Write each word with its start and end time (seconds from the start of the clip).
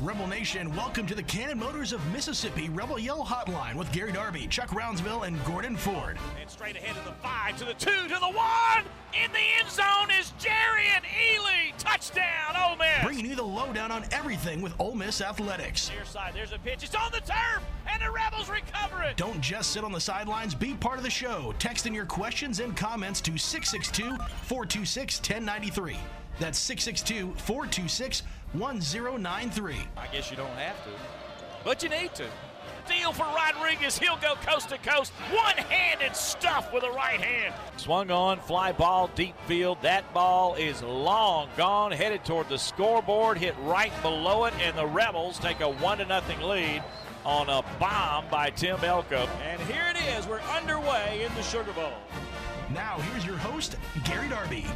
Rebel 0.00 0.26
Nation, 0.26 0.74
welcome 0.74 1.06
to 1.06 1.14
the 1.14 1.22
Cannon 1.22 1.58
Motors 1.58 1.92
of 1.92 2.04
Mississippi 2.10 2.70
Rebel 2.70 2.98
Yell 2.98 3.22
Hotline 3.24 3.74
with 3.74 3.90
Gary 3.92 4.12
Darby, 4.12 4.46
Chuck 4.46 4.68
Rounsaville, 4.68 5.26
and 5.26 5.42
Gordon 5.44 5.76
Ford. 5.76 6.18
And 6.40 6.48
straight 6.48 6.76
ahead 6.76 6.96
to 6.96 7.04
the 7.04 7.14
five, 7.16 7.56
to 7.58 7.64
the 7.66 7.74
two, 7.74 8.08
to 8.08 8.18
the 8.18 8.30
one. 8.30 8.84
In 9.12 9.30
the 9.32 9.38
end 9.58 9.68
zone 9.68 10.10
is 10.18 10.32
Jerry 10.38 10.84
and 10.94 11.04
Ely. 11.04 11.72
Touchdown, 11.78 12.56
Ole 12.56 12.76
Miss. 12.76 13.04
Bringing 13.04 13.26
you 13.26 13.36
the 13.36 13.42
lowdown 13.42 13.90
on 13.90 14.04
everything 14.10 14.62
with 14.62 14.72
Ole 14.78 14.94
Miss 14.94 15.20
athletics. 15.20 15.90
Near 15.94 16.04
side, 16.06 16.32
there's 16.34 16.52
a 16.52 16.58
pitch. 16.58 16.82
It's 16.82 16.94
on 16.94 17.12
the 17.12 17.20
turf, 17.20 17.62
and 17.86 18.02
the 18.02 18.10
Rebels 18.10 18.48
recover 18.48 19.02
it. 19.02 19.16
Don't 19.18 19.40
just 19.42 19.72
sit 19.72 19.84
on 19.84 19.92
the 19.92 20.00
sidelines. 20.00 20.54
Be 20.54 20.74
part 20.74 20.96
of 20.96 21.04
the 21.04 21.10
show. 21.10 21.54
Text 21.58 21.86
in 21.86 21.92
your 21.92 22.06
questions 22.06 22.60
and 22.60 22.74
comments 22.74 23.20
to 23.20 23.36
662 23.36 24.16
426 24.44 25.18
1093. 25.18 25.96
That's 26.38 26.58
662 26.58 27.34
426 27.38 28.22
1093. 28.52 29.76
I 29.96 30.06
guess 30.08 30.30
you 30.30 30.36
don't 30.36 30.48
have 30.50 30.82
to, 30.84 30.90
but 31.64 31.82
you 31.82 31.88
need 31.88 32.14
to. 32.14 32.26
Deal 32.88 33.12
for 33.12 33.24
Rodriguez. 33.24 33.98
He'll 33.98 34.18
go 34.18 34.34
coast 34.46 34.68
to 34.68 34.78
coast. 34.78 35.10
One 35.32 35.56
handed 35.56 36.14
stuff 36.14 36.70
with 36.72 36.84
a 36.84 36.90
right 36.90 37.18
hand. 37.18 37.54
Swung 37.78 38.10
on, 38.10 38.38
fly 38.40 38.72
ball, 38.72 39.08
deep 39.14 39.34
field. 39.46 39.78
That 39.80 40.12
ball 40.12 40.54
is 40.56 40.82
long 40.82 41.48
gone, 41.56 41.92
headed 41.92 42.26
toward 42.26 42.50
the 42.50 42.58
scoreboard, 42.58 43.38
hit 43.38 43.54
right 43.62 43.92
below 44.02 44.44
it, 44.44 44.52
and 44.60 44.76
the 44.76 44.86
Rebels 44.86 45.38
take 45.38 45.60
a 45.60 45.70
1 45.70 45.98
to 45.98 46.04
nothing 46.04 46.40
lead 46.42 46.82
on 47.24 47.48
a 47.48 47.64
bomb 47.80 48.26
by 48.30 48.50
Tim 48.50 48.84
Elko. 48.84 49.28
And 49.42 49.60
here 49.62 49.86
it 49.88 50.18
is. 50.18 50.26
We're 50.26 50.40
underway 50.40 51.24
in 51.26 51.34
the 51.36 51.42
Sugar 51.42 51.72
Bowl. 51.72 51.94
Now, 52.74 52.98
here's 52.98 53.24
your 53.24 53.38
host, 53.38 53.76
Gary 54.04 54.28
Darby. 54.28 54.66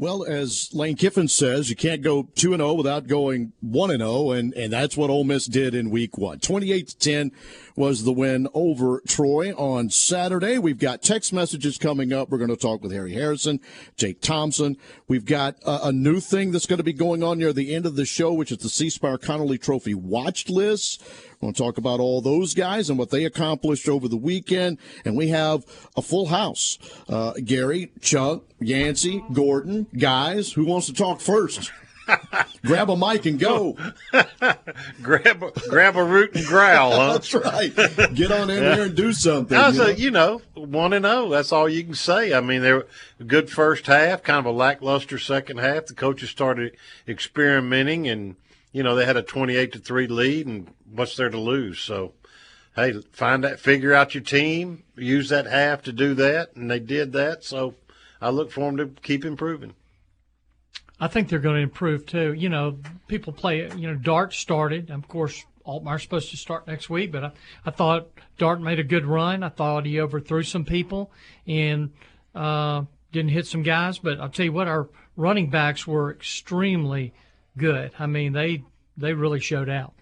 Well, 0.00 0.24
as 0.24 0.72
Lane 0.72 0.96
Kiffin 0.96 1.28
says, 1.28 1.68
you 1.68 1.76
can't 1.76 2.00
go 2.00 2.22
2 2.34 2.56
0 2.56 2.72
without 2.72 3.06
going 3.06 3.52
1 3.60 3.90
0, 3.90 4.30
and 4.30 4.54
and 4.54 4.72
that's 4.72 4.96
what 4.96 5.10
Ole 5.10 5.24
Miss 5.24 5.44
did 5.44 5.74
in 5.74 5.90
week 5.90 6.16
1. 6.16 6.38
28 6.38 6.88
to 6.88 6.96
10 6.98 7.32
was 7.76 8.04
the 8.04 8.12
win 8.12 8.48
over 8.54 9.02
Troy 9.06 9.52
on 9.52 9.90
Saturday. 9.90 10.56
We've 10.56 10.78
got 10.78 11.02
text 11.02 11.34
messages 11.34 11.76
coming 11.76 12.14
up. 12.14 12.30
We're 12.30 12.38
going 12.38 12.48
to 12.48 12.56
talk 12.56 12.82
with 12.82 12.92
Harry 12.92 13.12
Harrison, 13.12 13.60
Jake 13.98 14.22
Thompson. 14.22 14.78
We've 15.06 15.26
got 15.26 15.56
a, 15.66 15.88
a 15.88 15.92
new 15.92 16.18
thing 16.18 16.50
that's 16.50 16.64
going 16.64 16.78
to 16.78 16.82
be 16.82 16.94
going 16.94 17.22
on 17.22 17.38
near 17.38 17.52
the 17.52 17.74
end 17.74 17.84
of 17.84 17.96
the 17.96 18.06
show, 18.06 18.32
which 18.32 18.52
is 18.52 18.58
the 18.58 18.70
C 18.70 18.88
Spire 18.88 19.18
Conerly 19.18 19.60
Trophy 19.60 19.92
watch 19.92 20.48
list. 20.48 21.02
We 21.40 21.46
will 21.46 21.52
to 21.54 21.62
talk 21.62 21.78
about 21.78 22.00
all 22.00 22.20
those 22.20 22.52
guys 22.52 22.90
and 22.90 22.98
what 22.98 23.10
they 23.10 23.24
accomplished 23.24 23.88
over 23.88 24.08
the 24.08 24.16
weekend. 24.16 24.78
And 25.06 25.16
we 25.16 25.28
have 25.28 25.64
a 25.96 26.02
full 26.02 26.26
house. 26.26 26.78
Uh, 27.08 27.32
Gary, 27.42 27.92
Chuck, 28.02 28.42
Yancey, 28.60 29.24
Gordon, 29.32 29.86
guys. 29.96 30.52
Who 30.52 30.66
wants 30.66 30.86
to 30.86 30.92
talk 30.92 31.20
first? 31.20 31.72
grab 32.64 32.90
a 32.90 32.96
mic 32.96 33.24
and 33.24 33.38
go. 33.38 33.76
grab 35.02 35.44
grab 35.68 35.96
a 35.96 36.04
root 36.04 36.34
and 36.34 36.44
growl, 36.44 36.92
huh? 36.92 37.12
That's 37.12 37.32
right. 37.32 37.74
Get 38.14 38.32
on 38.32 38.50
in 38.50 38.60
there 38.60 38.82
and 38.82 38.94
do 38.94 39.12
something. 39.14 39.56
I 39.56 39.68
was 39.68 39.78
you 39.78 39.82
know? 39.82 39.88
A, 39.88 39.96
you 39.96 40.10
know, 40.10 40.66
one 40.66 40.92
and 40.92 41.04
zero. 41.04 41.16
Oh, 41.16 41.28
that's 41.30 41.52
all 41.52 41.68
you 41.68 41.84
can 41.84 41.94
say. 41.94 42.34
I 42.34 42.40
mean, 42.40 42.60
they're 42.60 42.84
a 43.18 43.24
good 43.24 43.48
first 43.48 43.86
half, 43.86 44.22
kind 44.22 44.40
of 44.40 44.46
a 44.46 44.50
lackluster 44.50 45.18
second 45.18 45.58
half. 45.58 45.86
The 45.86 45.94
coaches 45.94 46.28
started 46.28 46.76
experimenting, 47.08 48.08
and 48.08 48.36
you 48.72 48.82
know 48.82 48.94
they 48.94 49.04
had 49.04 49.16
a 49.16 49.22
twenty-eight 49.22 49.72
to 49.72 49.78
three 49.78 50.06
lead, 50.06 50.46
and 50.46 50.68
what's 50.90 51.16
there 51.16 51.30
to 51.30 51.38
lose? 51.38 51.80
So, 51.80 52.14
hey, 52.76 53.00
find 53.12 53.44
that, 53.44 53.60
figure 53.60 53.94
out 53.94 54.14
your 54.14 54.22
team, 54.22 54.84
use 54.96 55.28
that 55.28 55.46
half 55.46 55.82
to 55.82 55.92
do 55.92 56.14
that, 56.14 56.54
and 56.56 56.70
they 56.70 56.80
did 56.80 57.12
that. 57.12 57.44
So, 57.44 57.74
I 58.20 58.30
look 58.30 58.50
for 58.50 58.70
them 58.70 58.76
to 58.76 59.00
keep 59.02 59.24
improving. 59.24 59.74
I 61.02 61.08
think 61.08 61.28
they're 61.28 61.38
going 61.38 61.56
to 61.56 61.62
improve 61.62 62.04
too. 62.04 62.34
You 62.34 62.50
know, 62.50 62.78
people 63.08 63.32
play. 63.32 63.70
You 63.74 63.88
know, 63.88 63.94
Dart 63.94 64.34
started. 64.34 64.90
Of 64.90 65.08
course, 65.08 65.44
Altmyer's 65.66 66.02
supposed 66.02 66.30
to 66.30 66.36
start 66.36 66.66
next 66.66 66.90
week, 66.90 67.10
but 67.10 67.24
I, 67.24 67.32
I 67.64 67.70
thought 67.70 68.08
Dart 68.36 68.60
made 68.60 68.78
a 68.78 68.84
good 68.84 69.06
run. 69.06 69.42
I 69.42 69.48
thought 69.48 69.86
he 69.86 69.98
overthrew 69.98 70.42
some 70.42 70.66
people 70.66 71.10
and 71.46 71.92
uh, 72.34 72.82
didn't 73.12 73.30
hit 73.30 73.46
some 73.46 73.62
guys. 73.62 73.98
But 73.98 74.20
I'll 74.20 74.28
tell 74.28 74.44
you 74.44 74.52
what, 74.52 74.68
our 74.68 74.90
running 75.16 75.48
backs 75.48 75.86
were 75.86 76.10
extremely 76.10 77.14
good. 77.56 77.92
I 77.98 78.06
mean, 78.06 78.32
they 78.32 78.64
they 78.96 79.12
really 79.14 79.40
showed 79.40 79.68
out. 79.68 79.94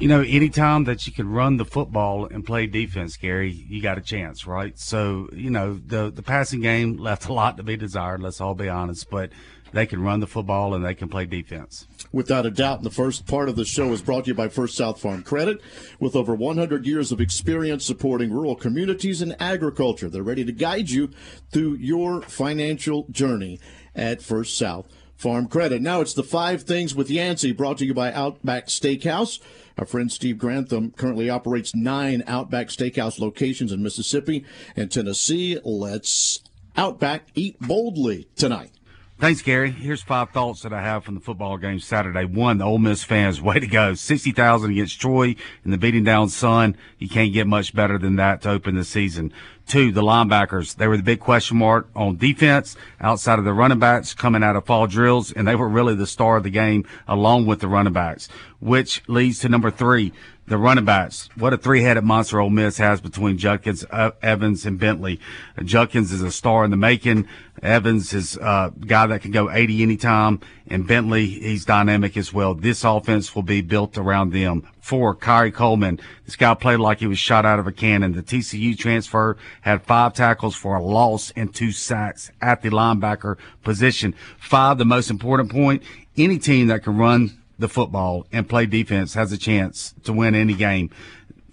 You 0.00 0.06
know, 0.06 0.20
anytime 0.20 0.84
that 0.84 1.08
you 1.08 1.12
can 1.12 1.28
run 1.28 1.56
the 1.56 1.64
football 1.64 2.26
and 2.26 2.46
play 2.46 2.66
defense, 2.66 3.16
Gary, 3.16 3.50
you 3.50 3.82
got 3.82 3.98
a 3.98 4.00
chance, 4.00 4.46
right? 4.46 4.78
So, 4.78 5.28
you 5.32 5.50
know, 5.50 5.74
the 5.74 6.10
the 6.10 6.22
passing 6.22 6.60
game 6.60 6.96
left 6.98 7.26
a 7.26 7.32
lot 7.32 7.56
to 7.56 7.64
be 7.64 7.76
desired. 7.76 8.22
Let's 8.22 8.40
all 8.40 8.54
be 8.54 8.68
honest, 8.68 9.10
but 9.10 9.32
they 9.72 9.86
can 9.86 10.02
run 10.02 10.20
the 10.20 10.26
football 10.26 10.74
and 10.74 10.84
they 10.84 10.94
can 10.94 11.08
play 11.08 11.26
defense. 11.26 11.86
Without 12.12 12.46
a 12.46 12.50
doubt, 12.50 12.78
And 12.78 12.86
the 12.86 12.90
first 12.90 13.26
part 13.26 13.48
of 13.48 13.56
the 13.56 13.64
show 13.64 13.92
is 13.92 14.00
brought 14.00 14.24
to 14.24 14.28
you 14.28 14.34
by 14.34 14.48
First 14.48 14.76
South 14.76 15.00
Farm 15.00 15.22
Credit. 15.22 15.60
With 15.98 16.16
over 16.16 16.34
100 16.34 16.86
years 16.86 17.12
of 17.12 17.20
experience 17.20 17.84
supporting 17.84 18.30
rural 18.30 18.54
communities 18.56 19.20
and 19.20 19.36
agriculture, 19.40 20.08
they're 20.08 20.22
ready 20.22 20.44
to 20.44 20.52
guide 20.52 20.90
you 20.90 21.10
through 21.52 21.74
your 21.74 22.22
financial 22.22 23.06
journey 23.10 23.58
at 23.94 24.22
First 24.22 24.56
South 24.56 24.86
Farm 25.18 25.48
Credit. 25.48 25.82
Now 25.82 26.00
it's 26.00 26.14
the 26.14 26.22
five 26.22 26.62
things 26.62 26.94
with 26.94 27.10
Yancey 27.10 27.50
brought 27.50 27.78
to 27.78 27.84
you 27.84 27.92
by 27.92 28.12
Outback 28.12 28.68
Steakhouse. 28.68 29.40
Our 29.76 29.84
friend 29.84 30.12
Steve 30.12 30.38
Grantham 30.38 30.92
currently 30.92 31.28
operates 31.28 31.74
nine 31.74 32.22
Outback 32.28 32.68
Steakhouse 32.68 33.18
locations 33.18 33.72
in 33.72 33.82
Mississippi 33.82 34.44
and 34.76 34.92
Tennessee. 34.92 35.58
Let's 35.64 36.40
Outback 36.76 37.26
eat 37.34 37.58
boldly 37.58 38.28
tonight. 38.36 38.70
Thanks, 39.18 39.42
Gary. 39.42 39.72
Here's 39.72 40.00
five 40.00 40.30
thoughts 40.30 40.62
that 40.62 40.72
I 40.72 40.80
have 40.80 41.02
from 41.02 41.16
the 41.16 41.20
football 41.20 41.56
game 41.56 41.80
Saturday. 41.80 42.24
One, 42.24 42.58
the 42.58 42.64
Ole 42.64 42.78
Miss 42.78 43.02
fans, 43.02 43.42
way 43.42 43.58
to 43.58 43.66
go. 43.66 43.94
60,000 43.94 44.70
against 44.70 45.00
Troy 45.00 45.34
in 45.64 45.72
the 45.72 45.78
beating 45.78 46.04
down 46.04 46.28
sun. 46.28 46.76
You 47.00 47.08
can't 47.08 47.32
get 47.32 47.48
much 47.48 47.74
better 47.74 47.98
than 47.98 48.14
that 48.16 48.42
to 48.42 48.50
open 48.50 48.76
the 48.76 48.84
season. 48.84 49.32
Two, 49.68 49.92
the 49.92 50.00
linebackers. 50.00 50.76
They 50.76 50.88
were 50.88 50.96
the 50.96 51.02
big 51.02 51.20
question 51.20 51.58
mark 51.58 51.90
on 51.94 52.16
defense 52.16 52.74
outside 53.02 53.38
of 53.38 53.44
the 53.44 53.52
running 53.52 53.78
backs 53.78 54.14
coming 54.14 54.42
out 54.42 54.56
of 54.56 54.64
fall 54.64 54.86
drills, 54.86 55.30
and 55.30 55.46
they 55.46 55.54
were 55.54 55.68
really 55.68 55.94
the 55.94 56.06
star 56.06 56.38
of 56.38 56.42
the 56.42 56.48
game 56.48 56.86
along 57.06 57.44
with 57.44 57.60
the 57.60 57.68
running 57.68 57.92
backs, 57.92 58.30
which 58.60 59.02
leads 59.08 59.40
to 59.40 59.48
number 59.50 59.70
three, 59.70 60.14
the 60.48 60.56
running 60.56 60.84
backs. 60.84 61.28
What 61.36 61.52
a 61.52 61.58
three-headed 61.58 62.04
monster 62.04 62.40
Ole 62.40 62.50
Miss 62.50 62.78
has 62.78 63.00
between 63.00 63.38
Judkins, 63.38 63.84
uh, 63.90 64.12
Evans, 64.22 64.64
and 64.64 64.78
Bentley. 64.78 65.20
Judkins 65.62 66.12
is 66.12 66.22
a 66.22 66.32
star 66.32 66.64
in 66.64 66.70
the 66.70 66.76
making. 66.76 67.28
Evans 67.62 68.14
is 68.14 68.36
a 68.36 68.72
guy 68.86 69.06
that 69.06 69.22
can 69.22 69.30
go 69.30 69.50
80 69.50 69.82
anytime, 69.82 70.40
and 70.68 70.86
Bentley, 70.86 71.26
he's 71.26 71.64
dynamic 71.64 72.16
as 72.16 72.32
well. 72.32 72.54
This 72.54 72.84
offense 72.84 73.34
will 73.34 73.42
be 73.42 73.60
built 73.60 73.98
around 73.98 74.32
them. 74.32 74.66
Four, 74.80 75.14
Khari 75.14 75.52
Coleman. 75.52 76.00
This 76.24 76.36
guy 76.36 76.54
played 76.54 76.78
like 76.78 77.00
he 77.00 77.06
was 77.06 77.18
shot 77.18 77.44
out 77.44 77.58
of 77.58 77.66
a 77.66 77.72
cannon. 77.72 78.12
The 78.12 78.22
TCU 78.22 78.76
transfer 78.76 79.36
had 79.62 79.82
five 79.82 80.14
tackles 80.14 80.54
for 80.54 80.76
a 80.76 80.82
loss 80.82 81.30
and 81.36 81.54
two 81.54 81.72
sacks 81.72 82.30
at 82.40 82.62
the 82.62 82.70
linebacker 82.70 83.36
position. 83.62 84.14
Five, 84.38 84.78
the 84.78 84.84
most 84.84 85.10
important 85.10 85.50
point, 85.50 85.82
any 86.16 86.38
team 86.38 86.68
that 86.68 86.84
can 86.84 86.96
run 86.96 87.37
the 87.58 87.68
football 87.68 88.26
and 88.32 88.48
play 88.48 88.66
defense 88.66 89.14
has 89.14 89.32
a 89.32 89.38
chance 89.38 89.94
to 90.04 90.12
win 90.12 90.34
any 90.34 90.54
game. 90.54 90.90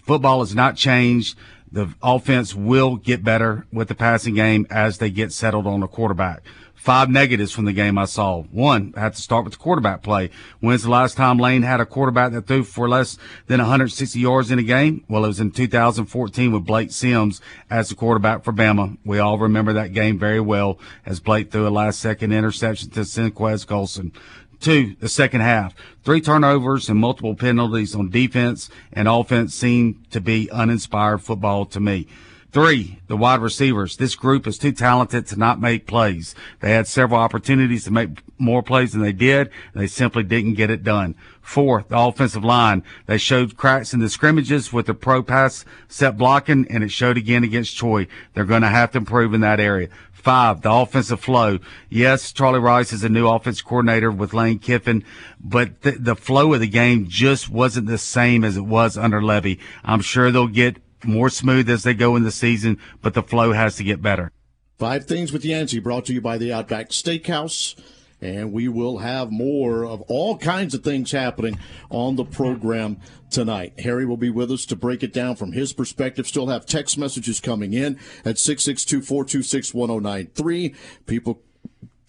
Football 0.02 0.40
has 0.40 0.54
not 0.54 0.76
changed. 0.76 1.36
The 1.70 1.92
offense 2.02 2.54
will 2.54 2.96
get 2.96 3.24
better 3.24 3.66
with 3.72 3.88
the 3.88 3.94
passing 3.94 4.34
game 4.34 4.66
as 4.70 4.98
they 4.98 5.10
get 5.10 5.32
settled 5.32 5.66
on 5.66 5.80
the 5.80 5.88
quarterback. 5.88 6.42
Five 6.76 7.10
negatives 7.10 7.50
from 7.50 7.64
the 7.64 7.72
game 7.72 7.98
I 7.98 8.04
saw. 8.04 8.42
One, 8.42 8.94
I 8.96 9.00
have 9.00 9.16
to 9.16 9.20
start 9.20 9.44
with 9.44 9.54
the 9.54 9.58
quarterback 9.58 10.02
play. 10.02 10.30
When's 10.60 10.84
the 10.84 10.90
last 10.90 11.16
time 11.16 11.38
Lane 11.38 11.62
had 11.62 11.80
a 11.80 11.86
quarterback 11.86 12.30
that 12.30 12.46
threw 12.46 12.62
for 12.62 12.88
less 12.88 13.18
than 13.48 13.58
160 13.58 14.20
yards 14.20 14.52
in 14.52 14.60
a 14.60 14.62
game? 14.62 15.02
Well, 15.08 15.24
it 15.24 15.28
was 15.28 15.40
in 15.40 15.50
2014 15.50 16.52
with 16.52 16.64
Blake 16.64 16.92
Sims 16.92 17.40
as 17.68 17.88
the 17.88 17.96
quarterback 17.96 18.44
for 18.44 18.52
Bama. 18.52 18.98
We 19.04 19.18
all 19.18 19.36
remember 19.36 19.72
that 19.72 19.94
game 19.94 20.16
very 20.16 20.38
well 20.38 20.78
as 21.04 21.18
Blake 21.18 21.50
threw 21.50 21.66
a 21.66 21.70
last 21.70 21.98
second 21.98 22.32
interception 22.32 22.90
to 22.90 23.00
Senquez 23.00 23.66
Golson. 23.66 24.12
Two, 24.60 24.96
the 25.00 25.08
second 25.08 25.42
half. 25.42 25.74
Three 26.04 26.20
turnovers 26.20 26.88
and 26.88 26.98
multiple 26.98 27.34
penalties 27.34 27.94
on 27.94 28.10
defense 28.10 28.70
and 28.92 29.08
offense 29.08 29.54
seemed 29.54 30.10
to 30.10 30.20
be 30.20 30.50
uninspired 30.50 31.22
football 31.22 31.66
to 31.66 31.80
me. 31.80 32.06
Three, 32.52 33.00
the 33.06 33.18
wide 33.18 33.42
receivers. 33.42 33.98
This 33.98 34.14
group 34.14 34.46
is 34.46 34.56
too 34.56 34.72
talented 34.72 35.26
to 35.26 35.38
not 35.38 35.60
make 35.60 35.86
plays. 35.86 36.34
They 36.60 36.72
had 36.72 36.86
several 36.86 37.20
opportunities 37.20 37.84
to 37.84 37.90
make 37.90 38.22
more 38.38 38.62
plays 38.62 38.92
than 38.92 39.02
they 39.02 39.12
did, 39.12 39.50
they 39.74 39.86
simply 39.86 40.22
didn't 40.22 40.54
get 40.54 40.70
it 40.70 40.82
done. 40.82 41.14
Four, 41.40 41.84
the 41.88 41.98
offensive 41.98 42.44
line. 42.44 42.82
They 43.06 43.18
showed 43.18 43.56
cracks 43.56 43.92
in 43.92 44.00
the 44.00 44.08
scrimmages 44.08 44.72
with 44.72 44.86
the 44.86 44.94
pro 44.94 45.22
pass 45.22 45.64
set 45.88 46.16
blocking, 46.16 46.66
and 46.70 46.82
it 46.82 46.90
showed 46.90 47.16
again 47.16 47.44
against 47.44 47.76
Troy. 47.76 48.06
They're 48.34 48.44
going 48.44 48.62
to 48.62 48.68
have 48.68 48.92
to 48.92 48.98
improve 48.98 49.34
in 49.34 49.42
that 49.42 49.60
area. 49.60 49.88
Five, 50.26 50.62
the 50.62 50.72
offensive 50.72 51.20
flow. 51.20 51.60
Yes, 51.88 52.32
Charlie 52.32 52.58
Weis 52.58 52.92
is 52.92 53.04
a 53.04 53.08
new 53.08 53.28
offense 53.28 53.62
coordinator 53.62 54.10
with 54.10 54.34
Lane 54.34 54.58
Kiffin, 54.58 55.04
but 55.38 55.82
the, 55.82 55.92
the 55.92 56.16
flow 56.16 56.52
of 56.52 56.58
the 56.58 56.66
game 56.66 57.06
just 57.06 57.48
wasn't 57.48 57.86
the 57.86 57.96
same 57.96 58.42
as 58.42 58.56
it 58.56 58.62
was 58.62 58.98
under 58.98 59.20
Lebby. 59.20 59.60
I'm 59.84 60.00
sure 60.00 60.32
they'll 60.32 60.48
get 60.48 60.78
more 61.04 61.30
smooth 61.30 61.70
as 61.70 61.84
they 61.84 61.94
go 61.94 62.16
in 62.16 62.24
the 62.24 62.32
season, 62.32 62.80
but 63.02 63.14
the 63.14 63.22
flow 63.22 63.52
has 63.52 63.76
to 63.76 63.84
get 63.84 64.02
better. 64.02 64.32
Five 64.78 65.04
Things 65.04 65.32
with 65.32 65.44
Yancey 65.44 65.78
brought 65.78 66.06
to 66.06 66.12
you 66.12 66.20
by 66.20 66.38
the 66.38 66.52
Outback 66.52 66.88
Steakhouse. 66.88 67.76
And 68.20 68.52
we 68.52 68.66
will 68.68 68.98
have 68.98 69.30
more 69.30 69.84
of 69.84 70.00
all 70.02 70.38
kinds 70.38 70.74
of 70.74 70.82
things 70.82 71.12
happening 71.12 71.58
on 71.90 72.16
the 72.16 72.24
program 72.24 72.98
tonight. 73.30 73.80
Harry 73.80 74.06
will 74.06 74.16
be 74.16 74.30
with 74.30 74.50
us 74.50 74.64
to 74.66 74.76
break 74.76 75.02
it 75.02 75.12
down 75.12 75.36
from 75.36 75.52
his 75.52 75.72
perspective. 75.72 76.26
Still 76.26 76.46
have 76.46 76.64
text 76.64 76.96
messages 76.96 77.40
coming 77.40 77.74
in 77.74 77.98
at 78.24 78.38
662 78.38 79.02
426 79.02 79.74
1093. 79.74 80.74
People 81.06 81.42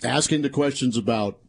asking 0.03 0.43
the 0.43 0.49
questions 0.49 0.95
about 0.95 1.39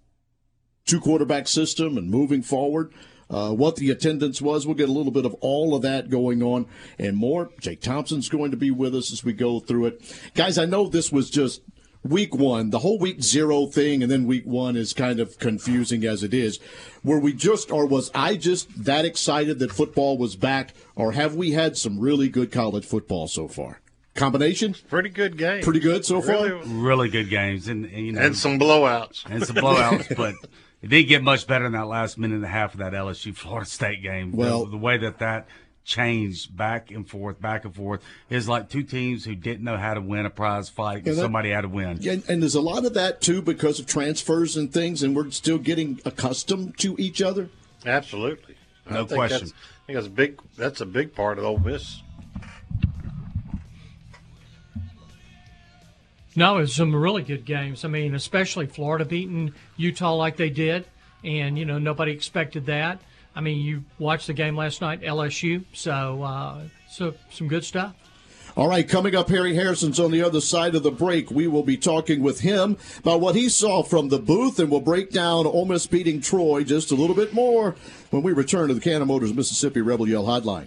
two 0.87 1.01
quarterback 1.01 1.47
system 1.47 1.97
and 1.97 2.11
moving 2.11 2.43
forward. 2.43 2.93
Uh, 3.31 3.53
what 3.53 3.77
the 3.77 3.91
attendance 3.91 4.41
was. 4.41 4.67
We'll 4.67 4.75
get 4.75 4.89
a 4.89 4.93
little 4.93 5.13
bit 5.13 5.27
of 5.27 5.35
all 5.43 5.75
of 5.75 5.83
that 5.83 6.09
going 6.09 6.43
on 6.43 6.67
and 6.99 7.15
more. 7.15 7.51
Jake 7.61 7.83
Thompson's 7.83 8.31
going 8.31 8.53
to 8.53 8.57
be 8.57 8.71
with 8.71 8.95
us 8.95 9.13
as 9.13 9.23
we 9.23 9.35
go 9.35 9.61
through 9.61 9.85
it. 9.85 10.31
Guys, 10.35 10.57
I 10.57 10.65
know 10.65 10.89
this 10.89 11.13
was 11.13 11.29
just 11.29 11.61
week 12.05 12.35
one, 12.35 12.71
the 12.71 12.79
whole 12.81 12.99
week 12.99 13.23
zero 13.23 13.67
thing, 13.67 14.03
and 14.03 14.11
then 14.11 14.27
week 14.27 14.45
one 14.47 14.77
is 14.77 14.93
kind 14.93 15.21
of 15.21 15.39
confusing 15.39 16.05
as 16.05 16.23
it 16.23 16.33
is. 16.35 16.59
Were 17.05 17.19
we 17.19 17.33
just, 17.33 17.71
or 17.71 17.87
was 17.87 18.11
I 18.15 18.37
just 18.37 18.85
that 18.85 19.05
excited 19.05 19.59
that 19.59 19.73
football 19.73 20.17
was 20.19 20.37
back, 20.37 20.75
or 20.97 21.13
have 21.13 21.35
we 21.35 21.53
had 21.53 21.77
some 21.77 21.99
really 21.99 22.29
good 22.29 22.51
college 22.53 22.85
football 22.85 23.29
so 23.29 23.49
far? 23.49 23.81
Combination? 24.15 24.75
Pretty 24.89 25.11
good 25.11 25.37
game. 25.39 25.63
Pretty 25.63 25.81
good 25.81 26.05
so 26.05 26.21
far? 26.21 26.43
Really, 26.45 26.61
Really 26.67 27.09
good 27.09 27.31
games, 27.31 27.69
and, 27.69 27.85
and 27.85 28.07
you 28.07 28.13
know, 28.13 28.21
and 28.21 28.37
some 28.37 28.59
blowouts. 28.59 29.25
and 29.31 29.45
some 29.47 29.57
blowouts, 29.57 30.17
but 30.17 30.35
it 30.83 30.89
didn't 30.89 31.09
get 31.09 31.23
much 31.23 31.47
better 31.47 31.67
in 31.67 31.73
that 31.73 31.87
last 31.87 32.19
minute 32.19 32.35
and 32.37 32.45
a 32.45 32.49
half 32.49 32.73
of 32.75 32.81
that 32.81 32.93
LSU 32.95 33.35
Florida 33.37 33.69
State 33.69 34.03
game. 34.03 34.33
Well- 34.33 34.65
the, 34.65 34.73
the 34.73 34.77
way 34.77 34.97
that 34.99 35.19
that 35.21 35.47
changed 35.89 36.55
back 36.55 36.91
and 36.91 37.09
forth, 37.09 37.41
back 37.41 37.65
and 37.65 37.75
forth 37.75 38.03
is 38.29 38.47
like 38.47 38.69
two 38.69 38.83
teams 38.83 39.25
who 39.25 39.35
didn't 39.35 39.65
know 39.65 39.79
how 39.79 39.95
to 39.95 40.01
win 40.03 40.27
a 40.27 40.31
prize 40.31 40.69
fight, 40.69 40.99
and 40.99 41.09
And 41.09 41.17
that- 41.17 41.23
somebody 41.23 41.51
had 41.51 41.63
to 41.63 41.69
win. 41.69 42.07
And, 42.07 42.23
and 42.29 42.43
there's 42.43 42.55
a 42.55 42.61
lot 42.61 42.85
of 42.85 42.93
that 42.93 43.23
too 43.23 43.41
because 43.41 43.81
of 43.81 43.87
transfers 43.87 44.55
and 44.55 44.71
things, 44.71 45.03
and 45.03 45.17
we're 45.17 45.31
still 45.31 45.57
getting 45.57 45.99
accustomed 46.05 46.77
to 46.81 46.95
each 46.99 47.23
other. 47.23 47.49
Absolutely. 47.87 48.57
No 48.91 48.97
I 48.97 49.07
think 49.07 49.09
question. 49.19 49.39
That's, 49.39 49.53
I 49.53 49.87
think 49.87 49.97
that's 49.97 50.07
a 50.07 50.11
big. 50.11 50.41
That's 50.57 50.81
a 50.83 50.87
big 50.87 51.15
part 51.15 51.39
of 51.39 51.45
Ole 51.45 51.59
Miss. 51.59 52.03
No, 56.37 56.59
it 56.59 56.61
was 56.61 56.75
some 56.75 56.95
really 56.95 57.23
good 57.23 57.45
games. 57.45 57.85
I 57.85 57.89
mean, 57.89 58.15
especially 58.15 58.67
Florida 58.67 59.05
beating 59.05 59.55
Utah 59.77 60.15
like 60.15 60.37
they 60.37 60.51
did, 60.51 60.85
and 61.25 61.59
you 61.59 61.65
know 61.65 61.79
nobody 61.79 62.13
expected 62.13 62.67
that. 62.67 63.01
I 63.39 63.41
mean, 63.41 63.65
you 63.65 63.85
watched 64.01 64.27
the 64.27 64.33
game 64.33 64.57
last 64.57 64.81
night, 64.81 65.01
LSU. 65.01 65.65
So, 65.73 66.25
uh, 66.25 66.63
so 66.91 67.15
some 67.31 67.47
good 67.47 67.65
stuff. 67.65 67.95
All 68.57 68.67
right, 68.67 68.89
coming 68.89 69.15
up, 69.15 69.29
Harry 69.29 69.55
Harrison's 69.55 70.01
on 70.01 70.11
the 70.11 70.23
other 70.23 70.41
side 70.41 70.75
of 70.75 70.83
the 70.83 70.91
break. 70.91 71.31
We 71.31 71.47
will 71.47 71.63
be 71.63 71.77
talking 71.77 72.21
with 72.21 72.41
him 72.41 72.77
about 72.99 73.21
what 73.21 73.37
he 73.37 73.49
saw 73.49 73.85
from 73.85 74.09
the 74.09 74.19
booth, 74.19 74.59
and 74.59 74.73
we'll 74.73 74.81
break 74.81 75.13
down 75.13 75.47
Ole 75.47 75.67
Miss 75.67 75.87
beating 75.87 76.21
Troy 76.21 76.65
just 76.65 76.91
a 76.91 76.97
little 76.97 77.15
bit 77.15 77.33
more 77.33 77.77
when 78.11 78.25
we 78.25 78.33
return 78.33 78.67
to 78.67 78.75
the 78.75 78.81
Cannon 78.81 79.07
Motors 79.07 79.33
Mississippi 79.33 79.83
Rebel 79.83 80.09
Yell 80.09 80.25
Hotline. 80.25 80.67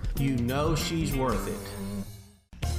You 0.17 0.35
know 0.37 0.75
she's 0.75 1.15
worth 1.15 1.47
it. 1.47 1.91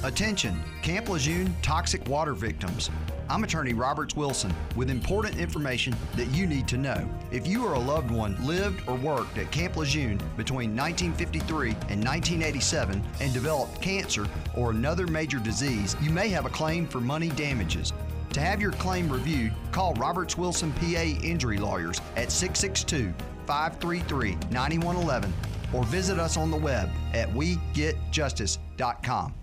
Attention, 0.03 0.61
Camp 0.81 1.07
Lejeune 1.07 1.55
toxic 1.61 2.05
water 2.07 2.33
victims. 2.33 2.89
I'm 3.29 3.45
attorney 3.45 3.73
Roberts 3.73 4.15
Wilson 4.15 4.53
with 4.75 4.89
important 4.89 5.37
information 5.37 5.95
that 6.17 6.27
you 6.35 6.45
need 6.45 6.67
to 6.67 6.77
know. 6.77 7.09
If 7.31 7.47
you 7.47 7.65
or 7.65 7.73
a 7.73 7.79
loved 7.79 8.11
one 8.11 8.35
lived 8.45 8.81
or 8.87 8.95
worked 8.95 9.37
at 9.37 9.49
Camp 9.51 9.77
Lejeune 9.77 10.17
between 10.35 10.75
1953 10.75 11.69
and 11.89 12.03
1987 12.03 13.01
and 13.21 13.33
developed 13.33 13.81
cancer 13.81 14.27
or 14.57 14.71
another 14.71 15.07
major 15.07 15.39
disease, 15.39 15.95
you 16.01 16.09
may 16.11 16.27
have 16.29 16.45
a 16.45 16.49
claim 16.49 16.85
for 16.85 16.99
money 16.99 17.29
damages. 17.29 17.93
To 18.33 18.41
have 18.41 18.61
your 18.61 18.73
claim 18.73 19.09
reviewed, 19.09 19.53
call 19.71 19.93
Roberts 19.93 20.37
Wilson 20.37 20.73
PA 20.73 21.03
Injury 21.23 21.57
Lawyers 21.57 22.01
at 22.17 22.31
662 22.31 23.13
533 23.45 24.37
9111 24.51 25.33
or 25.73 25.83
visit 25.85 26.19
us 26.19 26.37
on 26.37 26.51
the 26.51 26.57
web 26.57 26.89
at 27.13 27.27
wegetjustice.com. 27.29 29.33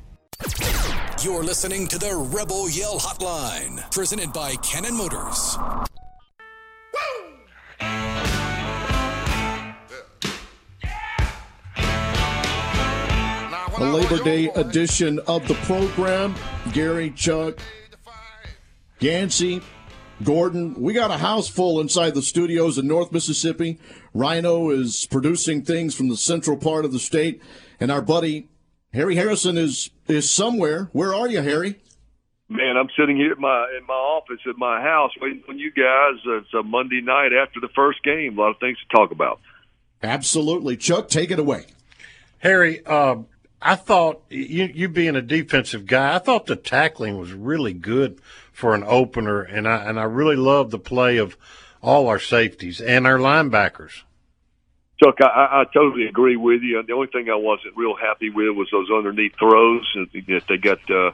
You're 1.22 1.44
listening 1.44 1.87
to 1.88 1.99
the 1.99 2.16
Rebel 2.16 2.70
Yell 2.70 2.99
Hotline, 2.99 3.90
presented 3.92 4.32
by 4.32 4.54
Cannon 4.56 4.96
Motors. 4.96 5.58
A 13.76 13.84
Labor 13.84 14.22
Day 14.25 14.49
edition 14.50 15.18
of 15.26 15.46
the 15.49 15.54
program. 15.64 16.34
Gary, 16.72 17.10
Chuck, 17.10 17.58
Yancey, 18.99 19.62
Gordon. 20.22 20.74
We 20.74 20.92
got 20.92 21.10
a 21.10 21.18
house 21.18 21.48
full 21.48 21.80
inside 21.80 22.14
the 22.14 22.22
studios 22.22 22.78
in 22.78 22.86
North 22.86 23.12
Mississippi. 23.12 23.78
Rhino 24.12 24.70
is 24.70 25.06
producing 25.10 25.62
things 25.62 25.94
from 25.94 26.08
the 26.08 26.16
central 26.16 26.56
part 26.56 26.84
of 26.84 26.92
the 26.92 26.98
state. 26.98 27.42
And 27.78 27.90
our 27.90 28.02
buddy 28.02 28.48
Harry 28.92 29.16
Harrison 29.16 29.56
is 29.56 29.90
is 30.08 30.30
somewhere. 30.30 30.90
Where 30.92 31.14
are 31.14 31.28
you, 31.28 31.40
Harry? 31.40 31.76
Man, 32.48 32.76
I'm 32.76 32.88
sitting 32.98 33.16
here 33.16 33.30
at 33.32 33.38
my 33.38 33.66
in 33.78 33.86
my 33.86 33.94
office 33.94 34.40
at 34.48 34.56
my 34.58 34.80
house 34.80 35.12
waiting 35.20 35.42
on 35.48 35.58
you 35.58 35.70
guys. 35.70 36.20
It's 36.24 36.52
a 36.54 36.62
Monday 36.62 37.00
night 37.00 37.30
after 37.32 37.60
the 37.60 37.68
first 37.74 38.02
game. 38.02 38.36
A 38.36 38.40
lot 38.40 38.50
of 38.50 38.58
things 38.58 38.78
to 38.78 38.96
talk 38.96 39.12
about. 39.12 39.40
Absolutely, 40.02 40.76
Chuck. 40.76 41.08
Take 41.08 41.30
it 41.30 41.38
away, 41.38 41.66
Harry. 42.38 42.84
Uh, 42.84 43.16
I 43.62 43.76
thought 43.76 44.22
you 44.28 44.64
you 44.64 44.88
being 44.88 45.14
a 45.14 45.22
defensive 45.22 45.86
guy, 45.86 46.16
I 46.16 46.18
thought 46.18 46.46
the 46.46 46.56
tackling 46.56 47.18
was 47.18 47.32
really 47.32 47.72
good 47.74 48.20
for 48.60 48.74
an 48.74 48.84
opener, 48.86 49.40
and 49.40 49.66
I 49.66 49.88
and 49.88 49.98
I 49.98 50.04
really 50.04 50.36
loved 50.36 50.70
the 50.70 50.78
play 50.78 51.16
of 51.16 51.36
all 51.82 52.08
our 52.08 52.18
safeties 52.18 52.80
and 52.80 53.06
our 53.06 53.18
linebackers. 53.18 54.02
Chuck, 55.02 55.16
I, 55.22 55.62
I 55.62 55.64
totally 55.72 56.06
agree 56.06 56.36
with 56.36 56.60
you. 56.60 56.82
The 56.86 56.92
only 56.92 57.06
thing 57.06 57.30
I 57.30 57.36
wasn't 57.36 57.74
real 57.74 57.96
happy 57.96 58.28
with 58.28 58.54
was 58.54 58.68
those 58.70 58.90
underneath 58.90 59.32
throws 59.38 59.90
that 59.94 60.42
they 60.46 60.58
got 60.58 60.78
uh, 60.90 61.12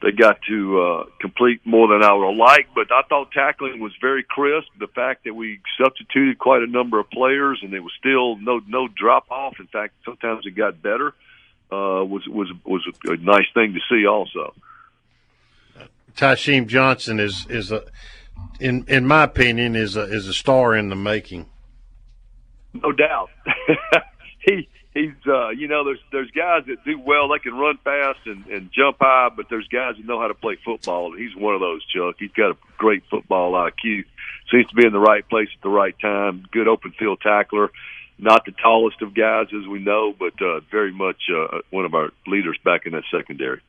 they 0.00 0.12
got 0.12 0.38
to 0.48 0.80
uh, 0.80 1.04
complete 1.20 1.60
more 1.66 1.88
than 1.88 2.02
I 2.02 2.14
would 2.14 2.34
liked. 2.34 2.74
But 2.74 2.90
I 2.90 3.02
thought 3.08 3.32
tackling 3.32 3.78
was 3.80 3.92
very 4.00 4.24
crisp. 4.24 4.68
The 4.78 4.86
fact 4.88 5.24
that 5.24 5.34
we 5.34 5.60
substituted 5.78 6.38
quite 6.38 6.62
a 6.62 6.66
number 6.66 6.98
of 6.98 7.10
players 7.10 7.60
and 7.62 7.72
there 7.72 7.82
was 7.82 7.92
still 7.98 8.36
no 8.36 8.62
no 8.66 8.88
drop 8.88 9.30
off. 9.30 9.60
In 9.60 9.66
fact, 9.66 9.92
sometimes 10.06 10.46
it 10.46 10.52
got 10.52 10.80
better. 10.80 11.08
Uh, 11.70 12.04
was 12.04 12.26
was 12.26 12.50
was 12.64 12.82
a 13.04 13.16
nice 13.16 13.48
thing 13.52 13.74
to 13.74 13.80
see 13.90 14.06
also. 14.06 14.54
Tysheem 16.16 16.66
Johnson 16.66 17.20
is 17.20 17.46
is 17.48 17.70
a 17.70 17.84
in 18.58 18.84
in 18.88 19.06
my 19.06 19.24
opinion 19.24 19.76
is 19.76 19.96
a 19.96 20.02
is 20.02 20.26
a 20.28 20.34
star 20.34 20.74
in 20.74 20.88
the 20.88 20.96
making 20.96 21.46
no 22.82 22.92
doubt. 22.92 23.30
he 24.40 24.68
he's 24.94 25.14
uh, 25.26 25.50
you 25.50 25.68
know 25.68 25.84
there's 25.84 26.00
there's 26.12 26.30
guys 26.30 26.64
that 26.66 26.84
do 26.84 26.98
well. 26.98 27.28
They 27.28 27.38
can 27.38 27.54
run 27.54 27.78
fast 27.84 28.20
and, 28.26 28.46
and 28.46 28.70
jump 28.72 28.98
high, 29.00 29.30
but 29.34 29.46
there's 29.48 29.68
guys 29.68 29.96
that 29.96 30.06
know 30.06 30.20
how 30.20 30.28
to 30.28 30.34
play 30.34 30.58
football. 30.64 31.12
And 31.12 31.20
he's 31.20 31.36
one 31.36 31.54
of 31.54 31.60
those. 31.60 31.84
Chuck. 31.86 32.16
He's 32.18 32.32
got 32.32 32.52
a 32.52 32.56
great 32.78 33.04
football 33.10 33.52
IQ. 33.52 34.04
Seems 34.50 34.68
to 34.68 34.74
be 34.74 34.86
in 34.86 34.92
the 34.92 34.98
right 34.98 35.28
place 35.28 35.48
at 35.54 35.62
the 35.62 35.68
right 35.68 35.94
time. 36.00 36.44
Good 36.52 36.68
open 36.68 36.92
field 36.98 37.20
tackler. 37.20 37.70
Not 38.18 38.46
the 38.46 38.52
tallest 38.52 39.02
of 39.02 39.14
guys, 39.14 39.48
as 39.48 39.66
we 39.68 39.78
know, 39.78 40.14
but 40.18 40.40
uh, 40.40 40.60
very 40.70 40.92
much 40.92 41.20
uh, 41.30 41.58
one 41.70 41.84
of 41.84 41.94
our 41.94 42.10
leaders 42.26 42.56
back 42.64 42.86
in 42.86 42.92
that 42.92 43.04
secondary. 43.10 43.60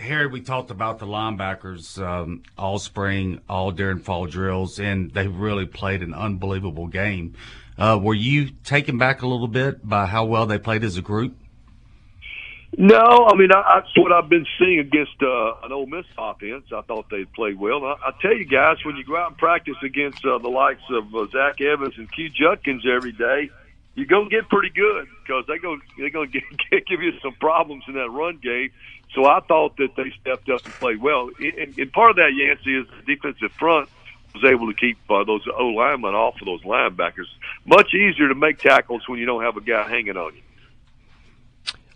Harry, 0.00 0.26
we 0.26 0.40
talked 0.40 0.70
about 0.70 0.98
the 0.98 1.06
linebackers 1.06 2.00
um, 2.02 2.42
all 2.56 2.78
spring, 2.78 3.40
all 3.48 3.70
during 3.70 3.98
fall 3.98 4.26
drills, 4.26 4.78
and 4.80 5.10
they 5.12 5.28
really 5.28 5.66
played 5.66 6.02
an 6.02 6.14
unbelievable 6.14 6.86
game. 6.86 7.34
Uh, 7.78 7.98
were 8.00 8.14
you 8.14 8.50
taken 8.64 8.98
back 8.98 9.22
a 9.22 9.26
little 9.26 9.48
bit 9.48 9.86
by 9.86 10.06
how 10.06 10.24
well 10.24 10.46
they 10.46 10.58
played 10.58 10.84
as 10.84 10.96
a 10.96 11.02
group? 11.02 11.36
No, 12.76 13.26
I 13.28 13.34
mean 13.36 13.50
I, 13.52 13.80
that's 13.80 13.96
what 13.96 14.12
I've 14.12 14.28
been 14.28 14.46
seeing 14.58 14.78
against 14.78 15.20
uh, 15.22 15.54
an 15.64 15.72
Ole 15.72 15.86
Miss 15.86 16.06
offense. 16.16 16.64
I 16.72 16.82
thought 16.82 17.10
they 17.10 17.24
played 17.24 17.58
well. 17.58 17.84
I, 17.84 17.96
I 18.06 18.12
tell 18.22 18.36
you 18.36 18.44
guys, 18.44 18.76
when 18.84 18.96
you 18.96 19.04
go 19.04 19.16
out 19.16 19.28
and 19.28 19.38
practice 19.38 19.76
against 19.82 20.24
uh, 20.24 20.38
the 20.38 20.48
likes 20.48 20.82
of 20.90 21.12
uh, 21.14 21.26
Zach 21.32 21.60
Evans 21.60 21.94
and 21.96 22.10
Q 22.12 22.28
Judkins 22.28 22.84
every 22.86 23.12
day, 23.12 23.50
you're 23.96 24.06
gonna 24.06 24.28
get 24.28 24.48
pretty 24.48 24.70
good 24.70 25.08
because 25.22 25.44
they 25.48 25.58
go 25.58 25.76
they're 25.98 26.10
gonna 26.10 26.26
get, 26.32 26.42
get, 26.70 26.86
give 26.86 27.02
you 27.02 27.12
some 27.22 27.34
problems 27.40 27.84
in 27.88 27.94
that 27.94 28.10
run 28.10 28.38
game. 28.42 28.70
So 29.14 29.26
I 29.26 29.40
thought 29.40 29.76
that 29.78 29.96
they 29.96 30.12
stepped 30.20 30.48
up 30.48 30.64
and 30.64 30.74
played 30.74 31.00
well. 31.00 31.30
And, 31.38 31.76
and 31.78 31.92
part 31.92 32.10
of 32.10 32.16
that, 32.16 32.32
Yancey, 32.32 32.76
is 32.76 32.86
the 33.04 33.14
defensive 33.14 33.52
front 33.58 33.88
was 34.34 34.44
able 34.44 34.72
to 34.72 34.74
keep 34.74 34.98
uh, 35.10 35.24
those 35.24 35.44
O 35.58 35.66
linemen 35.68 36.14
off 36.14 36.40
of 36.40 36.46
those 36.46 36.62
linebackers. 36.62 37.26
Much 37.64 37.94
easier 37.94 38.28
to 38.28 38.34
make 38.34 38.58
tackles 38.58 39.08
when 39.08 39.18
you 39.18 39.26
don't 39.26 39.42
have 39.42 39.56
a 39.56 39.60
guy 39.60 39.88
hanging 39.88 40.16
on 40.16 40.34
you. 40.34 40.42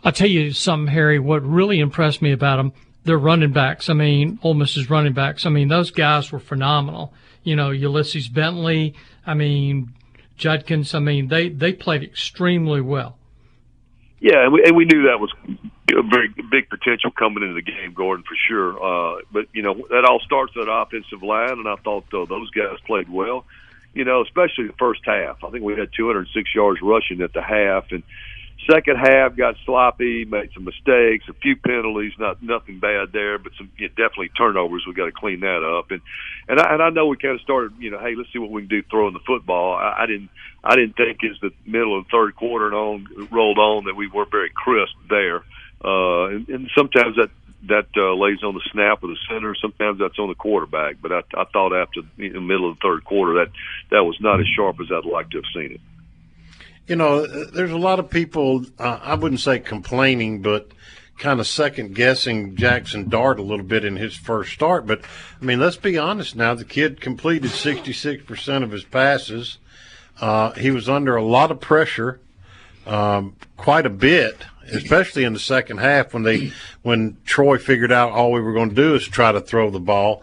I'll 0.02 0.12
tell 0.12 0.28
you 0.28 0.52
something, 0.52 0.92
Harry. 0.92 1.18
What 1.18 1.42
really 1.44 1.80
impressed 1.80 2.20
me 2.20 2.32
about 2.32 2.56
them, 2.56 2.72
their 3.04 3.18
running 3.18 3.52
backs. 3.52 3.88
I 3.88 3.94
mean, 3.94 4.38
Ole 4.42 4.54
Miss's 4.54 4.90
running 4.90 5.14
backs. 5.14 5.46
I 5.46 5.50
mean, 5.50 5.68
those 5.68 5.90
guys 5.90 6.30
were 6.30 6.40
phenomenal. 6.40 7.14
You 7.42 7.56
know, 7.56 7.70
Ulysses 7.70 8.28
Bentley. 8.28 8.94
I 9.26 9.34
mean, 9.34 9.94
Judkins. 10.36 10.94
I 10.94 10.98
mean, 10.98 11.28
they 11.28 11.48
they 11.48 11.72
played 11.72 12.02
extremely 12.02 12.80
well. 12.80 13.16
Yeah, 14.20 14.44
and 14.44 14.52
we, 14.52 14.64
and 14.64 14.76
we 14.76 14.84
knew 14.84 15.04
that 15.04 15.20
was 15.20 15.32
very 15.86 16.28
big 16.50 16.68
potential 16.70 17.10
coming 17.10 17.42
into 17.42 17.54
the 17.54 17.62
game, 17.62 17.92
Gordon, 17.94 18.24
for 18.24 18.36
sure. 18.48 18.72
Uh, 18.82 19.20
but 19.32 19.46
you 19.52 19.62
know 19.62 19.74
that 19.90 20.04
all 20.04 20.20
starts 20.20 20.54
at 20.60 20.68
offensive 20.68 21.22
line, 21.22 21.58
and 21.58 21.68
I 21.68 21.76
thought 21.76 22.04
uh, 22.14 22.24
those 22.24 22.50
guys 22.50 22.78
played 22.86 23.08
well. 23.08 23.44
You 23.92 24.04
know, 24.04 24.22
especially 24.22 24.66
the 24.66 24.74
first 24.78 25.02
half. 25.04 25.44
I 25.44 25.50
think 25.50 25.62
we 25.62 25.76
had 25.76 25.90
206 25.96 26.54
yards 26.54 26.80
rushing 26.82 27.20
at 27.20 27.32
the 27.32 27.42
half, 27.42 27.92
and 27.92 28.02
second 28.68 28.96
half 28.96 29.36
got 29.36 29.56
sloppy, 29.64 30.24
made 30.24 30.50
some 30.54 30.64
mistakes, 30.64 31.26
a 31.28 31.32
few 31.34 31.56
penalties, 31.56 32.12
not 32.18 32.42
nothing 32.42 32.80
bad 32.80 33.12
there, 33.12 33.38
but 33.38 33.52
some 33.56 33.70
yeah, 33.78 33.88
definitely 33.88 34.30
turnovers. 34.30 34.84
We 34.86 34.94
got 34.94 35.06
to 35.06 35.12
clean 35.12 35.40
that 35.40 35.62
up, 35.62 35.90
and 35.90 36.00
and 36.48 36.60
I, 36.60 36.74
and 36.74 36.82
I 36.82 36.90
know 36.90 37.06
we 37.06 37.16
kind 37.16 37.34
of 37.34 37.40
started. 37.42 37.74
You 37.78 37.90
know, 37.90 37.98
hey, 37.98 38.14
let's 38.16 38.32
see 38.32 38.38
what 38.38 38.50
we 38.50 38.62
can 38.62 38.68
do 38.68 38.82
throwing 38.90 39.12
the 39.12 39.20
football. 39.20 39.74
I, 39.74 40.02
I 40.02 40.06
didn't 40.06 40.30
I 40.62 40.76
didn't 40.76 40.96
think 40.96 41.18
as 41.24 41.38
the 41.40 41.52
middle 41.66 41.98
of 41.98 42.04
the 42.04 42.10
third 42.10 42.36
quarter 42.36 42.66
and 42.66 42.74
on 42.74 43.28
rolled 43.30 43.58
on 43.58 43.84
that 43.84 43.96
we 43.96 44.08
weren't 44.08 44.30
very 44.30 44.50
crisp 44.50 44.94
there. 45.08 45.42
Uh, 45.84 46.24
and, 46.28 46.48
and 46.48 46.70
sometimes 46.74 47.16
that 47.16 47.30
that 47.68 47.86
uh, 47.96 48.14
lays 48.14 48.42
on 48.42 48.54
the 48.54 48.62
snap 48.72 49.02
of 49.02 49.10
the 49.10 49.16
center. 49.28 49.54
Sometimes 49.54 49.98
that's 49.98 50.18
on 50.18 50.28
the 50.28 50.34
quarterback. 50.34 50.96
But 51.00 51.12
I, 51.12 51.22
I 51.34 51.44
thought 51.44 51.74
after 51.74 52.02
the 52.16 52.40
middle 52.40 52.70
of 52.70 52.76
the 52.76 52.80
third 52.82 53.04
quarter 53.04 53.44
that 53.44 53.52
that 53.90 54.04
was 54.04 54.16
not 54.20 54.40
as 54.40 54.46
sharp 54.54 54.80
as 54.80 54.88
I'd 54.92 55.04
like 55.04 55.30
to 55.30 55.38
have 55.38 55.44
seen 55.54 55.72
it. 55.72 55.80
You 56.86 56.96
know, 56.96 57.26
there's 57.26 57.70
a 57.70 57.78
lot 57.78 57.98
of 57.98 58.10
people. 58.10 58.66
Uh, 58.78 58.98
I 59.02 59.14
wouldn't 59.14 59.40
say 59.40 59.58
complaining, 59.58 60.42
but 60.42 60.70
kind 61.18 61.40
of 61.40 61.46
second 61.46 61.94
guessing 61.94 62.56
Jackson 62.56 63.08
Dart 63.08 63.38
a 63.38 63.42
little 63.42 63.64
bit 63.64 63.84
in 63.84 63.96
his 63.96 64.14
first 64.14 64.52
start. 64.52 64.86
But 64.86 65.02
I 65.40 65.44
mean, 65.44 65.60
let's 65.60 65.76
be 65.76 65.96
honest 65.96 66.36
now. 66.36 66.54
The 66.54 66.64
kid 66.64 67.00
completed 67.00 67.50
66% 67.50 68.62
of 68.62 68.70
his 68.70 68.84
passes. 68.84 69.58
Uh, 70.20 70.52
he 70.52 70.70
was 70.70 70.88
under 70.88 71.16
a 71.16 71.24
lot 71.24 71.50
of 71.50 71.60
pressure, 71.60 72.20
um, 72.86 73.36
quite 73.56 73.86
a 73.86 73.90
bit 73.90 74.36
especially 74.72 75.24
in 75.24 75.32
the 75.32 75.38
second 75.38 75.78
half 75.78 76.14
when 76.14 76.22
they 76.22 76.52
when 76.82 77.16
Troy 77.24 77.58
figured 77.58 77.92
out 77.92 78.12
all 78.12 78.32
we 78.32 78.40
were 78.40 78.52
going 78.52 78.70
to 78.70 78.74
do 78.74 78.94
is 78.94 79.06
try 79.06 79.32
to 79.32 79.40
throw 79.40 79.70
the 79.70 79.80
ball. 79.80 80.22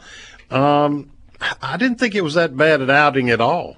Um, 0.50 1.12
I 1.62 1.78
didn't 1.78 2.00
think 2.00 2.16
it 2.16 2.22
was 2.22 2.36
that 2.36 2.56
bad 2.56 2.82
an 2.82 2.90
outing 2.90 3.30
at 3.30 3.42
all. 3.42 3.78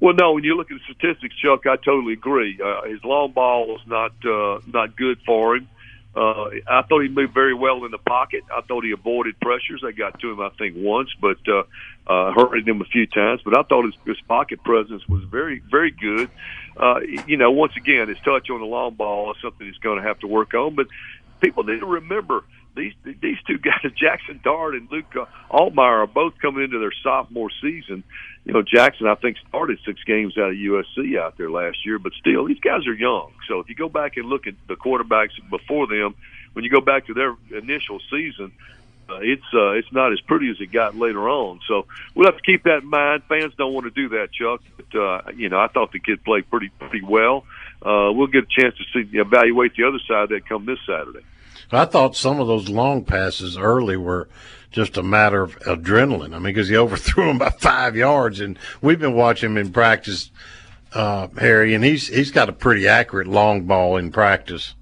Well, 0.00 0.14
no. 0.14 0.32
When 0.32 0.44
you 0.44 0.56
look 0.56 0.70
at 0.70 0.78
the 0.78 0.94
statistics, 0.94 1.34
Chuck, 1.36 1.66
I 1.66 1.76
totally 1.76 2.12
agree. 2.12 2.58
Uh, 2.62 2.82
his 2.82 3.02
long 3.04 3.32
ball 3.32 3.66
was 3.66 3.80
not 3.86 4.12
uh, 4.24 4.60
not 4.66 4.96
good 4.96 5.18
for 5.26 5.56
him. 5.56 5.68
Uh, 6.14 6.50
I 6.66 6.82
thought 6.88 7.02
he 7.02 7.08
moved 7.08 7.34
very 7.34 7.54
well 7.54 7.84
in 7.84 7.90
the 7.90 7.98
pocket. 7.98 8.42
I 8.54 8.60
thought 8.62 8.84
he 8.84 8.92
avoided 8.92 9.38
pressures. 9.40 9.82
I 9.86 9.92
got 9.92 10.18
to 10.20 10.30
him, 10.32 10.40
I 10.40 10.48
think, 10.58 10.74
once, 10.76 11.10
but 11.20 11.36
uh, 11.46 11.62
uh, 12.08 12.32
hurted 12.32 12.66
him 12.66 12.80
a 12.80 12.84
few 12.84 13.06
times. 13.06 13.40
But 13.44 13.56
I 13.56 13.62
thought 13.62 13.84
his, 13.84 13.94
his 14.04 14.20
pocket 14.26 14.62
presence 14.62 15.06
was 15.08 15.24
very, 15.24 15.60
very 15.70 15.90
good. 15.90 16.30
Uh, 16.76 17.00
you 17.26 17.36
know, 17.36 17.50
once 17.50 17.72
again, 17.76 18.08
his 18.08 18.18
touch 18.18 18.50
on 18.50 18.60
the 18.60 18.66
long 18.66 18.94
ball 18.94 19.32
is 19.32 19.36
something 19.42 19.66
he's 19.66 19.78
going 19.78 20.00
to 20.00 20.06
have 20.06 20.18
to 20.20 20.26
work 20.26 20.54
on. 20.54 20.74
But 20.74 20.86
people 21.40 21.64
need 21.64 21.80
to 21.80 21.86
remember 21.86 22.44
these 22.78 22.94
these 23.04 23.36
two 23.46 23.58
guys, 23.62 23.92
Jackson 23.96 24.40
Dart 24.42 24.74
and 24.74 24.90
Luke 24.90 25.12
Altmyer, 25.50 26.02
are 26.02 26.06
both 26.06 26.38
coming 26.40 26.64
into 26.64 26.78
their 26.78 26.92
sophomore 27.02 27.50
season. 27.60 28.04
You 28.44 28.54
know, 28.54 28.62
Jackson, 28.62 29.06
I 29.06 29.14
think, 29.16 29.36
started 29.48 29.78
six 29.84 30.02
games 30.04 30.38
out 30.38 30.50
of 30.50 30.56
USC 30.56 31.18
out 31.18 31.36
there 31.36 31.50
last 31.50 31.84
year, 31.84 31.98
but 31.98 32.12
still, 32.14 32.46
these 32.46 32.60
guys 32.60 32.86
are 32.86 32.94
young. 32.94 33.32
So 33.46 33.60
if 33.60 33.68
you 33.68 33.74
go 33.74 33.90
back 33.90 34.16
and 34.16 34.26
look 34.26 34.46
at 34.46 34.54
the 34.68 34.74
quarterbacks 34.74 35.32
before 35.50 35.86
them, 35.86 36.14
when 36.54 36.64
you 36.64 36.70
go 36.70 36.80
back 36.80 37.06
to 37.06 37.14
their 37.14 37.36
initial 37.50 38.00
season, 38.10 38.52
uh, 39.08 39.18
it's 39.20 39.44
uh, 39.54 39.70
it's 39.70 39.90
not 39.92 40.12
as 40.12 40.20
pretty 40.20 40.50
as 40.50 40.56
it 40.60 40.72
got 40.72 40.96
later 40.96 41.28
on. 41.28 41.60
So 41.66 41.86
we'll 42.14 42.26
have 42.26 42.36
to 42.36 42.42
keep 42.42 42.64
that 42.64 42.82
in 42.82 42.90
mind. 42.90 43.22
Fans 43.28 43.54
don't 43.56 43.72
want 43.72 43.84
to 43.84 43.90
do 43.90 44.10
that, 44.10 44.32
Chuck. 44.32 44.60
But 44.76 44.98
uh, 44.98 45.22
you 45.36 45.48
know, 45.48 45.58
I 45.58 45.68
thought 45.68 45.92
the 45.92 46.00
kid 46.00 46.24
played 46.24 46.48
pretty 46.50 46.68
pretty 46.78 47.02
well. 47.02 47.44
Uh, 47.80 48.10
we'll 48.12 48.26
get 48.26 48.44
a 48.44 48.60
chance 48.60 48.74
to 48.76 48.84
see 48.92 49.18
evaluate 49.18 49.74
the 49.76 49.84
other 49.84 50.00
side 50.06 50.28
that 50.30 50.48
come 50.48 50.66
this 50.66 50.78
Saturday. 50.86 51.24
I 51.70 51.84
thought 51.84 52.16
some 52.16 52.40
of 52.40 52.46
those 52.46 52.68
long 52.68 53.04
passes 53.04 53.56
early 53.58 53.96
were 53.96 54.28
just 54.70 54.96
a 54.96 55.02
matter 55.02 55.42
of 55.42 55.58
adrenaline. 55.60 56.34
I 56.34 56.38
mean, 56.38 56.54
because 56.54 56.68
he 56.68 56.76
overthrew 56.78 57.30
him 57.30 57.38
by 57.38 57.50
five 57.50 57.96
yards, 57.96 58.40
and 58.40 58.58
we've 58.82 58.98
been 58.98 59.14
watching 59.14 59.50
him 59.50 59.56
in 59.58 59.72
practice, 59.72 60.30
uh, 60.92 61.28
Harry, 61.38 61.74
and 61.74 61.84
he's 61.84 62.08
he's 62.08 62.30
got 62.30 62.48
a 62.48 62.52
pretty 62.52 62.88
accurate 62.88 63.26
long 63.26 63.64
ball 63.64 63.96
in 63.96 64.10
practice. 64.10 64.74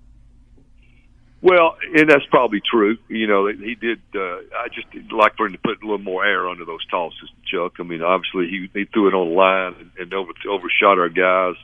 Well, 1.42 1.76
and 1.94 2.10
that's 2.10 2.24
probably 2.30 2.60
true. 2.60 2.96
You 3.08 3.26
know, 3.26 3.46
he 3.46 3.74
did. 3.74 4.00
Uh, 4.14 4.38
I 4.56 4.68
just 4.74 4.86
like 5.12 5.36
for 5.36 5.46
him 5.46 5.52
to 5.52 5.58
put 5.58 5.82
a 5.82 5.86
little 5.86 5.98
more 5.98 6.24
air 6.24 6.48
under 6.48 6.64
those 6.64 6.84
tosses, 6.86 7.30
Chuck. 7.46 7.74
I 7.78 7.82
mean, 7.82 8.02
obviously 8.02 8.48
he 8.48 8.68
he 8.72 8.84
threw 8.86 9.08
it 9.08 9.14
on 9.14 9.28
the 9.28 9.34
line 9.34 9.74
and, 9.78 9.90
and 9.98 10.14
over 10.14 10.32
overshot 10.48 10.98
our 10.98 11.10
guys, 11.10 11.54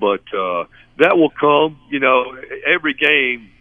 but 0.00 0.24
uh, 0.34 0.64
that 0.98 1.16
will 1.16 1.30
come. 1.30 1.78
You 1.90 2.00
know, 2.00 2.36
every 2.66 2.94
game 2.94 3.51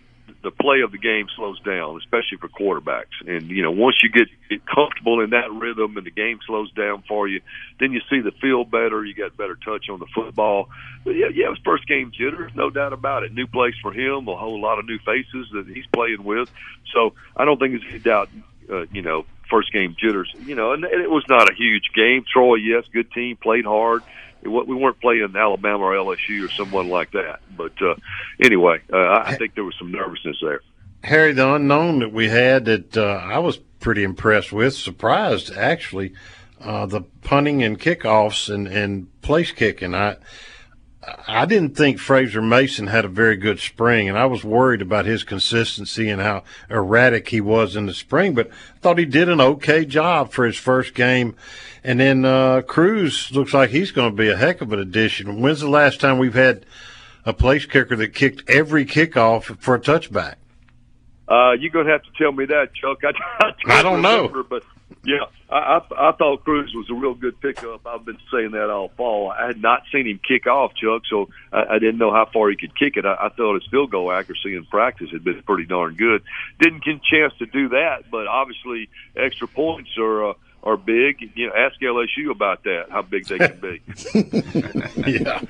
the 0.44 0.52
play 0.52 0.82
of 0.82 0.92
the 0.92 0.98
game 0.98 1.28
slows 1.36 1.60
down, 1.62 1.98
especially 1.98 2.38
for 2.40 2.48
quarterbacks. 2.50 3.14
And 3.26 3.50
you 3.50 3.62
know, 3.62 3.72
once 3.72 3.98
you 4.02 4.10
get, 4.10 4.28
get 4.50 4.66
comfortable 4.66 5.22
in 5.22 5.32
that 5.32 5.52
rhythm 5.52 5.98
and 5.98 6.06
the 6.06 6.12
game 6.12 6.40
slows 6.46 6.72
down 6.74 7.04
for 7.08 7.28
you, 7.28 7.42
then 7.80 7.92
you 7.92 8.02
see 8.10 8.22
the 8.22 8.32
field 8.42 8.72
better. 8.72 9.06
You 9.06 9.14
got 9.14 9.38
better 9.38 9.56
touch 9.56 9.90
on 9.90 10.00
the 10.00 10.08
football. 10.14 10.70
But 11.04 11.12
yeah, 11.12 11.28
yeah, 11.34 11.48
it 11.48 11.50
was 11.50 11.60
first 11.64 11.88
game 11.88 12.12
jitters, 12.12 12.52
no 12.56 12.70
doubt 12.70 12.94
about 12.94 13.24
it. 13.24 13.34
New 13.34 13.48
place 13.48 13.76
for 13.82 13.94
him, 13.94 14.28
a 14.28 14.36
whole 14.36 14.60
lot 14.60 14.80
of 14.80 14.86
new 14.86 15.00
faces 15.00 15.48
that 15.54 15.68
he's 15.68 15.86
playing 15.94 16.24
with. 16.24 16.50
So 16.94 17.14
I 17.36 17.46
don't 17.46 17.60
think 17.60 17.80
there's 17.80 17.92
any 17.92 18.00
doubt. 18.00 18.30
Uh, 18.70 18.86
you 18.92 19.02
know, 19.02 19.26
first 19.50 19.72
game 19.74 19.96
jitters. 20.00 20.34
You 20.46 20.56
know, 20.56 20.72
and 20.74 20.86
it 20.86 21.10
was 21.10 21.26
not 21.30 21.52
a 21.52 21.54
huge 21.54 21.92
game. 21.94 22.24
Troy, 22.32 22.56
yes, 22.56 22.86
good 22.92 23.12
team, 23.12 23.38
played 23.38 23.66
hard 23.66 24.02
we 24.44 24.76
weren't 24.76 25.00
playing 25.00 25.34
Alabama 25.36 25.84
or 25.84 25.94
LSU 25.94 26.46
or 26.46 26.52
someone 26.52 26.90
like 26.90 27.12
that. 27.12 27.42
But 27.56 27.74
uh, 27.82 27.96
anyway, 28.40 28.82
uh, 28.92 29.24
I 29.26 29.36
think 29.36 29.56
there 29.56 29.64
was 29.64 29.76
some 29.78 29.92
nervousness 29.92 30.38
there. 30.42 30.62
Harry, 31.04 31.34
the 31.34 31.56
unknown 31.56 32.00
that 32.00 32.14
we 32.14 32.28
had 32.28 32.66
that 32.66 32.98
uh, 32.98 33.22
I 33.24 33.40
was 33.40 33.58
pretty 33.58 34.04
impressed 34.04 34.52
with, 34.52 34.74
surprised 34.76 35.52
actually, 35.52 36.14
uh, 36.60 36.86
the 36.86 37.02
punting 37.24 37.64
and 37.64 37.80
kickoffs 37.80 38.54
and, 38.54 38.68
and 38.68 39.22
place 39.22 39.52
kicking. 39.52 39.96
I 39.96 40.18
I 41.28 41.46
didn't 41.46 41.76
think 41.76 41.98
Fraser 41.98 42.44
Masin 42.44 42.88
had 42.88 43.06
a 43.06 43.10
very 43.10 43.36
good 43.36 43.60
spring, 43.60 44.08
and 44.08 44.18
I 44.18 44.26
was 44.26 44.44
worried 44.44 44.84
about 44.84 45.06
his 45.06 45.24
consistency 45.24 46.10
and 46.10 46.22
how 46.22 46.44
erratic 46.70 47.30
he 47.30 47.42
was 47.42 47.76
in 47.76 47.88
the 47.88 47.94
spring. 47.94 48.36
But 48.36 48.50
I 48.50 48.80
thought 48.82 49.00
he 49.00 49.06
did 49.06 49.28
an 49.28 49.42
okay 49.42 49.84
job 49.84 50.32
for 50.32 50.46
his 50.46 50.58
first 50.58 50.94
game. 50.94 51.36
And 51.84 52.00
then 52.00 52.24
uh, 52.24 52.62
Cruz 52.62 53.32
looks 53.32 53.54
like 53.54 53.72
he's 53.72 53.92
going 53.92 54.12
to 54.12 54.16
be 54.16 54.30
a 54.30 54.38
heck 54.38 54.62
of 54.62 54.72
an 54.74 54.80
addition. 54.80 55.42
When's 55.42 55.62
the 55.62 55.70
last 55.70 56.00
time 56.00 56.20
we've 56.20 56.36
had 56.36 56.68
a 57.26 57.34
place 57.34 57.66
kicker 57.66 57.96
that 57.96 58.14
kicked 58.14 58.48
every 58.48 58.86
kickoff 58.86 59.58
for 59.60 59.74
a 59.74 59.80
touchback? 59.80 60.36
Uh, 61.28 61.54
you're 61.54 61.72
going 61.72 61.88
to 61.88 61.92
have 61.92 62.04
to 62.04 62.12
tell 62.18 62.32
me 62.32 62.46
that, 62.46 62.74
Chuck. 62.76 63.00
I, 63.04 63.14
I, 63.68 63.80
I 63.80 63.82
don't 63.82 63.96
remember, 63.96 64.40
know, 64.40 64.46
but 64.48 64.64
yeah, 65.04 65.26
I, 65.52 65.58
I 65.58 66.10
I 66.10 66.12
thought 66.14 66.44
Cruz 66.44 66.72
was 66.74 66.90
a 66.90 66.94
real 66.94 67.14
good 67.14 67.40
pickup. 67.42 67.86
I've 67.86 68.06
been 68.06 68.18
saying 68.32 68.52
that 68.52 68.70
all 68.70 68.90
fall. 68.96 69.32
I 69.32 69.48
had 69.48 69.62
not 69.62 69.84
seen 69.92 70.08
him 70.08 70.20
kick 70.26 70.48
off, 70.48 70.74
Chuck, 70.76 71.04
so 71.10 71.30
I, 71.52 71.76
I 71.76 71.80
didn't 71.80 71.98
know 71.98 72.12
how 72.12 72.26
far 72.32 72.50
he 72.50 72.56
could 72.56 72.78
kick 72.78 72.96
it. 72.96 73.06
I, 73.06 73.16
I 73.26 73.30
thought 73.30 73.56
his 73.56 73.70
field 73.70 73.92
goal 73.92 74.12
accuracy 74.12 74.56
in 74.56 74.66
practice 74.66 75.10
had 75.12 75.24
been 75.24 75.42
pretty 75.44 75.66
darn 75.66 75.96
good. 75.96 76.24
Didn't 76.60 76.84
get 76.84 76.96
a 76.96 77.00
chance 77.00 77.34
to 77.40 77.46
do 77.46 77.70
that, 77.70 78.10
but 78.10 78.28
obviously 78.28 78.90
extra 79.16 79.48
points 79.48 79.92
are. 79.98 80.32
Uh, 80.32 80.34
are 80.64 80.78
big. 80.78 81.32
You 81.34 81.48
know, 81.48 81.54
ask 81.56 81.80
LSU 81.82 82.30
about 82.30 82.66
that, 82.66 82.92
how 82.92 83.02
big 83.02 83.26
they 83.26 83.40
can 83.40 83.60
be. 83.60 83.82
yeah, 85.12 85.42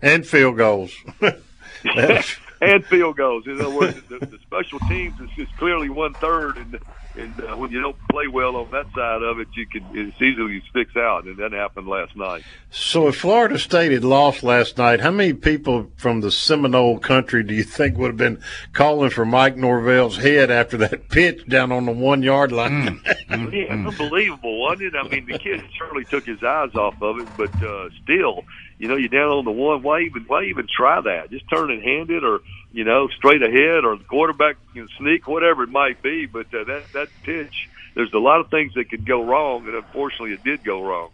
and 0.00 0.24
field 0.24 0.56
goals. 0.56 0.94
and 2.60 2.84
field 2.86 3.16
goals. 3.16 3.46
In 3.46 3.60
other 3.60 3.70
words, 3.70 4.00
the, 4.08 4.18
the 4.18 4.38
special 4.38 4.78
teams 4.88 5.18
is, 5.20 5.30
is 5.36 5.48
clearly 5.58 5.88
one 5.88 6.14
third, 6.14 6.56
and 6.56 6.78
and 7.18 7.40
uh, 7.40 7.56
when 7.56 7.72
you 7.72 7.80
don't 7.80 7.96
play 8.10 8.28
well 8.28 8.56
on 8.56 8.70
that 8.70 8.86
side 8.94 9.22
of 9.22 9.40
it, 9.40 9.48
you 9.54 9.66
can 9.66 9.84
it 9.92 10.14
easily 10.22 10.62
sticks 10.70 10.96
out, 10.96 11.24
and 11.24 11.36
that 11.38 11.52
happened 11.52 11.88
last 11.88 12.14
night. 12.16 12.44
So, 12.70 13.08
if 13.08 13.16
Florida 13.16 13.58
State 13.58 13.90
had 13.90 14.04
lost 14.04 14.42
last 14.42 14.78
night, 14.78 15.00
how 15.00 15.10
many 15.10 15.32
people 15.32 15.90
from 15.96 16.20
the 16.20 16.30
Seminole 16.30 16.98
country 16.98 17.42
do 17.42 17.54
you 17.54 17.64
think 17.64 17.96
would 17.98 18.08
have 18.08 18.16
been 18.16 18.40
calling 18.72 19.10
for 19.10 19.24
Mike 19.24 19.56
Norvell's 19.56 20.16
head 20.16 20.50
after 20.50 20.76
that 20.78 21.08
pitch 21.08 21.46
down 21.48 21.72
on 21.72 21.86
the 21.86 21.92
one 21.92 22.22
yard 22.22 22.52
line? 22.52 23.00
Mm. 23.28 23.52
yeah, 23.52 23.72
unbelievable, 23.72 24.60
wasn't 24.60 24.94
it? 24.94 24.98
I 24.98 25.08
mean, 25.08 25.26
the 25.26 25.38
kid 25.38 25.62
certainly 25.76 26.04
took 26.04 26.24
his 26.24 26.42
eyes 26.42 26.74
off 26.74 27.02
of 27.02 27.18
it, 27.18 27.28
but 27.36 27.62
uh, 27.62 27.88
still, 28.02 28.44
you 28.78 28.88
know, 28.88 28.96
you're 28.96 29.08
down 29.08 29.30
on 29.30 29.44
the 29.44 29.50
one. 29.50 29.82
Why 29.82 30.02
even 30.02 30.24
why 30.24 30.44
even 30.44 30.66
try 30.74 31.00
that? 31.00 31.30
Just 31.30 31.48
turn 31.50 31.70
and 31.70 31.82
hand 31.82 32.10
it, 32.10 32.24
or 32.24 32.40
you 32.72 32.84
know, 32.84 33.08
straight 33.08 33.42
ahead, 33.42 33.84
or 33.84 33.96
the 33.96 34.04
quarterback 34.04 34.56
can 34.72 34.88
sneak, 34.98 35.26
whatever 35.26 35.64
it 35.64 35.70
might 35.70 36.00
be. 36.02 36.26
But 36.26 36.46
uh, 36.54 36.64
that 36.64 36.92
that 36.92 37.08
pitch, 37.24 37.68
there's 37.94 38.12
a 38.12 38.18
lot 38.18 38.40
of 38.40 38.50
things 38.50 38.74
that 38.74 38.90
could 38.90 39.04
go 39.04 39.24
wrong, 39.24 39.66
and 39.66 39.74
unfortunately, 39.74 40.32
it 40.32 40.44
did 40.44 40.64
go 40.64 40.82
wrong. 40.82 41.10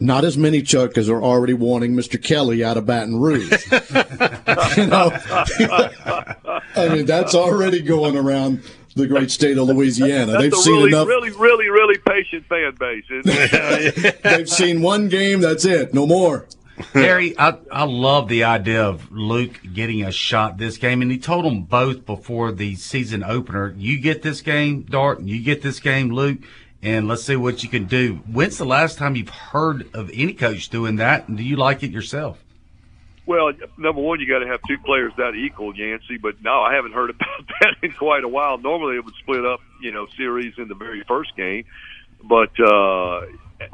Not 0.00 0.24
as 0.24 0.36
many, 0.36 0.60
Chuck, 0.60 0.98
as 0.98 1.08
are 1.08 1.22
already 1.22 1.54
wanting 1.54 1.94
Mr. 1.94 2.22
Kelly 2.22 2.64
out 2.64 2.76
of 2.76 2.84
Baton 2.84 3.20
Rouge. 3.20 3.50
you 3.72 4.86
know, 4.86 5.10
I 6.76 6.88
mean, 6.90 7.06
that's 7.06 7.34
already 7.34 7.80
going 7.80 8.16
around 8.16 8.62
the 8.96 9.06
great 9.06 9.30
state 9.30 9.56
of 9.56 9.68
Louisiana. 9.68 10.32
That's 10.32 10.42
They've 10.42 10.54
seen 10.54 10.74
really, 10.74 10.88
enough. 10.88 11.08
Really, 11.08 11.30
really, 11.30 11.68
really 11.68 11.98
patient 11.98 12.44
fan 12.46 12.74
base. 12.78 13.04
They've 14.22 14.48
seen 14.48 14.82
one 14.82 15.08
game. 15.08 15.40
That's 15.40 15.64
it. 15.64 15.94
No 15.94 16.06
more. 16.06 16.46
Harry, 16.92 17.38
I, 17.38 17.56
I 17.70 17.84
love 17.84 18.28
the 18.28 18.44
idea 18.44 18.84
of 18.84 19.12
Luke 19.12 19.60
getting 19.72 20.04
a 20.04 20.10
shot 20.10 20.58
this 20.58 20.76
game, 20.76 21.02
and 21.02 21.10
he 21.10 21.18
told 21.18 21.44
them 21.44 21.62
both 21.62 22.04
before 22.04 22.50
the 22.52 22.74
season 22.74 23.22
opener, 23.22 23.74
you 23.76 23.98
get 24.00 24.22
this 24.22 24.40
game, 24.40 24.82
Dart, 24.82 25.20
and 25.20 25.28
you 25.28 25.42
get 25.42 25.62
this 25.62 25.78
game, 25.78 26.10
Luke, 26.10 26.38
and 26.82 27.06
let's 27.06 27.24
see 27.24 27.36
what 27.36 27.62
you 27.62 27.68
can 27.68 27.84
do. 27.84 28.16
When's 28.30 28.58
the 28.58 28.64
last 28.64 28.98
time 28.98 29.14
you've 29.14 29.28
heard 29.28 29.88
of 29.94 30.10
any 30.12 30.34
coach 30.34 30.68
doing 30.68 30.96
that, 30.96 31.28
and 31.28 31.36
do 31.36 31.44
you 31.44 31.56
like 31.56 31.82
it 31.82 31.90
yourself? 31.90 32.44
Well, 33.26 33.52
number 33.78 34.02
one, 34.02 34.20
you 34.20 34.28
got 34.28 34.40
to 34.40 34.46
have 34.46 34.60
two 34.68 34.76
players 34.84 35.12
that 35.16 35.34
equal, 35.34 35.74
Yancey. 35.74 36.18
But 36.18 36.42
no, 36.42 36.60
I 36.60 36.74
haven't 36.74 36.92
heard 36.92 37.10
about 37.10 37.46
that 37.60 37.76
in 37.82 37.92
quite 37.92 38.24
a 38.24 38.28
while. 38.28 38.58
Normally, 38.58 38.96
it 38.96 39.04
would 39.04 39.14
split 39.14 39.46
up, 39.46 39.60
you 39.80 39.92
know, 39.92 40.06
series 40.16 40.54
in 40.58 40.68
the 40.68 40.74
very 40.74 41.02
first 41.08 41.34
game. 41.36 41.64
But 42.22 42.50
uh, 42.60 43.22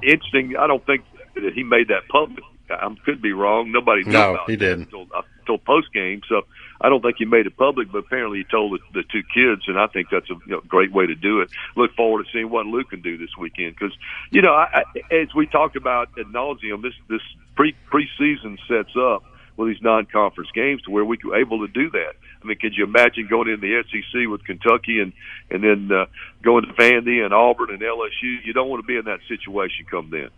interesting, 0.03 0.57
I 0.57 0.67
don't 0.67 0.85
think 0.87 1.05
that 1.35 1.53
he 1.55 1.63
made 1.63 1.89
that 1.89 2.07
public 2.09 2.45
I 2.70 2.94
could 3.04 3.20
be 3.20 3.33
wrong. 3.33 3.72
Nobody 3.72 4.04
knew 4.04 4.12
no, 4.12 4.35
about 4.35 4.50
he 4.50 4.56
didn't 4.56 4.92
until, 4.92 5.06
uh, 5.14 5.22
until 5.40 5.59
post 5.59 5.92
game. 5.92 6.22
So 6.28 6.42
I 6.80 6.88
don't 6.88 7.02
think 7.02 7.16
he 7.18 7.24
made 7.24 7.46
it 7.46 7.56
public, 7.56 7.92
but 7.92 7.98
apparently 7.98 8.38
he 8.38 8.44
told 8.44 8.72
the, 8.72 9.00
the 9.00 9.02
two 9.02 9.22
kids, 9.22 9.62
and 9.66 9.78
I 9.78 9.87
think 9.87 10.09
that's 10.11 10.30
a 10.30 10.35
you 10.46 10.52
know, 10.52 10.61
great 10.66 10.92
way 10.92 11.06
to 11.06 11.14
do 11.14 11.40
it. 11.40 11.50
Look 11.76 11.94
forward 11.94 12.24
to 12.24 12.30
seeing 12.33 12.50
what 12.50 12.66
Luke 12.66 12.90
can 12.90 13.02
do 13.02 13.18
this 13.18 13.37
weekend 13.38 13.76
because 13.78 13.96
you 14.30 14.42
know, 14.42 14.52
I, 14.52 14.83
I, 14.94 15.14
as 15.14 15.35
we 15.35 15.46
talked 15.46 15.76
about 15.76 16.09
at 16.18 16.26
nauseum, 16.26 16.83
this 16.83 16.94
this 17.09 17.22
pre 17.54 17.74
preseason 17.90 18.59
sets 18.68 18.96
up 18.96 19.24
with 19.56 19.68
these 19.68 19.83
non-conference 19.83 20.50
games 20.54 20.83
to 20.83 20.90
where 20.90 21.04
we 21.04 21.18
were 21.22 21.38
able 21.38 21.66
to 21.66 21.72
do 21.72 21.90
that. 21.90 22.14
I 22.42 22.46
mean, 22.46 22.56
could 22.56 22.74
you 22.74 22.85
imagine 22.85 23.28
going 23.28 23.48
in 23.48 23.61
the 23.61 23.83
SEC 23.90 24.28
with 24.28 24.44
Kentucky 24.44 25.00
and 25.00 25.12
and 25.50 25.62
then 25.62 25.90
uh, 25.94 26.06
going 26.42 26.64
to 26.64 26.72
Vandy 26.72 27.22
and 27.22 27.35
Auburn 27.35 27.70
and 27.70 27.80
LSU? 27.80 28.44
You 28.44 28.52
don't 28.54 28.68
want 28.68 28.83
to 28.83 28.87
be 28.87 28.96
in 28.96 29.04
that 29.04 29.20
situation 29.28 29.85
come 29.90 30.09
then. 30.11 30.30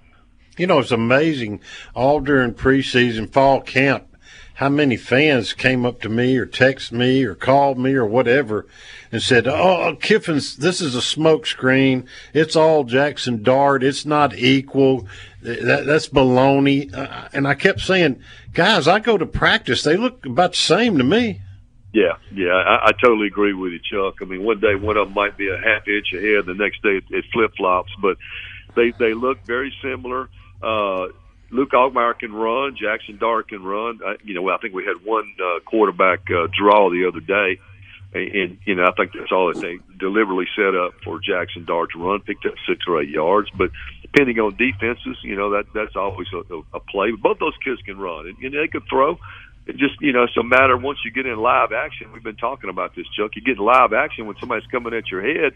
You 0.59 0.67
know, 0.67 0.81
it's 0.81 0.91
amazing 0.91 1.61
all 1.95 2.21
during 2.21 2.55
preseason 2.55 3.33
fall 3.33 3.61
camp 3.61 4.07
how 4.55 4.69
many 4.69 4.97
fans 4.97 5.55
came 5.55 5.85
up 5.85 6.01
to 6.01 6.09
me 6.09 6.37
or 6.37 6.47
texted 6.47 6.93
me 6.93 7.25
or 7.25 7.35
called 7.35 7.79
me 7.79 7.95
or 7.95 8.07
whatever 8.07 8.67
and 9.11 9.23
said, 9.23 9.49
"Oh, 9.49 9.97
Kiffin's 10.01 10.57
this 10.57 10.81
is 10.81 10.95
a 10.95 11.01
smokescreen. 11.01 12.07
It's 12.33 12.55
all 12.55 12.85
Jackson 12.85 13.43
Dart. 13.43 13.83
It's 13.83 14.05
not 14.05 14.37
equal. 14.37 15.09
That, 15.43 15.87
that's 15.87 16.09
baloney." 16.09 16.95
Uh, 16.95 17.29
and 17.33 17.49
I 17.49 17.55
kept 17.55 17.81
saying, 17.81 18.23
"Guys, 18.53 18.87
I 18.87 19.01
go 19.01 19.19
to 19.19 19.27
practice. 19.27 19.83
They 19.83 19.97
look 19.97 20.25
about 20.27 20.53
the 20.53 20.59
same 20.59 20.99
to 20.99 21.05
me." 21.05 21.41
Yeah, 21.93 22.17
yeah, 22.33 22.53
I, 22.53 22.87
I 22.87 22.91
totally 23.05 23.27
agree 23.27 23.53
with 23.53 23.73
you, 23.73 23.81
Chuck. 23.81 24.23
I 24.23 24.25
mean, 24.27 24.45
one 24.45 24.61
day 24.61 24.75
one 24.75 24.97
of 24.97 25.09
them 25.09 25.15
might 25.15 25.37
be 25.37 25.49
a 25.49 25.59
half 25.59 25.87
inch 25.89 26.13
ahead, 26.15 26.47
the 26.47 26.55
next 26.55 26.83
day 26.83 26.99
it, 26.99 27.05
it 27.11 27.25
flip 27.33 27.53
flops, 27.57 27.91
but 28.01 28.17
they 28.77 28.93
they 28.99 29.13
look 29.13 29.45
very 29.45 29.75
similar. 29.83 30.29
Uh, 30.63 31.09
Luke 31.51 31.71
Altmyer 31.73 32.19
can 32.19 32.33
run. 32.33 32.77
Jackson 32.77 33.19
Dart 33.19 33.49
can 33.49 33.63
run. 33.63 34.01
I, 34.05 34.17
you 34.25 34.35
know, 34.35 34.49
I 34.49 34.57
think 34.57 34.75
we 34.75 34.85
had 34.85 35.05
one 35.05 35.35
uh, 35.39 35.61
quarterback 35.61 36.21
uh, 36.31 36.49
draw 36.59 36.89
the 36.91 37.07
other 37.07 37.21
day, 37.21 37.61
and, 38.15 38.35
and 38.35 38.59
you 38.65 38.75
know, 38.75 38.85
I 38.85 38.93
think 38.93 39.13
that's 39.13 39.31
all 39.31 39.53
that 39.53 39.61
they 39.61 39.79
deliberately 39.99 40.47
set 40.57 40.75
up 40.75 40.95
for 41.05 41.21
Jackson 41.21 41.67
Dart 41.67 41.91
to 41.93 41.99
run. 41.99 42.21
Picked 42.21 42.47
up 42.47 42.55
six 42.67 42.85
or 42.89 43.03
eight 43.03 43.11
yards, 43.11 43.51
but 43.57 43.71
depending 44.01 44.39
on 44.39 44.57
defenses, 44.57 45.19
you 45.23 45.37
know, 45.37 45.51
that 45.51 45.67
that's 45.75 45.95
always 45.95 46.29
a, 46.33 46.63
a 46.75 46.81
play. 46.81 47.11
Both 47.13 47.39
those 47.39 47.57
kids 47.63 47.83
can 47.83 47.99
run, 47.99 48.27
and, 48.29 48.39
and 48.39 48.55
they 48.55 48.69
could 48.69 48.85
throw. 48.89 49.19
It 49.67 49.77
just 49.77 50.01
you 50.01 50.13
know, 50.13 50.25
it's 50.25 50.37
a 50.39 50.43
matter 50.43 50.77
once 50.77 51.01
you 51.05 51.11
get 51.11 51.27
in 51.27 51.37
live 51.37 51.73
action. 51.73 52.13
We've 52.13 52.25
been 52.25 52.37
talking 52.37 52.71
about 52.71 52.97
this, 52.97 53.07
Chuck. 53.15 53.33
You 53.37 53.43
get 53.43 53.59
in 53.59 53.65
live 53.65 53.93
action 53.93 54.27
when 54.27 54.37
somebody's 54.41 54.69
coming 54.71 54.95
at 54.95 55.11
your 55.11 55.23
head 55.23 55.53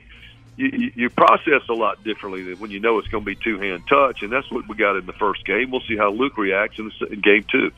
you, 0.57 0.93
you 0.95 1.11
process 1.11 1.63
a 1.69 1.75
lot 1.75 2.03
differently 2.05 2.43
than 2.43 2.59
when 2.59 2.71
you 2.71 2.81
know 2.81 2.99
it's 2.99 3.09
going 3.09 3.25
to 3.25 3.27
be 3.27 3.37
two 3.37 3.59
hand 3.59 3.83
touch, 3.89 4.23
and 4.23 4.33
that's 4.33 4.51
what 4.51 4.69
we 4.69 4.77
got 4.77 4.97
in 4.97 5.07
the 5.07 5.13
first 5.15 5.45
game. 5.45 5.71
We'll 5.71 5.83
see 5.83 5.97
how 5.97 6.11
Luke 6.11 6.37
reacts 6.39 6.79
in, 6.79 6.91
the, 7.01 7.07
in 7.07 7.21
game 7.21 7.45
two. 7.51 7.71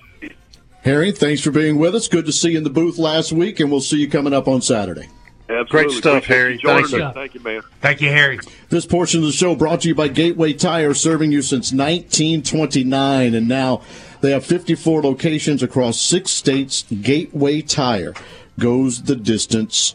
Harry, 0.83 1.13
thanks 1.13 1.43
for 1.43 1.51
being 1.51 1.79
with 1.79 1.95
us. 1.95 2.09
Good 2.09 2.27
to 2.27 2.33
see 2.33 2.53
you 2.53 2.59
in 2.59 2.65
the 2.65 2.71
booth 2.71 2.99
last 2.99 3.33
week, 3.33 3.61
and 3.61 3.71
we'll 3.71 3.81
see 3.81 3.99
you 3.99 4.09
coming 4.09 4.33
up 4.33 4.49
on 4.49 4.63
Saturday. 4.63 5.09
Absolutely. 5.51 5.67
Great 5.67 5.91
stuff, 5.93 6.25
Harry. 6.27 6.61
Thank 6.63 6.93
you. 6.93 7.11
Thank 7.13 7.35
you, 7.35 7.41
man. 7.41 7.63
Thank 7.81 8.01
you, 8.03 8.11
Harry. 8.11 8.39
This 8.69 8.85
portion 8.85 9.21
of 9.21 9.27
the 9.27 9.33
show 9.33 9.55
brought 9.55 9.81
to 9.81 9.89
you 9.89 9.95
by 9.95 10.09
Gateway 10.09 10.53
Tire, 10.53 10.93
serving 10.93 11.33
you 11.33 11.41
since 11.41 11.73
1929, 11.73 13.35
and 13.35 13.49
now 13.49 13.81
they 14.21 14.31
have 14.33 14.45
54 14.45 15.03
locations 15.03 15.63
across 15.63 15.99
six 15.99 16.31
states. 16.31 16.85
Gateway 17.01 17.63
Tire 17.63 18.13
goes 18.59 19.05
the 19.05 19.17
distance 19.17 19.95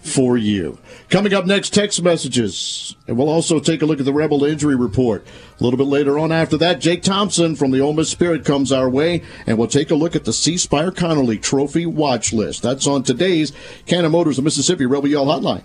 for 0.00 0.36
you. 0.36 0.78
Coming 1.08 1.34
up 1.34 1.46
next, 1.46 1.74
text 1.74 2.02
messages. 2.02 2.96
And 3.06 3.16
we'll 3.16 3.28
also 3.28 3.60
take 3.60 3.82
a 3.82 3.86
look 3.86 3.98
at 3.98 4.04
the 4.04 4.12
Rebel 4.12 4.44
injury 4.44 4.76
report. 4.76 5.26
A 5.58 5.64
little 5.64 5.76
bit 5.76 5.86
later 5.86 6.18
on 6.18 6.32
after 6.32 6.56
that, 6.58 6.80
Jake 6.80 7.02
Thompson 7.02 7.54
from 7.54 7.70
the 7.70 7.80
Ole 7.80 7.92
Miss 7.92 8.10
Spirit 8.10 8.44
comes 8.44 8.72
our 8.72 8.88
way, 8.88 9.22
and 9.46 9.58
we'll 9.58 9.68
take 9.68 9.90
a 9.90 9.94
look 9.94 10.16
at 10.16 10.24
the 10.24 10.32
C. 10.32 10.56
Spire 10.56 10.90
Conerly 10.90 11.40
Trophy 11.40 11.86
watch 11.86 12.32
list. 12.32 12.62
That's 12.62 12.86
on 12.86 13.02
today's 13.02 13.52
Cannon 13.86 14.12
Motors 14.12 14.38
of 14.38 14.44
Mississippi 14.44 14.86
Rebel 14.86 15.08
Yell 15.08 15.26
Hotline. 15.26 15.64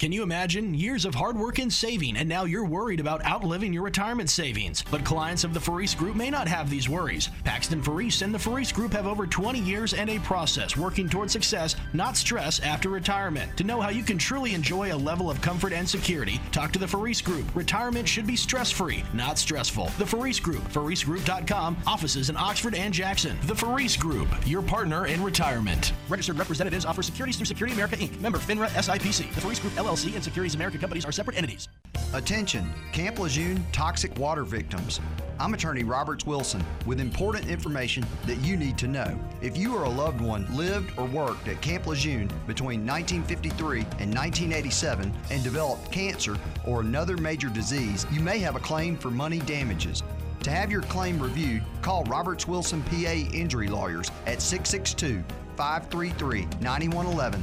Can 0.00 0.10
you 0.10 0.24
imagine 0.24 0.74
years 0.74 1.04
of 1.04 1.14
hard 1.14 1.38
work 1.38 1.60
and 1.60 1.72
saving, 1.72 2.16
and 2.16 2.28
now 2.28 2.44
you're 2.44 2.66
worried 2.66 2.98
about 2.98 3.24
outliving 3.24 3.72
your 3.72 3.84
retirement 3.84 4.28
savings? 4.28 4.84
But 4.90 5.04
clients 5.04 5.44
of 5.44 5.54
the 5.54 5.60
Faris 5.60 5.94
Group 5.94 6.16
may 6.16 6.30
not 6.30 6.48
have 6.48 6.68
these 6.68 6.88
worries. 6.88 7.30
Paxton 7.44 7.80
Faris 7.80 8.20
and 8.20 8.34
the 8.34 8.38
Faris 8.38 8.72
Group 8.72 8.92
have 8.92 9.06
over 9.06 9.24
20 9.24 9.60
years 9.60 9.94
and 9.94 10.10
a 10.10 10.18
process 10.18 10.76
working 10.76 11.08
toward 11.08 11.30
success, 11.30 11.76
not 11.92 12.16
stress, 12.16 12.58
after 12.58 12.88
retirement. 12.88 13.56
To 13.56 13.64
know 13.64 13.80
how 13.80 13.90
you 13.90 14.02
can 14.02 14.18
truly 14.18 14.52
enjoy 14.52 14.92
a 14.92 14.96
level 14.96 15.30
of 15.30 15.40
comfort 15.40 15.72
and 15.72 15.88
security, 15.88 16.40
talk 16.50 16.72
to 16.72 16.80
the 16.80 16.88
Faris 16.88 17.22
Group. 17.22 17.54
Retirement 17.54 18.08
should 18.08 18.26
be 18.26 18.36
stress 18.36 18.72
free, 18.72 19.04
not 19.12 19.38
stressful. 19.38 19.90
The 19.98 20.06
Faris 20.06 20.40
Group, 20.40 20.64
FarisGroup.com, 20.72 21.76
offices 21.86 22.30
in 22.30 22.36
Oxford 22.36 22.74
and 22.74 22.92
Jackson. 22.92 23.38
The 23.44 23.54
Faris 23.54 23.96
Group, 23.96 24.28
your 24.44 24.62
partner 24.62 25.06
in 25.06 25.22
retirement. 25.22 25.92
Registered 26.08 26.38
representatives 26.38 26.84
offer 26.84 27.02
securities 27.02 27.36
through 27.36 27.46
Securities 27.46 27.76
America 27.76 27.96
Inc., 27.96 28.20
member 28.20 28.38
FINRA 28.38 28.66
SIPC. 28.70 29.32
The 29.32 29.40
Faris 29.40 29.60
Group 29.60 29.83
LLC 29.84 30.14
and 30.14 30.24
Securities 30.24 30.54
America 30.54 30.78
companies 30.78 31.04
are 31.04 31.12
separate 31.12 31.36
entities. 31.36 31.68
Attention, 32.14 32.72
Camp 32.92 33.18
Lejeune 33.18 33.64
toxic 33.70 34.16
water 34.18 34.42
victims. 34.42 35.00
I'm 35.38 35.52
attorney 35.52 35.84
Roberts 35.84 36.24
Wilson 36.24 36.64
with 36.86 37.00
important 37.00 37.48
information 37.48 38.06
that 38.26 38.38
you 38.38 38.56
need 38.56 38.78
to 38.78 38.88
know. 38.88 39.18
If 39.42 39.58
you 39.58 39.76
or 39.76 39.84
a 39.84 39.88
loved 39.88 40.20
one 40.20 40.46
lived 40.56 40.96
or 40.96 41.04
worked 41.04 41.48
at 41.48 41.60
Camp 41.60 41.86
Lejeune 41.86 42.28
between 42.46 42.86
1953 42.86 43.80
and 43.80 44.14
1987 44.14 45.12
and 45.30 45.44
developed 45.44 45.92
cancer 45.92 46.38
or 46.66 46.80
another 46.80 47.18
major 47.18 47.50
disease, 47.50 48.06
you 48.10 48.20
may 48.20 48.38
have 48.38 48.56
a 48.56 48.60
claim 48.60 48.96
for 48.96 49.10
money 49.10 49.40
damages. 49.40 50.02
To 50.44 50.50
have 50.50 50.70
your 50.70 50.82
claim 50.82 51.20
reviewed, 51.20 51.62
call 51.82 52.04
Roberts 52.04 52.48
Wilson 52.48 52.82
PA 52.84 53.12
Injury 53.12 53.68
Lawyers 53.68 54.10
at 54.26 54.40
662 54.40 55.22
533 55.56 56.46
9111 56.60 57.42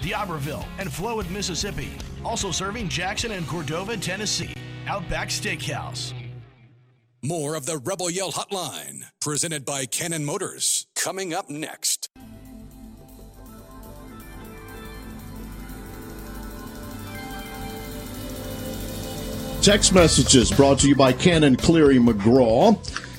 D'Iberville, 0.00 0.64
and 0.78 0.88
Flowood, 0.88 1.30
Mississippi. 1.30 1.90
Also 2.24 2.50
serving 2.50 2.88
Jackson 2.88 3.32
and 3.32 3.46
Cordova, 3.46 3.96
Tennessee. 3.96 4.54
Outback 4.86 5.28
Steakhouse. 5.28 6.12
More 7.22 7.54
of 7.54 7.64
the 7.64 7.78
Rebel 7.78 8.10
Yell 8.10 8.32
Hotline, 8.32 9.04
presented 9.20 9.64
by 9.64 9.86
Cannon 9.86 10.26
Motors, 10.26 10.86
coming 10.94 11.32
up 11.32 11.48
next. 11.48 12.10
Text 19.62 19.94
messages 19.94 20.52
brought 20.52 20.78
to 20.80 20.88
you 20.88 20.94
by 20.94 21.14
Cannon 21.14 21.56
Cleary 21.56 21.96
McGraw. 21.96 22.76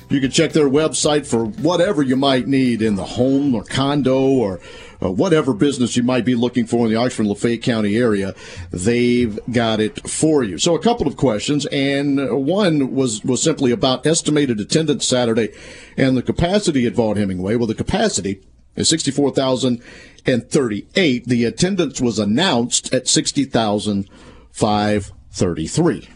You 0.08 0.20
can 0.20 0.30
check 0.30 0.52
their 0.52 0.68
website 0.68 1.26
for 1.26 1.46
whatever 1.46 2.00
you 2.00 2.14
might 2.16 2.46
need 2.46 2.80
in 2.80 2.94
the 2.94 3.04
home 3.04 3.54
or 3.56 3.64
condo 3.64 4.20
or 4.20 4.60
uh, 5.02 5.10
whatever 5.10 5.52
business 5.52 5.96
you 5.96 6.02
might 6.04 6.24
be 6.24 6.36
looking 6.36 6.64
for 6.64 6.86
in 6.86 6.92
the 6.92 6.98
Oxford 6.98 7.26
Lafayette 7.26 7.62
County 7.62 7.96
area. 7.96 8.34
They've 8.70 9.38
got 9.50 9.80
it 9.80 10.08
for 10.08 10.44
you. 10.44 10.58
So 10.58 10.76
a 10.76 10.82
couple 10.82 11.08
of 11.08 11.16
questions, 11.16 11.66
and 11.66 12.46
one 12.46 12.94
was 12.94 13.24
was 13.24 13.42
simply 13.42 13.72
about 13.72 14.06
estimated 14.06 14.60
attendance 14.60 15.06
Saturday 15.06 15.52
and 15.96 16.16
the 16.16 16.22
capacity 16.22 16.86
at 16.86 16.94
Vaught 16.94 17.16
Hemingway. 17.16 17.56
Well, 17.56 17.66
the 17.66 17.74
capacity 17.74 18.42
is 18.76 18.88
sixty 18.88 19.10
four 19.10 19.32
thousand 19.32 19.82
and 20.24 20.48
thirty 20.48 20.86
eight. 20.94 21.26
The 21.26 21.44
attendance 21.44 22.00
was 22.00 22.20
announced 22.20 22.94
at 22.94 23.08
sixty 23.08 23.44
thousand 23.44 24.08
five 24.52 25.10
thirty 25.32 25.66
three. 25.66 26.08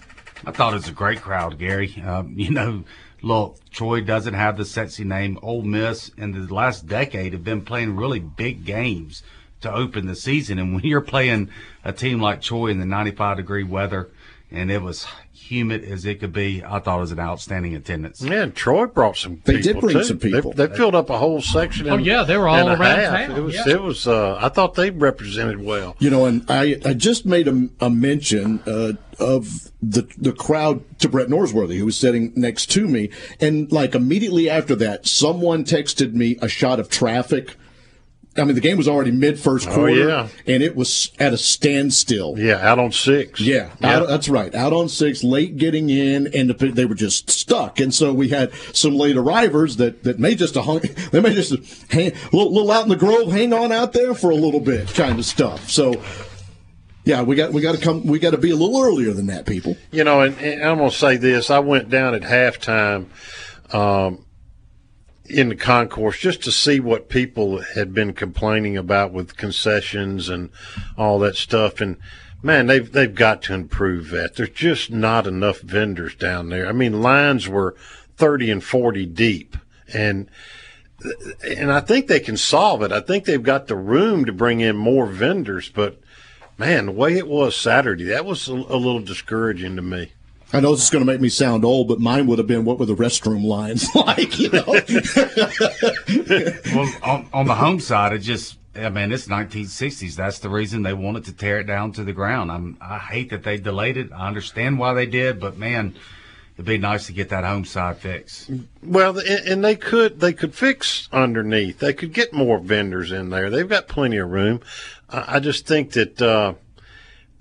I 0.46 0.52
thought 0.52 0.72
it 0.72 0.76
was 0.76 0.88
a 0.88 0.92
great 0.92 1.20
crowd, 1.20 1.58
Gary. 1.58 2.02
Um, 2.06 2.32
you 2.36 2.50
know, 2.50 2.84
look, 3.22 3.58
Troy 3.70 4.00
doesn't 4.00 4.34
have 4.34 4.56
the 4.56 4.64
sexy 4.64 5.04
name. 5.04 5.38
Ole 5.42 5.62
Miss 5.62 6.10
in 6.16 6.32
the 6.32 6.52
last 6.52 6.86
decade 6.86 7.32
have 7.32 7.44
been 7.44 7.62
playing 7.62 7.96
really 7.96 8.20
big 8.20 8.64
games 8.64 9.22
to 9.60 9.72
open 9.72 10.06
the 10.06 10.16
season. 10.16 10.58
And 10.58 10.74
when 10.74 10.84
you're 10.84 11.00
playing 11.00 11.50
a 11.84 11.92
team 11.92 12.20
like 12.20 12.40
Troy 12.40 12.68
in 12.68 12.78
the 12.78 12.86
95 12.86 13.36
degree 13.36 13.64
weather 13.64 14.10
and 14.50 14.70
it 14.70 14.82
was 14.82 15.06
humid 15.50 15.84
as 15.84 16.04
it 16.04 16.20
could 16.20 16.32
be, 16.32 16.62
I 16.64 16.78
thought 16.78 16.98
it 16.98 17.00
was 17.00 17.12
an 17.12 17.18
outstanding 17.20 17.74
attendance. 17.74 18.22
Yeah, 18.22 18.42
and 18.44 18.54
Troy 18.54 18.86
brought 18.86 19.16
some 19.16 19.40
They 19.44 19.56
people 19.58 19.72
did 19.72 19.80
bring 19.80 19.96
too. 19.98 20.04
some 20.04 20.18
people. 20.18 20.52
They, 20.52 20.66
they 20.66 20.76
filled 20.76 20.94
up 20.94 21.10
a 21.10 21.18
whole 21.18 21.42
section. 21.42 21.88
Oh, 21.88 21.94
in- 21.96 22.04
yeah, 22.04 22.22
they 22.22 22.36
were 22.36 22.48
all 22.48 22.68
around 22.68 22.80
half. 22.80 23.26
town, 23.28 23.36
It 23.36 23.40
was, 23.40 23.54
yeah. 23.54 23.64
it 23.74 23.82
was, 23.82 24.06
uh, 24.06 24.38
I 24.40 24.48
thought 24.48 24.74
they 24.74 24.90
represented 24.90 25.62
well. 25.62 25.96
You 25.98 26.10
know, 26.10 26.24
and 26.26 26.44
I, 26.48 26.76
I 26.84 26.94
just 26.94 27.26
made 27.26 27.48
a, 27.48 27.68
a 27.80 27.90
mention 27.90 28.60
uh, 28.66 28.92
of 29.18 29.70
the 29.82 30.06
the 30.16 30.32
crowd 30.32 30.82
to 31.00 31.08
Brett 31.08 31.28
Norsworthy, 31.28 31.76
who 31.78 31.84
was 31.86 31.96
sitting 31.98 32.32
next 32.36 32.66
to 32.72 32.86
me, 32.86 33.10
and 33.40 33.70
like 33.72 33.94
immediately 33.94 34.48
after 34.48 34.74
that, 34.76 35.06
someone 35.06 35.64
texted 35.64 36.14
me 36.14 36.36
a 36.40 36.48
shot 36.48 36.78
of 36.80 36.88
traffic. 36.88 37.56
I 38.40 38.44
mean, 38.44 38.54
the 38.54 38.60
game 38.60 38.76
was 38.78 38.88
already 38.88 39.10
mid 39.10 39.38
first 39.38 39.68
Oh, 39.68 39.74
quarter, 39.74 40.08
yeah. 40.08 40.28
and 40.46 40.62
it 40.62 40.74
was 40.74 41.12
at 41.20 41.32
a 41.32 41.36
standstill. 41.36 42.38
Yeah, 42.38 42.54
out 42.56 42.78
on 42.78 42.90
six. 42.92 43.40
Yeah, 43.40 43.70
Yeah. 43.80 43.98
Out, 43.98 44.08
that's 44.08 44.28
right. 44.28 44.54
Out 44.54 44.72
on 44.72 44.88
six, 44.88 45.22
late 45.22 45.56
getting 45.56 45.90
in, 45.90 46.26
and 46.34 46.50
the, 46.50 46.54
they 46.72 46.84
were 46.86 46.94
just 46.94 47.28
stuck. 47.30 47.78
And 47.78 47.94
so 47.94 48.12
we 48.12 48.28
had 48.30 48.52
some 48.72 48.96
late 48.96 49.16
arrivers 49.16 49.76
that, 49.76 50.02
that 50.04 50.18
may 50.18 50.34
just 50.34 50.56
a 50.56 50.62
hung, 50.62 50.80
they 51.12 51.20
may 51.20 51.34
just 51.34 51.52
hang, 51.92 52.12
little, 52.32 52.52
little 52.52 52.70
out 52.72 52.84
in 52.84 52.88
the 52.88 52.96
grove, 52.96 53.30
hang 53.30 53.52
on 53.52 53.70
out 53.72 53.92
there 53.92 54.14
for 54.14 54.30
a 54.30 54.34
little 54.36 54.60
bit, 54.60 54.88
kind 54.94 55.18
of 55.18 55.24
stuff. 55.24 55.68
So, 55.70 56.02
yeah, 57.04 57.22
we 57.22 57.34
got 57.36 57.52
we 57.52 57.60
got 57.62 57.74
to 57.74 57.80
come, 57.80 58.06
we 58.06 58.18
got 58.18 58.30
to 58.32 58.38
be 58.38 58.50
a 58.50 58.56
little 58.56 58.82
earlier 58.82 59.12
than 59.12 59.26
that, 59.26 59.46
people. 59.46 59.76
You 59.90 60.04
know, 60.04 60.20
and, 60.20 60.36
and 60.38 60.62
I'm 60.62 60.78
going 60.78 60.90
to 60.90 60.96
say 60.96 61.16
this. 61.16 61.50
I 61.50 61.58
went 61.58 61.88
down 61.88 62.14
at 62.14 62.22
halftime 62.22 63.06
um, 63.74 64.24
in 65.30 65.48
the 65.48 65.56
concourse 65.56 66.18
just 66.18 66.42
to 66.42 66.52
see 66.52 66.80
what 66.80 67.08
people 67.08 67.60
had 67.60 67.94
been 67.94 68.12
complaining 68.12 68.76
about 68.76 69.12
with 69.12 69.36
concessions 69.36 70.28
and 70.28 70.50
all 70.96 71.18
that 71.20 71.36
stuff. 71.36 71.80
And 71.80 71.96
man, 72.42 72.66
they've 72.66 72.90
they've 72.90 73.14
got 73.14 73.42
to 73.42 73.54
improve 73.54 74.10
that. 74.10 74.36
There's 74.36 74.50
just 74.50 74.90
not 74.90 75.26
enough 75.26 75.60
vendors 75.60 76.14
down 76.14 76.48
there. 76.48 76.66
I 76.66 76.72
mean, 76.72 77.02
lines 77.02 77.48
were 77.48 77.76
30 78.16 78.50
and 78.50 78.64
40 78.64 79.06
deep, 79.06 79.56
and 79.92 80.28
and 81.48 81.72
I 81.72 81.80
think 81.80 82.06
they 82.06 82.20
can 82.20 82.36
solve 82.36 82.82
it. 82.82 82.92
I 82.92 83.00
think 83.00 83.24
they've 83.24 83.42
got 83.42 83.66
the 83.66 83.76
room 83.76 84.24
to 84.26 84.32
bring 84.32 84.60
in 84.60 84.76
more 84.76 85.06
vendors, 85.06 85.68
but 85.68 86.00
man, 86.58 86.86
the 86.86 86.92
way 86.92 87.16
it 87.16 87.26
was 87.26 87.56
Saturday, 87.56 88.04
that 88.04 88.26
was 88.26 88.48
a, 88.48 88.52
a 88.52 88.76
little 88.76 89.00
discouraging 89.00 89.76
to 89.76 89.82
me. 89.82 90.12
I 90.52 90.60
know 90.60 90.72
this 90.74 90.84
is 90.84 90.90
going 90.90 91.04
to 91.04 91.10
make 91.10 91.20
me 91.20 91.28
sound 91.28 91.64
old, 91.64 91.86
but 91.88 92.00
mine 92.00 92.26
would 92.26 92.38
have 92.38 92.48
been 92.48 92.64
what 92.64 92.78
were 92.78 92.86
the 92.86 92.96
restroom 92.96 93.44
lines 93.44 93.86
like, 93.94 94.38
you 94.38 94.50
know? 94.50 94.64
well, 96.74 96.92
on, 97.02 97.28
on 97.32 97.46
the 97.46 97.54
home 97.54 97.78
side, 97.78 98.12
it 98.12 98.18
just 98.18 98.56
I 98.74 98.88
mean, 98.88 99.12
it's 99.12 99.26
1960s. 99.26 100.14
That's 100.14 100.38
the 100.38 100.48
reason 100.48 100.82
they 100.82 100.92
wanted 100.92 101.24
to 101.24 101.32
tear 101.32 101.58
it 101.58 101.64
down 101.64 101.92
to 101.92 102.04
the 102.04 102.12
ground. 102.12 102.52
I'm, 102.52 102.78
I 102.80 102.98
hate 102.98 103.30
that 103.30 103.42
they 103.42 103.58
delayed 103.58 103.96
it. 103.96 104.12
I 104.12 104.28
understand 104.28 104.78
why 104.78 104.94
they 104.94 105.06
did, 105.06 105.40
but 105.40 105.58
man, 105.58 105.96
it'd 106.54 106.66
be 106.66 106.78
nice 106.78 107.06
to 107.06 107.12
get 107.12 107.30
that 107.30 107.44
home 107.44 107.64
side 107.64 107.98
fixed. 107.98 108.50
Well, 108.82 109.18
and 109.18 109.48
and 109.48 109.64
they 109.64 109.74
could 109.74 110.20
they 110.20 110.32
could 110.32 110.54
fix 110.54 111.08
underneath. 111.12 111.80
They 111.80 111.92
could 111.92 112.12
get 112.12 112.32
more 112.32 112.58
vendors 112.58 113.10
in 113.10 113.30
there. 113.30 113.50
They've 113.50 113.68
got 113.68 113.88
plenty 113.88 114.18
of 114.18 114.30
room. 114.30 114.60
I 115.08 115.36
I 115.36 115.40
just 115.40 115.66
think 115.66 115.92
that 115.92 116.22
uh, 116.22 116.54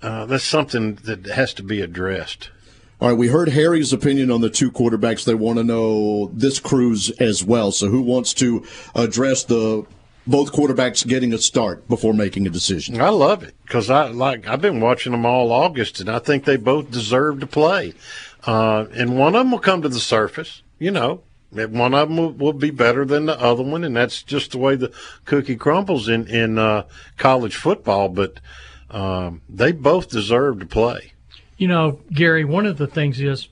uh, 0.02 0.26
that's 0.26 0.44
something 0.44 0.96
that 1.04 1.26
has 1.26 1.54
to 1.54 1.62
be 1.62 1.80
addressed. 1.80 2.50
All 3.00 3.08
right, 3.08 3.16
we 3.16 3.28
heard 3.28 3.48
Harry's 3.48 3.94
opinion 3.94 4.30
on 4.30 4.42
the 4.42 4.50
two 4.50 4.70
quarterbacks. 4.70 5.24
They 5.24 5.34
want 5.34 5.56
to 5.56 5.64
know 5.64 6.26
this 6.34 6.60
cruise 6.60 7.08
as 7.12 7.42
well. 7.42 7.72
So, 7.72 7.88
who 7.88 8.02
wants 8.02 8.34
to 8.34 8.62
address 8.94 9.42
the 9.42 9.86
both 10.26 10.52
quarterbacks 10.52 11.06
getting 11.06 11.32
a 11.32 11.38
start 11.38 11.88
before 11.88 12.12
making 12.12 12.46
a 12.46 12.50
decision? 12.50 13.00
I 13.00 13.08
love 13.08 13.42
it 13.42 13.54
because 13.64 13.88
I 13.88 14.08
like 14.08 14.46
I've 14.46 14.60
been 14.60 14.80
watching 14.80 15.12
them 15.12 15.24
all 15.24 15.50
August, 15.50 15.98
and 16.00 16.10
I 16.10 16.18
think 16.18 16.44
they 16.44 16.58
both 16.58 16.90
deserve 16.90 17.40
to 17.40 17.46
play. 17.46 17.94
Uh, 18.44 18.84
and 18.92 19.18
one 19.18 19.34
of 19.34 19.44
them 19.44 19.52
will 19.52 19.60
come 19.60 19.80
to 19.80 19.88
the 19.88 19.98
surface, 19.98 20.62
you 20.78 20.90
know. 20.90 21.22
One 21.52 21.94
of 21.94 22.08
them 22.08 22.18
will, 22.18 22.32
will 22.32 22.52
be 22.52 22.70
better 22.70 23.06
than 23.06 23.24
the 23.24 23.40
other 23.40 23.62
one, 23.62 23.82
and 23.82 23.96
that's 23.96 24.22
just 24.22 24.50
the 24.50 24.58
way 24.58 24.76
the 24.76 24.92
cookie 25.24 25.56
crumbles 25.56 26.06
in 26.06 26.26
in 26.26 26.58
uh, 26.58 26.86
college 27.16 27.56
football. 27.56 28.10
But 28.10 28.40
um, 28.90 29.40
they 29.48 29.72
both 29.72 30.10
deserve 30.10 30.60
to 30.60 30.66
play. 30.66 31.14
You 31.60 31.68
know, 31.68 32.00
Gary, 32.10 32.46
one 32.46 32.64
of 32.64 32.78
the 32.78 32.86
things 32.86 33.20
is 33.20 33.48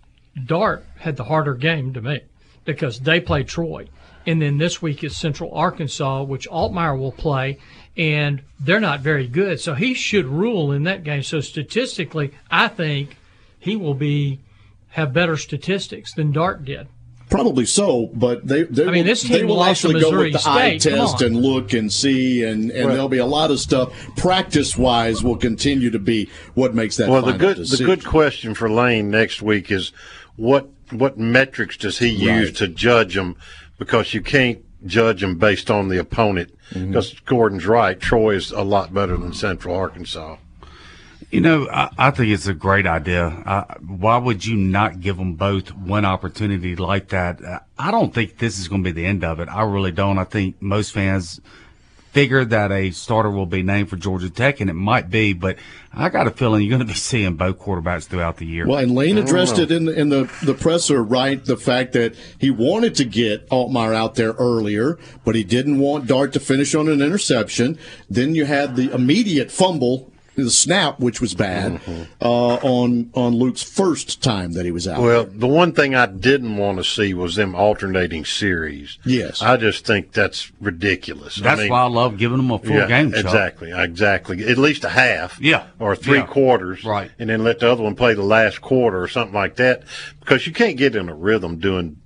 Dart 0.47 0.83
had 0.97 1.18
the 1.18 1.25
harder 1.25 1.53
game 1.53 1.92
to 1.92 2.01
me 2.01 2.23
because 2.64 3.01
they 3.01 3.21
play 3.21 3.42
Troy. 3.42 3.85
And 4.27 4.40
then 4.40 4.57
this 4.57 4.81
week 4.81 5.05
is 5.05 5.14
Central 5.14 5.53
Arkansas, 5.53 6.23
which 6.23 6.49
Altmyer 6.49 6.99
will 6.99 7.12
play, 7.12 7.59
and 7.99 8.40
they're 8.59 8.81
not 8.81 9.01
very 9.01 9.29
good. 9.29 9.61
So 9.61 9.75
he 9.75 9.92
should 9.92 10.25
rule 10.25 10.73
in 10.73 10.85
that 10.85 11.05
game. 11.05 11.23
So 11.23 11.40
statistically, 11.40 12.33
I 12.51 12.68
think 12.68 13.18
he 13.59 13.77
will 13.77 13.92
be 13.92 14.40
have 14.92 15.12
better 15.12 15.37
statistics 15.37 16.14
than 16.14 16.33
Dart 16.33 16.64
did. 16.64 16.88
Probably 17.30 17.66
so, 17.66 18.06
but 18.14 18.46
they 18.46 18.62
they, 18.62 18.82
I 18.82 18.86
mean, 18.86 18.94
will, 18.94 19.04
this 19.04 19.22
team 19.22 19.32
they 19.32 19.44
will 19.44 19.56
lost 19.56 19.70
actually 19.84 20.00
go 20.00 20.10
Missouri 20.10 20.32
with 20.32 20.42
the 20.42 20.48
eye 20.48 20.78
State. 20.78 20.90
Come 20.90 20.98
test 21.06 21.22
and 21.22 21.36
look 21.36 21.72
and 21.74 21.92
see, 21.92 22.42
and, 22.42 22.70
and 22.70 22.86
Right. 22.86 22.92
there'll 22.94 23.08
be 23.08 23.18
a 23.18 23.26
lot 23.26 23.50
of 23.50 23.60
stuff. 23.60 23.92
Practice 24.16 24.76
wise, 24.76 25.22
will 25.22 25.36
continue 25.36 25.90
to 25.90 25.98
be 25.98 26.30
what 26.54 26.74
makes 26.74 26.96
that. 26.96 27.08
well, 27.08 27.22
the 27.22 27.32
good 27.32 27.56
decision. 27.58 27.86
the 27.86 27.96
good 27.96 28.04
question 28.06 28.54
for 28.54 28.70
Lane 28.70 29.10
next 29.10 29.42
week 29.42 29.70
is 29.70 29.92
what 30.36 30.68
what 30.90 31.18
metrics 31.18 31.76
does 31.76 31.98
he 31.98 32.08
use 32.08 32.52
to 32.52 32.68
judge 32.68 33.14
them? 33.14 33.36
Because 33.78 34.14
you 34.14 34.22
can't 34.22 34.64
judge 34.86 35.20
them 35.20 35.36
based 35.36 35.70
on 35.70 35.88
the 35.88 35.98
opponent. 35.98 36.52
Mm-hmm. 36.70 36.88
Because 36.88 37.12
Gordon's 37.26 37.66
right, 37.66 37.98
Troy 37.98 38.36
is 38.36 38.50
a 38.52 38.62
lot 38.62 38.94
better 38.94 39.16
than 39.16 39.32
Central 39.32 39.74
Arkansas. 39.74 40.36
You 41.30 41.42
know, 41.42 41.68
I, 41.68 41.90
I 41.98 42.10
think 42.10 42.30
it's 42.30 42.46
a 42.46 42.54
great 42.54 42.86
idea. 42.86 43.26
Uh, 43.26 43.74
why 43.86 44.16
would 44.16 44.46
you 44.46 44.56
not 44.56 45.00
give 45.00 45.18
them 45.18 45.34
both 45.34 45.74
one 45.74 46.06
opportunity 46.06 46.74
like 46.74 47.08
that? 47.08 47.44
Uh, 47.44 47.58
I 47.78 47.90
don't 47.90 48.14
think 48.14 48.38
this 48.38 48.58
is 48.58 48.68
going 48.68 48.82
to 48.82 48.90
be 48.90 48.98
the 48.98 49.06
end 49.06 49.24
of 49.24 49.38
it. 49.38 49.48
I 49.48 49.62
really 49.62 49.92
don't. 49.92 50.18
I 50.18 50.24
think 50.24 50.60
most 50.62 50.92
fans 50.92 51.40
figure 52.12 52.44
that 52.44 52.72
a 52.72 52.90
starter 52.90 53.30
will 53.30 53.46
be 53.46 53.62
named 53.62 53.90
for 53.90 53.96
Georgia 53.96 54.30
Tech, 54.30 54.60
and 54.60 54.70
it 54.70 54.74
might 54.74 55.10
be, 55.10 55.34
but 55.34 55.56
I 55.92 56.08
got 56.08 56.26
a 56.26 56.30
feeling 56.30 56.62
you're 56.62 56.70
going 56.70 56.86
to 56.86 56.92
be 56.92 56.98
seeing 56.98 57.34
both 57.36 57.58
quarterbacks 57.58 58.06
throughout 58.06 58.38
the 58.38 58.46
year. 58.46 58.66
Well, 58.66 58.78
and 58.78 58.94
Lane 58.94 59.18
addressed 59.18 59.58
it 59.58 59.70
in 59.70 59.84
the, 59.84 59.92
in 59.92 60.08
the 60.08 60.30
the 60.42 60.54
presser, 60.54 61.02
right? 61.02 61.44
The 61.44 61.56
fact 61.56 61.92
that 61.92 62.14
he 62.38 62.50
wanted 62.50 62.94
to 62.96 63.04
get 63.04 63.48
Altmyer 63.50 63.94
out 63.94 64.14
there 64.14 64.32
earlier, 64.32 64.98
but 65.24 65.34
he 65.34 65.44
didn't 65.44 65.78
want 65.78 66.06
Dart 66.06 66.32
to 66.32 66.40
finish 66.40 66.74
on 66.74 66.88
an 66.88 67.02
interception. 67.02 67.78
Then 68.08 68.34
you 68.34 68.46
had 68.46 68.76
the 68.76 68.92
immediate 68.92 69.50
fumble, 69.50 70.10
the 70.44 70.51
snap, 70.51 71.01
which 71.01 71.20
was 71.20 71.35
bad, 71.35 71.81
uh, 72.20 72.55
on 72.55 73.11
on 73.14 73.35
Luke's 73.35 73.62
first 73.62 74.22
time 74.22 74.53
that 74.53 74.64
he 74.64 74.70
was 74.70 74.87
out. 74.87 75.01
Well, 75.01 75.24
the 75.24 75.46
one 75.46 75.72
thing 75.72 75.94
I 75.94 76.07
didn't 76.07 76.57
want 76.57 76.79
to 76.79 76.85
see 76.85 77.14
was 77.14 77.35
them 77.37 77.55
alternating 77.55 78.24
series. 78.24 78.98
Yes. 79.05 79.42
I 79.42 79.57
just 79.57 79.87
think 79.87 80.12
that's 80.12 80.51
ridiculous. 80.61 81.38
I 81.40 81.44
That's 81.44 81.61
mean, 81.62 81.70
why 81.70 81.83
I 81.83 81.88
love 81.88 82.18
giving 82.18 82.38
them 82.38 82.51
a 82.51 82.59
full 82.59 82.77
yeah, 82.77 82.87
game. 82.87 83.12
Chuck. 83.12 83.24
Exactly, 83.24 83.72
exactly. 83.72 84.44
At 84.46 84.59
least 84.59 84.85
a 84.85 84.88
half. 84.88 85.40
Yeah. 85.40 85.66
Or 85.79 85.96
three 85.96 86.18
Yeah. 86.18 86.27
quarters. 86.27 86.85
Right. 86.85 87.11
And 87.18 87.31
then 87.31 87.44
let 87.44 87.59
the 87.61 87.70
other 87.70 87.83
one 87.83 87.94
play 87.94 88.14
the 88.14 88.22
last 88.22 88.61
quarter 88.61 89.03
or 89.03 89.09
something 89.09 89.35
like 89.35 89.57
that. 89.57 89.83
Because 90.20 90.46
you 90.46 90.53
can't 90.53 90.77
get 90.77 90.94
in 90.94 91.09
a 91.09 91.14
rhythm 91.14 91.59
doing 91.59 91.96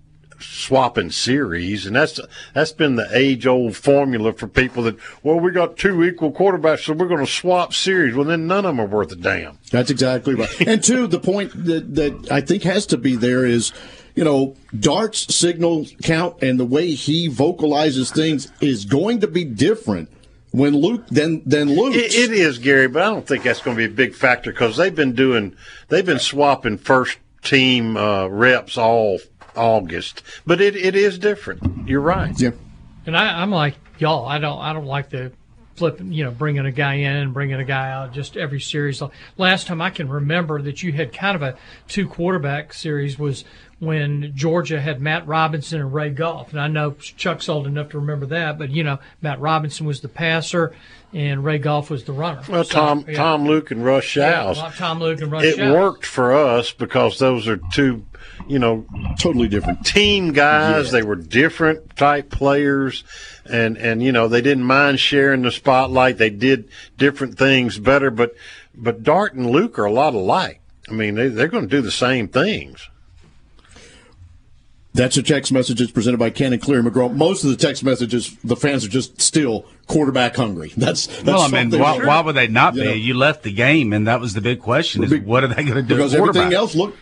swapping 0.43 1.11
series 1.11 1.87
and 1.87 1.97
that's 1.97 2.21
that's 2.55 2.73
been 2.73 2.97
the 2.97 3.09
age 3.13 3.47
old 3.47 3.77
formula 3.77 4.33
for 4.33 4.47
people 4.47 4.83
that 4.83 4.97
well 5.23 5.39
we 5.39 5.51
got 5.51 5.77
two 5.77 6.03
equal 6.05 6.33
quarterbacks 6.33 6.85
so 6.85 6.93
we're 6.93 7.09
going 7.09 7.25
to 7.25 7.31
swap 7.31 7.73
series 7.73 8.15
well 8.15 8.25
then 8.25 8.47
none 8.47 8.65
of 8.65 8.77
them 8.77 8.81
are 8.81 8.87
worth 8.87 9.13
a 9.13 9.17
damn 9.17 9.59
That's 9.71 9.91
exactly 9.91 10.35
right. 10.35 10.61
and 10.67 10.83
two, 10.83 11.07
the 11.07 11.21
point 11.21 11.53
that, 11.65 11.95
that 11.95 12.31
I 12.31 12.41
think 12.41 12.63
has 12.65 12.87
to 12.87 12.99
be 12.99 13.17
there 13.17 13.47
is, 13.47 13.73
you 14.15 14.25
know, 14.25 14.55
Dart's 14.79 15.35
signal 15.35 15.87
count 16.03 16.43
and 16.43 16.61
the 16.61 16.67
way 16.67 16.91
he 16.93 17.29
vocalizes 17.29 18.11
things 18.11 18.53
is 18.61 18.85
going 18.85 19.21
to 19.21 19.27
be 19.29 19.45
different 19.45 20.11
when 20.51 20.75
Luke 20.75 21.07
than 21.09 21.43
than 21.47 21.75
Luke. 21.75 21.95
It, 21.95 22.15
it 22.15 22.31
is, 22.31 22.59
Gary, 22.59 22.89
but 22.89 23.03
I 23.03 23.07
don't 23.07 23.27
think 23.27 23.45
that's 23.45 23.63
going 23.63 23.77
to 23.77 23.89
be 23.89 23.91
a 23.93 23.97
big 23.97 24.15
factor 24.15 24.53
because 24.53 24.77
they've 24.77 24.95
been 24.95 25.15
doing, 25.15 25.57
they've 25.89 26.05
been 26.05 26.19
swapping 26.19 26.77
first 26.77 27.19
team 27.43 27.97
uh, 27.97 28.27
reps 28.29 28.77
all 28.77 29.19
August. 29.57 30.23
But 30.47 30.61
it, 30.61 30.77
it 30.77 30.95
is 30.95 31.19
different. 31.19 31.89
You're 31.89 32.01
right. 32.01 32.39
Yeah. 32.41 32.51
And 33.07 33.17
I, 33.17 33.41
I'm 33.43 33.51
like 33.51 33.75
y'all. 33.99 34.27
I 34.27 34.39
don't. 34.39 34.59
I 34.61 34.73
don't 34.73 34.87
like 34.87 35.11
the 35.11 35.33
flipping. 35.77 36.13
You 36.13 36.25
know, 36.25 36.31
bringing 36.31 36.67
a 36.67 36.73
guy 36.73 36.95
in 36.95 37.17
and 37.17 37.35
bringing 37.35 37.59
a 37.61 37.65
guy 37.65 37.91
out 37.91 38.13
just 38.13 38.37
every 38.37 38.61
series. 38.61 39.03
Last 39.37 39.67
time 39.67 39.81
I 39.83 39.91
can 39.91 40.09
remember 40.09 40.63
that 40.63 40.83
you 40.83 40.93
had 40.93 41.13
kind 41.13 41.35
of 41.37 41.43
a 41.43 41.57
two 41.89 42.09
quarterback 42.09 42.73
series 42.73 43.19
was 43.19 43.45
when 43.81 44.31
Georgia 44.37 44.81
had 44.81 45.01
Matt 45.01 45.27
Robinson 45.27 45.81
and 45.81 45.93
Ray 45.93 46.11
Goff. 46.11 46.53
And 46.53 46.61
I 46.61 46.69
know 46.69 46.93
Chuck's 46.93 47.49
old 47.49 47.67
enough 47.67 47.89
to 47.91 47.99
remember 47.99 48.27
that, 48.27 48.57
but 48.57 48.71
you 48.71 48.85
know, 48.85 49.01
Matt 49.21 49.41
Robinson 49.41 49.87
was 49.87 50.01
the 50.01 50.09
passer 50.09 50.73
and 51.13 51.43
Ray 51.45 51.59
Goff 51.59 51.91
was 51.91 52.05
the 52.05 52.13
runner. 52.13 52.43
Well, 52.49 52.63
So, 52.63 52.75
Tom, 52.75 53.05
yeah. 53.09 53.17
Tom 53.17 53.45
Luke 53.45 53.73
and 53.73 53.85
Russ 53.85 54.15
Yeah, 54.15 54.55
Tom 54.77 55.01
Luke 55.01 55.21
and 55.21 55.33
Russ 55.33 55.43
it 55.45 55.57
Shows. 55.57 55.75
worked 55.75 56.07
for 56.07 56.33
us 56.33 56.71
because 56.71 57.19
those 57.19 57.49
are 57.49 57.59
two, 57.73 58.05
you 58.49 58.59
know, 58.59 58.87
totally 59.21 59.49
different 59.49 59.85
team 59.85 60.33
guys. 60.33 60.87
Yeah. 60.87 60.93
They 60.93 61.03
were 61.03 61.17
different 61.17 61.97
type 61.97 62.31
players, 62.31 63.05
and 63.45 63.77
and 63.77 64.03
you 64.03 64.13
know 64.13 64.29
they 64.29 64.41
didn't 64.41 64.65
mind 64.65 65.01
sharing 65.01 65.43
the 65.43 65.51
spotlight. 65.51 66.19
They 66.19 66.31
did 66.31 66.69
different 66.99 67.39
things 67.39 67.79
better, 67.79 68.11
but 68.11 68.35
but 68.75 69.03
Dart 69.03 69.35
and 69.35 69.51
Luke 69.51 69.79
are 69.79 69.85
a 69.85 69.93
lot 69.93 70.15
alike. 70.15 70.61
I 70.89 70.93
mean, 70.93 71.15
they, 71.15 71.29
they're 71.29 71.49
going 71.49 71.65
to 71.65 71.71
do 71.71 71.81
the 71.81 71.93
same 71.93 72.29
things. 72.29 72.89
That's 74.95 75.17
a 75.17 75.23
text 75.23 75.53
message 75.53 75.79
messages 75.79 75.91
presented 75.91 76.19
by 76.19 76.29
Cannon 76.29 76.59
Cleary 76.59 76.83
McGraw. 76.83 77.15
Most 77.15 77.45
of 77.45 77.51
the 77.51 77.57
text 77.57 77.83
messages, 77.83 78.37
the 78.45 78.57
fans 78.57 78.85
are 78.85 78.91
just 78.91 79.23
still 79.23 79.65
quarterback 79.87 80.37
hungry. 80.37 80.73
That's, 80.77 81.07
that's 81.07 81.25
well, 81.25 81.41
I 81.41 81.49
mean, 81.49 81.71
why, 81.79 82.05
why 82.05 82.21
would 82.21 82.35
they 82.35 82.47
not 82.49 82.75
You 82.75 82.83
be? 82.83 82.89
know. 82.89 82.95
You 82.95 83.15
left 83.15 83.43
the 83.43 83.53
game, 83.53 83.95
and 83.95 84.07
that 84.07 84.21
was 84.21 84.35
the 84.35 84.43
big 84.43 84.61
question: 84.61 85.03
is 85.05 85.11
Be- 85.11 85.21
what 85.21 85.45
are 85.45 85.49
they 85.49 85.63
going 85.63 85.77
to 85.77 85.83
do? 85.83 85.97
because 85.97 86.15
everything 86.15 86.53
else 86.53 86.75
looked 86.75 86.99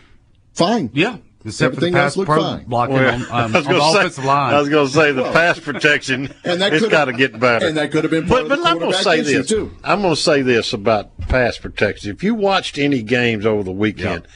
fine. 0.52 0.90
Yeah, 0.92 1.16
except 1.44 1.74
for 1.74 1.80
the 1.80 1.86
Everything 1.86 1.94
pass 1.94 2.02
else 2.04 2.16
looked 2.18 2.30
pro 2.30 2.42
fine. 2.42 2.64
blocking 2.64 2.94
Well, 2.96 3.14
on, 3.14 3.20
um, 3.22 3.26
I 3.30 3.42
on 3.44 3.52
was 3.52 3.64
the 3.64 3.70
gonna 3.72 3.92
say- 3.92 3.98
offensive 3.98 4.24
line. 4.24 4.54
I 4.54 4.58
was 4.60 4.68
going 4.68 4.86
to 4.86 4.92
say 4.92 5.12
the 5.12 5.22
Well, 5.22 5.32
pass 5.32 5.58
protection. 5.58 6.34
and 6.44 6.60
that 6.60 6.72
it's 6.72 6.80
could've- 6.82 6.90
got 6.90 7.04
to 7.06 7.12
get 7.12 7.38
better. 7.40 7.66
and 7.66 7.76
that 7.76 7.90
could 7.92 8.04
have 8.04 8.10
been 8.10 8.26
part 8.26 8.48
But, 8.48 8.58
of 8.58 8.62
but 8.62 8.68
I'm 8.68 8.78
going 8.78 8.92
to 8.92 8.98
say 9.02 9.20
this. 9.22 9.48
too. 9.48 9.70
I'm 9.82 10.02
going 10.02 10.14
to 10.14 10.20
say 10.20 10.42
this 10.42 10.72
about 10.72 11.16
pass 11.20 11.56
protection. 11.58 12.10
If 12.14 12.22
you 12.22 12.34
watched 12.34 12.76
any 12.78 13.02
games 13.02 13.46
over 13.46 13.62
the 13.62 13.72
weekend, 13.72 14.26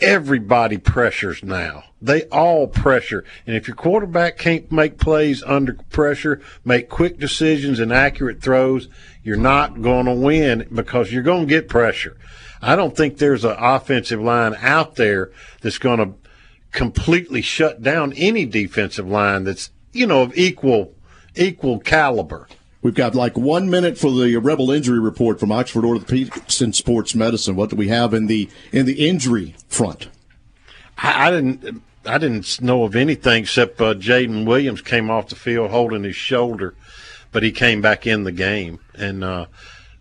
everybody 0.00 0.76
pressures 0.78 1.42
now. 1.42 1.84
They 2.02 2.22
all 2.24 2.66
pressure. 2.68 3.24
And 3.46 3.56
if 3.56 3.66
your 3.66 3.74
quarterback 3.76 4.36
can't 4.36 4.70
make 4.70 4.98
plays 4.98 5.42
under 5.44 5.74
pressure, 5.90 6.40
make 6.64 6.88
quick 6.90 7.18
decisions 7.18 7.80
and 7.80 7.92
accurate 7.92 8.42
throws, 8.42 8.88
you're 9.22 9.36
not 9.38 9.80
going 9.82 10.04
to 10.06 10.12
win 10.12 10.66
because 10.72 11.12
you're 11.12 11.22
going 11.22 11.46
to 11.46 11.54
get 11.54 11.68
pressure. 11.68 12.16
I 12.62 12.76
don't 12.76 12.96
think 12.96 13.18
there's 13.18 13.44
an 13.44 13.56
offensive 13.58 14.20
line 14.20 14.54
out 14.60 14.96
there 14.96 15.30
that's 15.60 15.78
going 15.78 15.98
to 15.98 16.14
completely 16.72 17.42
shut 17.42 17.82
down 17.82 18.12
any 18.14 18.44
defensive 18.44 19.08
line 19.08 19.44
that's, 19.44 19.70
you 19.92 20.06
know, 20.06 20.22
of 20.22 20.36
equal 20.36 20.94
equal 21.34 21.78
caliber. 21.78 22.48
We've 22.82 22.94
got 22.94 23.14
like 23.14 23.36
one 23.36 23.68
minute 23.68 23.98
for 23.98 24.10
the 24.10 24.36
Rebel 24.36 24.70
injury 24.70 25.00
report 25.00 25.40
from 25.40 25.50
Oxford 25.50 25.84
Orthopedics 25.84 26.60
and 26.60 26.74
Sports 26.74 27.14
Medicine. 27.14 27.56
What 27.56 27.70
do 27.70 27.76
we 27.76 27.88
have 27.88 28.14
in 28.14 28.26
the 28.26 28.48
in 28.72 28.86
the 28.86 29.08
injury 29.08 29.54
front? 29.68 30.08
I, 30.98 31.28
I 31.28 31.30
didn't. 31.30 31.82
I 32.04 32.18
didn't 32.18 32.60
know 32.60 32.84
of 32.84 32.94
anything 32.94 33.42
except 33.42 33.80
uh, 33.80 33.94
Jaden 33.94 34.46
Williams 34.46 34.80
came 34.80 35.10
off 35.10 35.28
the 35.28 35.34
field 35.34 35.72
holding 35.72 36.04
his 36.04 36.14
shoulder, 36.14 36.76
but 37.32 37.42
he 37.42 37.50
came 37.50 37.80
back 37.80 38.06
in 38.06 38.22
the 38.22 38.30
game, 38.30 38.78
and 38.94 39.24
uh, 39.24 39.46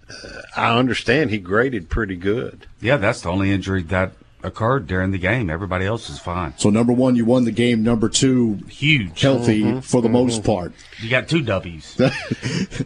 uh, 0.09 0.41
I 0.55 0.77
understand 0.77 1.29
he 1.31 1.37
graded 1.37 1.89
pretty 1.89 2.15
good. 2.15 2.67
yeah, 2.81 2.97
that's 2.97 3.21
the 3.21 3.29
only 3.29 3.51
injury 3.51 3.81
that 3.83 4.13
occurred 4.43 4.85
during 4.85 5.09
the 5.11 5.17
game. 5.17 5.49
Everybody 5.49 5.85
else 5.85 6.09
is 6.09 6.19
fine. 6.19 6.53
So 6.57 6.69
number 6.69 6.93
one, 6.93 7.15
you 7.15 7.25
won 7.25 7.45
the 7.45 7.51
game. 7.51 7.81
Number 7.81 8.07
two, 8.09 8.59
Huge. 8.69 9.19
healthy 9.21 9.63
Mm-hmm. 9.63 9.79
for 9.79 10.01
the 10.03 10.09
most 10.09 10.43
part. 10.43 10.71
You 11.01 11.09
got 11.09 11.27
two 11.27 11.41
W's. 11.41 11.99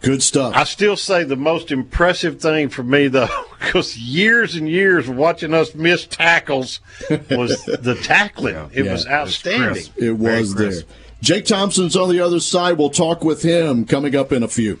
Good 0.00 0.22
stuff. 0.22 0.54
I 0.56 0.64
still 0.64 0.96
say 0.96 1.22
the 1.22 1.36
most 1.36 1.70
impressive 1.70 2.40
thing 2.40 2.70
for 2.70 2.82
me, 2.82 3.06
though, 3.06 3.28
because 3.60 3.96
years 3.96 4.56
and 4.56 4.68
years 4.68 5.08
watching 5.08 5.54
us 5.54 5.76
miss 5.76 6.06
tackles 6.06 6.80
was 7.30 7.64
the 7.66 7.96
tackling. 8.02 8.56
It 8.72 8.84
Yeah. 8.86 8.92
was 8.92 9.06
outstanding. 9.06 9.84
It 9.96 10.12
was 10.18 10.56
there. 10.56 10.72
Jake 11.20 11.44
Thompson's 11.44 11.94
on 11.94 12.08
the 12.08 12.18
other 12.18 12.40
side. 12.40 12.78
We'll 12.78 12.90
talk 12.90 13.22
with 13.22 13.42
him 13.44 13.84
coming 13.84 14.16
up 14.16 14.32
in 14.32 14.42
a 14.42 14.48
few. 14.48 14.80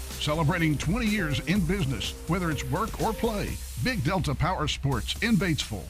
Celebrating 0.21 0.77
20 0.77 1.07
years 1.07 1.39
in 1.47 1.61
business, 1.61 2.13
whether 2.27 2.51
it's 2.51 2.63
work 2.65 3.01
or 3.01 3.11
play. 3.11 3.49
Big 3.83 4.03
Delta 4.03 4.35
Power 4.35 4.67
Sports 4.67 5.15
in 5.23 5.35
Batesville. 5.35 5.89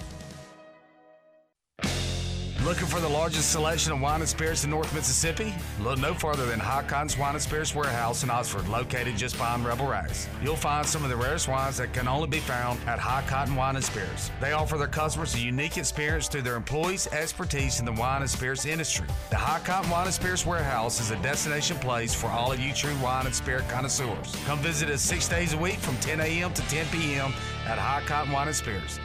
Looking 2.63 2.85
for 2.85 2.99
the 2.99 3.09
largest 3.09 3.51
selection 3.51 3.91
of 3.91 4.01
wine 4.01 4.19
and 4.19 4.29
spirits 4.29 4.63
in 4.63 4.69
North 4.69 4.93
Mississippi? 4.93 5.51
Look 5.79 5.97
no 5.97 6.13
further 6.13 6.45
than 6.45 6.59
High 6.59 6.83
Cotton's 6.83 7.17
Wine 7.17 7.33
and 7.33 7.41
Spirits 7.41 7.73
Warehouse 7.73 8.23
in 8.23 8.29
Oxford, 8.29 8.67
located 8.67 9.17
just 9.17 9.35
behind 9.35 9.65
Rebel 9.65 9.87
Rise. 9.87 10.27
You'll 10.43 10.55
find 10.55 10.85
some 10.85 11.03
of 11.03 11.09
the 11.09 11.15
rarest 11.15 11.47
wines 11.47 11.77
that 11.77 11.91
can 11.91 12.07
only 12.07 12.27
be 12.27 12.37
found 12.37 12.79
at 12.85 12.99
High 12.99 13.23
Cotton 13.25 13.55
Wine 13.55 13.77
and 13.77 13.83
Spirits. 13.83 14.29
They 14.39 14.51
offer 14.51 14.77
their 14.77 14.87
customers 14.87 15.33
a 15.33 15.39
unique 15.39 15.77
experience 15.77 16.27
through 16.27 16.43
their 16.43 16.55
employees' 16.55 17.07
expertise 17.07 17.79
in 17.79 17.85
the 17.85 17.93
wine 17.93 18.21
and 18.21 18.29
spirits 18.29 18.67
industry. 18.67 19.07
The 19.31 19.37
High 19.37 19.61
Cotton 19.65 19.89
Wine 19.89 20.05
and 20.05 20.13
Spirits 20.13 20.45
Warehouse 20.45 21.01
is 21.01 21.09
a 21.09 21.15
destination 21.23 21.77
place 21.77 22.13
for 22.13 22.27
all 22.27 22.51
of 22.51 22.59
you 22.59 22.73
true 22.73 22.95
wine 23.01 23.25
and 23.25 23.33
spirit 23.33 23.67
connoisseurs. 23.69 24.35
Come 24.45 24.59
visit 24.59 24.87
us 24.91 25.01
six 25.01 25.27
days 25.27 25.53
a 25.53 25.57
week 25.57 25.79
from 25.79 25.97
10 25.97 26.19
a.m. 26.19 26.53
to 26.53 26.61
10 26.69 26.85
p.m. 26.91 27.33
at 27.65 27.79
High 27.79 28.03
Cotton 28.05 28.31
Wine 28.31 28.49
and 28.49 28.55
Spirits. 28.55 28.99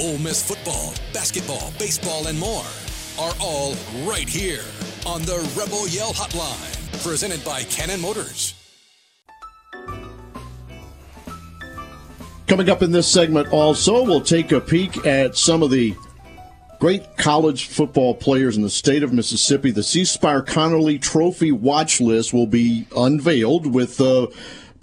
Ole 0.00 0.18
Miss 0.18 0.42
football, 0.46 0.92
basketball, 1.12 1.72
baseball, 1.78 2.26
and 2.26 2.38
more 2.38 2.64
are 3.18 3.32
all 3.40 3.74
right 4.04 4.28
here 4.28 4.64
on 5.06 5.22
the 5.22 5.38
Rebel 5.56 5.86
Yell 5.86 6.12
Hotline, 6.12 7.02
presented 7.04 7.44
by 7.44 7.62
Cannon 7.64 8.00
Motors. 8.00 8.54
Coming 12.48 12.68
up 12.68 12.82
in 12.82 12.90
this 12.90 13.06
segment, 13.06 13.52
also, 13.52 14.02
we'll 14.04 14.20
take 14.20 14.50
a 14.52 14.60
peek 14.60 15.06
at 15.06 15.36
some 15.36 15.62
of 15.62 15.70
the 15.70 15.94
great 16.80 17.16
college 17.16 17.68
football 17.68 18.14
players 18.14 18.56
in 18.56 18.62
the 18.62 18.70
state 18.70 19.02
of 19.02 19.12
Mississippi. 19.12 19.70
The 19.70 19.82
C 19.82 20.04
Spire 20.04 20.42
Conerly 20.42 21.00
Trophy 21.00 21.52
watch 21.52 22.00
list 22.00 22.34
will 22.34 22.46
be 22.46 22.86
unveiled 22.96 23.72
with 23.72 24.00
uh, 24.00 24.26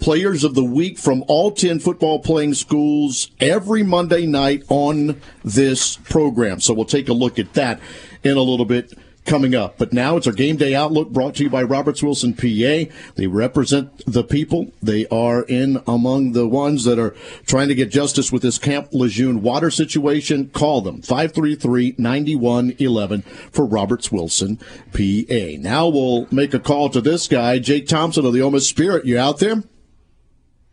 players 0.02 0.42
of 0.42 0.56
the 0.56 0.64
week 0.64 0.98
from 0.98 1.22
all 1.28 1.52
10 1.52 1.78
football 1.78 2.18
playing 2.18 2.54
schools 2.54 3.30
every 3.38 3.84
Monday 3.84 4.26
night 4.26 4.64
on 4.68 5.20
this 5.44 5.94
program. 5.96 6.58
So 6.58 6.74
we'll 6.74 6.86
take 6.86 7.08
a 7.08 7.12
look 7.12 7.38
at 7.38 7.54
that 7.54 7.78
in 8.24 8.36
a 8.36 8.42
little 8.42 8.66
bit 8.66 8.92
coming 9.24 9.54
up. 9.54 9.78
But 9.78 9.92
now 9.92 10.16
it's 10.16 10.26
our 10.26 10.32
game 10.32 10.56
day 10.56 10.74
outlook 10.74 11.10
brought 11.10 11.36
to 11.36 11.44
you 11.44 11.50
by 11.50 11.62
Roberts 11.62 12.02
Wilson 12.02 12.34
PA. 12.34 12.90
They 13.14 13.28
represent 13.28 14.02
the 14.04 14.24
people. 14.24 14.72
They 14.82 15.06
are 15.06 15.44
in 15.44 15.80
among 15.86 16.32
the 16.32 16.48
ones 16.48 16.82
that 16.82 16.98
are 16.98 17.14
trying 17.46 17.68
to 17.68 17.76
get 17.76 17.92
justice 17.92 18.32
with 18.32 18.42
this 18.42 18.58
Camp 18.58 18.88
Lejeune 18.90 19.40
water 19.40 19.70
situation. 19.70 20.48
Call 20.48 20.80
them 20.80 21.00
533-9111 21.02 23.22
for 23.52 23.64
Roberts 23.64 24.10
Wilson 24.10 24.56
PA. 24.92 25.52
Now 25.60 25.86
we'll 25.86 26.26
make 26.32 26.54
a 26.54 26.58
call 26.58 26.90
to 26.90 27.00
this 27.00 27.28
guy, 27.28 27.60
Jake 27.60 27.86
Thompson 27.86 28.26
of 28.26 28.32
the 28.32 28.42
Ole 28.42 28.58
Spirit. 28.58 29.04
You 29.04 29.16
out 29.16 29.38
there? 29.38 29.62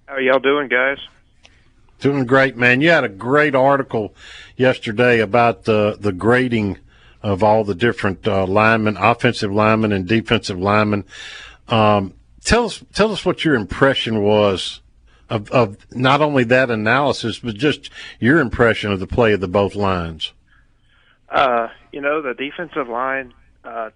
How 0.10 0.18
y'all 0.18 0.40
doing, 0.40 0.70
guys? 0.70 0.98
Doing 2.00 2.26
great, 2.26 2.58
man. 2.58 2.82
You 2.82 2.90
had 2.90 3.04
a 3.04 3.10
great 3.10 3.54
article 3.54 4.16
yesterday 4.58 5.20
about 5.20 5.66
the 5.66 5.98
the 6.00 6.12
grading 6.12 6.80
of 7.22 7.44
all 7.44 7.64
the 7.64 7.76
different 7.76 8.28
uh, 8.28 8.48
linemen, 8.48 8.98
offensive 8.98 9.52
linemen 9.52 9.92
and 9.92 10.08
defensive 10.08 10.58
linemen. 10.58 11.04
Um, 11.68 12.16
tell 12.44 12.66
us 12.66 12.84
tell 12.92 13.12
us 13.12 13.24
what 13.24 13.46
your 13.46 13.54
impression 13.54 14.24
was 14.24 14.82
of, 15.30 15.52
of 15.52 15.78
not 15.92 16.22
only 16.22 16.44
that 16.46 16.72
analysis, 16.72 17.38
but 17.38 17.54
just 17.54 17.92
your 18.20 18.40
impression 18.40 18.92
of 18.92 19.00
the 19.00 19.06
play 19.06 19.34
of 19.34 19.42
the 19.42 19.48
both 19.48 19.76
lines. 19.76 20.34
Uh, 21.30 21.68
you 21.92 22.02
know, 22.02 22.24
the 22.24 22.34
defensive 22.34 22.90
line, 22.90 23.32
uh, 23.64 23.92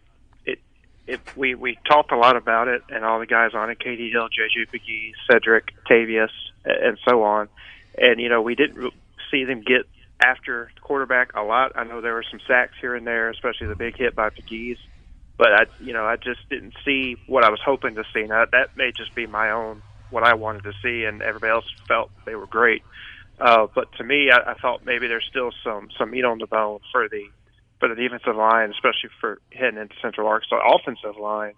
it, 1.08 1.20
we 1.36 1.56
we 1.56 1.78
talked 1.90 2.12
a 2.12 2.18
lot 2.18 2.36
about 2.38 2.68
it, 2.68 2.82
and 2.90 3.04
all 3.04 3.20
the 3.20 3.26
guys 3.26 3.52
on 3.54 3.70
it, 3.70 3.80
KD 3.80 4.12
Hill, 4.12 4.28
JJ 4.30 4.70
McGee, 4.74 5.12
Cedric, 5.30 5.74
Tavius, 5.90 6.30
and 6.66 6.98
so 7.08 7.24
on. 7.24 7.50
And 7.98 8.20
you 8.20 8.30
know, 8.30 8.42
we 8.42 8.56
didn't 8.56 8.94
see 9.30 9.44
them 9.44 9.62
get 9.62 9.86
after 10.24 10.72
the 10.74 10.82
quarterback 10.82 11.36
a 11.36 11.42
lot. 11.42 11.74
I 11.76 11.84
know 11.84 12.02
there 12.02 12.14
were 12.14 12.26
some 12.30 12.40
sacks 12.48 12.74
here 12.80 12.96
and 12.96 13.06
there, 13.06 13.30
especially 13.30 13.68
the 13.68 13.76
big 13.76 13.98
hit 13.98 14.16
by 14.16 14.30
McGee's. 14.30 14.80
But 15.38 15.48
I, 15.48 15.66
you 15.80 15.94
know, 15.94 16.06
I 16.06 16.16
just 16.16 16.48
didn't 16.50 16.76
see 16.86 17.18
what 17.28 17.44
I 17.44 17.50
was 17.50 17.60
hoping 17.66 17.96
to 17.96 18.04
see. 18.14 18.24
Now 18.24 18.46
that 18.52 18.78
may 18.78 18.92
just 18.92 19.14
be 19.16 19.26
my 19.26 19.52
own 19.52 19.82
what 20.10 20.24
I 20.24 20.36
wanted 20.36 20.64
to 20.64 20.74
see, 20.84 21.06
and 21.06 21.22
everybody 21.22 21.52
else 21.52 21.66
felt 21.88 22.12
they 22.26 22.36
were 22.36 22.46
great. 22.46 22.84
Uh, 23.40 23.68
but 23.74 23.92
to 23.94 24.04
me, 24.04 24.30
I, 24.32 24.52
I 24.52 24.54
thought 24.54 24.86
maybe 24.86 25.08
there's 25.08 25.26
still 25.30 25.52
some 25.64 25.90
some 25.98 26.12
meat 26.12 26.24
on 26.24 26.38
the 26.38 26.46
bone 26.46 26.80
for 26.92 27.10
the 27.10 27.26
for 27.84 27.94
the 27.94 28.02
defensive 28.02 28.38
line, 28.38 28.70
especially 28.70 29.10
for 29.20 29.40
heading 29.52 29.78
into 29.78 29.94
Central 30.02 30.26
Arkansas 30.26 30.56
offensive 30.74 31.20
line. 31.20 31.52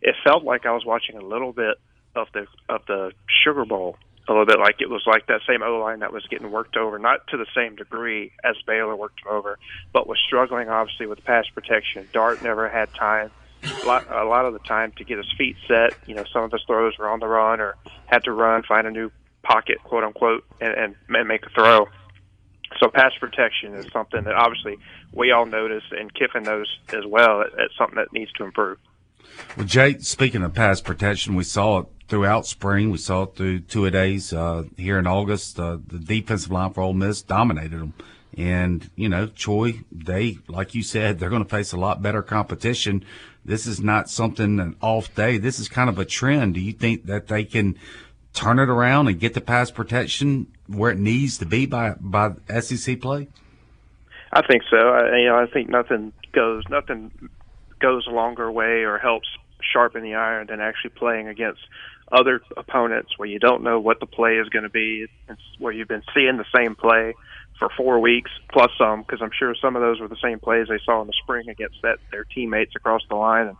It 0.00 0.14
felt 0.22 0.44
like 0.44 0.64
I 0.64 0.70
was 0.70 0.84
watching 0.84 1.16
a 1.16 1.20
little 1.20 1.52
bit 1.52 1.74
of 2.14 2.28
the 2.32 2.46
of 2.68 2.82
the 2.86 3.10
Sugar 3.42 3.64
Bowl, 3.64 3.96
a 4.28 4.32
little 4.32 4.46
bit 4.46 4.60
like 4.60 4.76
it 4.78 4.88
was 4.88 5.02
like 5.08 5.26
that 5.26 5.40
same 5.44 5.60
O 5.60 5.80
line 5.80 5.98
that 5.98 6.12
was 6.12 6.24
getting 6.28 6.52
worked 6.52 6.76
over, 6.76 7.00
not 7.00 7.26
to 7.28 7.36
the 7.36 7.46
same 7.52 7.74
degree 7.74 8.30
as 8.44 8.54
Baylor 8.64 8.94
worked 8.94 9.26
over, 9.28 9.58
but 9.92 10.06
was 10.06 10.18
struggling 10.24 10.68
obviously 10.68 11.06
with 11.06 11.24
pass 11.24 11.46
protection. 11.52 12.08
Dart 12.12 12.44
never 12.44 12.68
had 12.68 12.94
time 12.94 13.32
a 13.64 13.84
lot, 13.84 14.08
a 14.08 14.24
lot 14.24 14.46
of 14.46 14.52
the 14.52 14.60
time 14.60 14.92
to 14.98 15.04
get 15.04 15.18
his 15.18 15.32
feet 15.36 15.56
set. 15.66 15.94
You 16.06 16.14
know, 16.14 16.24
some 16.32 16.44
of 16.44 16.52
his 16.52 16.62
throws 16.64 16.96
were 16.96 17.08
on 17.08 17.18
the 17.18 17.26
run 17.26 17.60
or 17.60 17.74
had 18.06 18.22
to 18.22 18.30
run, 18.30 18.62
find 18.62 18.86
a 18.86 18.92
new 18.92 19.10
pocket, 19.42 19.82
quote 19.82 20.04
unquote, 20.04 20.44
and, 20.60 20.72
and, 20.74 20.94
and 21.08 21.26
make 21.26 21.44
a 21.44 21.50
throw. 21.50 21.88
So 22.80 22.88
pass 22.88 23.12
protection 23.20 23.74
is 23.74 23.86
something 23.92 24.24
that 24.24 24.34
obviously 24.34 24.78
we 25.12 25.30
all 25.30 25.46
notice, 25.46 25.84
and 25.90 26.12
Kiffin 26.12 26.42
knows 26.42 26.66
as 26.92 27.04
well. 27.06 27.42
It's 27.58 27.76
something 27.76 27.96
that 27.96 28.12
needs 28.12 28.32
to 28.32 28.44
improve. 28.44 28.78
Well, 29.56 29.66
Jay, 29.66 29.98
speaking 29.98 30.42
of 30.42 30.54
pass 30.54 30.80
protection, 30.80 31.34
we 31.34 31.44
saw 31.44 31.80
it 31.80 31.86
throughout 32.08 32.46
spring. 32.46 32.90
We 32.90 32.98
saw 32.98 33.22
it 33.22 33.36
through 33.36 33.60
two 33.60 33.88
days 33.90 34.32
uh, 34.32 34.64
here 34.76 34.98
in 34.98 35.06
August. 35.06 35.58
Uh, 35.58 35.78
the 35.86 35.98
defensive 35.98 36.50
line 36.50 36.72
for 36.72 36.82
Ole 36.82 36.92
Miss 36.92 37.22
dominated 37.22 37.78
them. 37.78 37.94
And, 38.36 38.90
you 38.96 39.08
know, 39.08 39.26
Troy, 39.26 39.80
they, 39.90 40.38
like 40.48 40.74
you 40.74 40.82
said, 40.82 41.18
they're 41.18 41.30
going 41.30 41.44
to 41.44 41.48
face 41.48 41.72
a 41.72 41.76
lot 41.76 42.02
better 42.02 42.22
competition. 42.22 43.04
This 43.44 43.66
is 43.66 43.80
not 43.80 44.08
something 44.08 44.58
an 44.58 44.76
off 44.80 45.14
day. 45.14 45.36
This 45.38 45.58
is 45.58 45.68
kind 45.68 45.90
of 45.90 45.98
a 45.98 46.04
trend. 46.04 46.54
Do 46.54 46.60
you 46.60 46.72
think 46.72 47.06
that 47.06 47.28
they 47.28 47.44
can 47.44 47.78
turn 48.32 48.58
it 48.58 48.68
around 48.68 49.08
and 49.08 49.20
get 49.20 49.34
the 49.34 49.40
pass 49.40 49.70
protection 49.70 50.46
where 50.66 50.90
it 50.90 50.98
needs 50.98 51.38
to 51.38 51.46
be 51.46 51.66
by 51.66 51.94
by 52.00 52.32
SEC 52.60 53.00
play? 53.00 53.28
I 54.32 54.46
think 54.46 54.62
so. 54.70 54.76
I, 54.76 55.18
you 55.18 55.26
know, 55.26 55.36
I 55.36 55.46
think 55.52 55.68
nothing 55.68 56.12
goes 56.32 56.64
nothing 56.70 57.10
goes 57.80 58.06
a 58.06 58.10
longer 58.10 58.50
way 58.50 58.84
or 58.84 58.98
helps 58.98 59.28
sharpen 59.72 60.02
the 60.02 60.14
iron 60.14 60.46
than 60.48 60.60
actually 60.60 60.90
playing 60.90 61.28
against 61.28 61.60
other 62.10 62.40
opponents 62.56 63.16
where 63.16 63.28
you 63.28 63.38
don't 63.38 63.62
know 63.62 63.80
what 63.80 64.00
the 64.00 64.06
play 64.06 64.36
is 64.36 64.48
going 64.48 64.64
to 64.64 64.70
be, 64.70 65.06
it's 65.28 65.40
where 65.58 65.72
you've 65.72 65.88
been 65.88 66.02
seeing 66.14 66.36
the 66.36 66.44
same 66.54 66.74
play 66.74 67.14
for 67.58 67.68
four 67.76 68.00
weeks 68.00 68.30
plus 68.52 68.70
some, 68.76 69.02
because 69.02 69.20
I'm 69.22 69.30
sure 69.36 69.54
some 69.60 69.76
of 69.76 69.82
those 69.82 70.00
were 70.00 70.08
the 70.08 70.16
same 70.22 70.38
plays 70.38 70.66
they 70.68 70.80
saw 70.84 71.00
in 71.00 71.06
the 71.06 71.14
spring 71.22 71.48
against 71.48 71.76
that 71.82 71.98
their 72.10 72.24
teammates 72.24 72.74
across 72.76 73.02
the 73.08 73.16
line. 73.16 73.48
And 73.48 73.56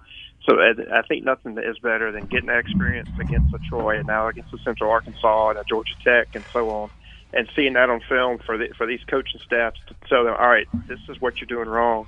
so 0.49 0.57
I 0.61 1.03
think 1.09 1.25
nothing 1.25 1.59
is 1.59 1.79
better 1.83 2.13
than 2.13 2.27
getting 2.29 2.49
that 2.49 2.59
experience 2.61 3.11
against 3.21 3.53
a 3.55 3.59
Troy 3.69 3.99
and 3.99 4.07
now 4.07 4.29
against 4.29 4.53
a 4.55 4.59
Central 4.65 4.91
Arkansas 4.91 5.51
and 5.51 5.59
a 5.59 5.65
Georgia 5.69 5.95
Tech 6.05 6.29
and 6.35 6.47
so 6.53 6.71
on, 6.71 6.91
and 7.33 7.49
seeing 7.57 7.75
that 7.75 7.91
on 7.91 8.01
film 8.09 8.39
for 8.45 8.59
the, 8.59 8.69
for 8.77 8.87
these 8.87 9.01
coaching 9.11 9.41
staffs 9.45 9.79
to 9.89 9.97
tell 10.09 10.25
them, 10.25 10.35
all 10.39 10.49
right, 10.49 10.69
this 10.89 11.01
is 11.09 11.17
what 11.21 11.35
you're 11.41 11.49
doing 11.49 11.69
wrong. 11.69 12.07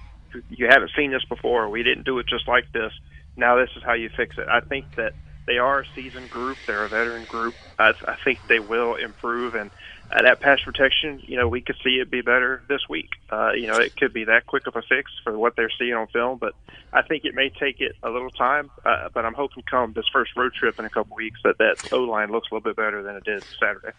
You 0.49 0.67
haven't 0.71 0.93
seen 0.97 1.13
this 1.13 1.25
before. 1.29 1.71
We 1.71 1.83
didn't 1.85 2.07
do 2.07 2.19
it 2.19 2.27
just 2.29 2.49
like 2.49 2.67
this. 2.75 2.93
Now 3.37 3.57
this 3.57 3.71
is 3.77 3.83
how 3.87 3.95
you 3.95 4.11
fix 4.17 4.37
it. 4.39 4.47
I 4.51 4.61
think 4.61 4.87
that 4.97 5.15
they 5.47 5.59
are 5.59 5.81
a 5.83 5.85
seasoned 5.95 6.31
group. 6.31 6.59
They're 6.67 6.85
a 6.85 6.89
veteran 6.91 7.27
group. 7.27 7.57
I, 7.79 7.93
I 8.07 8.17
think 8.25 8.41
they 8.49 8.61
will 8.61 8.97
improve 8.97 9.55
and 9.55 9.71
uh, 10.11 10.23
that 10.23 10.41
pass 10.41 10.61
protection, 10.65 11.21
you 11.25 11.37
know, 11.37 11.49
we 11.49 11.61
could 11.61 11.77
see 11.83 11.99
it 12.01 12.11
be 12.11 12.21
better 12.21 12.63
this 12.69 12.89
week. 12.89 13.11
Uh, 13.31 13.53
you 13.53 13.67
know, 13.67 13.79
it 13.79 13.97
could 13.97 14.13
be 14.13 14.25
that 14.25 14.47
quick 14.47 14.67
of 14.67 14.77
a 14.77 14.83
fix 14.83 15.11
for 15.23 15.37
what 15.37 15.57
they're 15.57 15.73
seeing 15.79 15.95
on 15.95 16.07
film, 16.09 16.39
but 16.39 16.55
I 16.93 17.03
think 17.03 17.25
it 17.25 17.35
may 17.35 17.49
take 17.49 17.81
it 17.81 17.97
a 18.03 18.11
little 18.11 18.31
time. 18.31 18.71
Uh, 18.85 19.09
but 19.13 19.25
I'm 19.25 19.35
hoping 19.35 19.63
come 19.69 19.93
this 19.93 20.07
first 20.13 20.37
road 20.37 20.53
trip 20.55 20.79
in 20.79 20.85
a 20.85 20.91
couple 20.91 21.17
weeks 21.17 21.41
that 21.45 21.59
that 21.59 21.93
O 21.93 22.01
line 22.01 22.31
looks 22.31 22.49
a 22.51 22.55
little 22.55 22.71
bit 22.71 22.77
better 22.77 23.03
than 23.03 23.17
it 23.17 23.25
did 23.25 23.45
Saturday. 23.59 23.93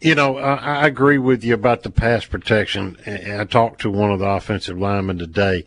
You 0.00 0.14
know, 0.14 0.38
I, 0.38 0.54
I 0.54 0.86
agree 0.86 1.18
with 1.18 1.42
you 1.42 1.54
about 1.54 1.82
the 1.82 1.90
pass 1.90 2.24
protection. 2.24 2.96
I 3.04 3.44
talked 3.44 3.80
to 3.80 3.90
one 3.90 4.12
of 4.12 4.20
the 4.20 4.28
offensive 4.28 4.78
linemen 4.78 5.18
today, 5.18 5.66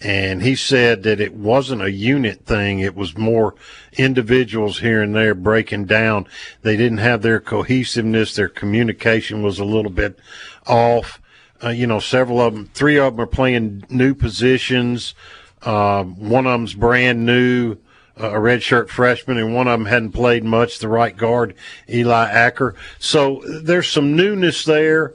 and 0.00 0.42
he 0.42 0.54
said 0.54 1.02
that 1.04 1.20
it 1.20 1.34
wasn't 1.34 1.82
a 1.82 1.90
unit 1.90 2.44
thing. 2.44 2.80
It 2.80 2.94
was 2.94 3.16
more 3.16 3.54
individuals 3.96 4.80
here 4.80 5.02
and 5.02 5.14
there 5.14 5.34
breaking 5.34 5.86
down. 5.86 6.26
They 6.62 6.76
didn't 6.76 6.98
have 6.98 7.22
their 7.22 7.40
cohesiveness. 7.40 8.34
Their 8.34 8.48
communication 8.48 9.42
was 9.42 9.58
a 9.58 9.64
little 9.64 9.90
bit 9.90 10.18
off. 10.66 11.20
Uh, 11.64 11.70
you 11.70 11.86
know 11.86 12.00
several 12.00 12.40
of 12.40 12.52
them 12.52 12.70
three 12.74 12.98
of 12.98 13.14
them 13.14 13.22
are 13.22 13.26
playing 13.26 13.84
new 13.88 14.14
positions. 14.14 15.14
Uh, 15.62 16.04
one 16.04 16.46
of 16.46 16.52
them's 16.52 16.74
brand 16.74 17.24
new 17.24 17.78
uh, 18.18 18.30
a 18.30 18.40
redshirt 18.40 18.88
freshman, 18.88 19.36
and 19.36 19.54
one 19.54 19.68
of 19.68 19.78
them 19.78 19.86
hadn't 19.86 20.12
played 20.12 20.44
much. 20.44 20.78
The 20.78 20.88
right 20.88 21.16
guard, 21.16 21.54
Eli 21.88 22.28
Acker. 22.30 22.74
So 22.98 23.42
there's 23.62 23.88
some 23.88 24.16
newness 24.16 24.64
there. 24.64 25.12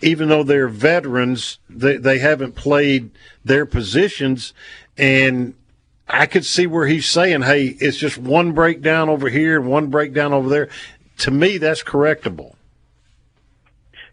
Even 0.00 0.28
though 0.28 0.44
they're 0.44 0.68
veterans, 0.68 1.58
they, 1.68 1.96
they 1.96 2.18
haven't 2.18 2.54
played 2.54 3.10
their 3.48 3.66
positions. 3.66 4.54
And 4.96 5.54
I 6.08 6.26
could 6.26 6.44
see 6.44 6.66
where 6.66 6.86
he's 6.86 7.06
saying, 7.06 7.42
hey, 7.42 7.76
it's 7.80 7.98
just 7.98 8.16
one 8.16 8.52
breakdown 8.52 9.08
over 9.08 9.28
here 9.28 9.60
and 9.60 9.68
one 9.68 9.88
breakdown 9.88 10.32
over 10.32 10.48
there. 10.48 10.68
To 11.18 11.30
me, 11.30 11.58
that's 11.58 11.82
correctable. 11.82 12.54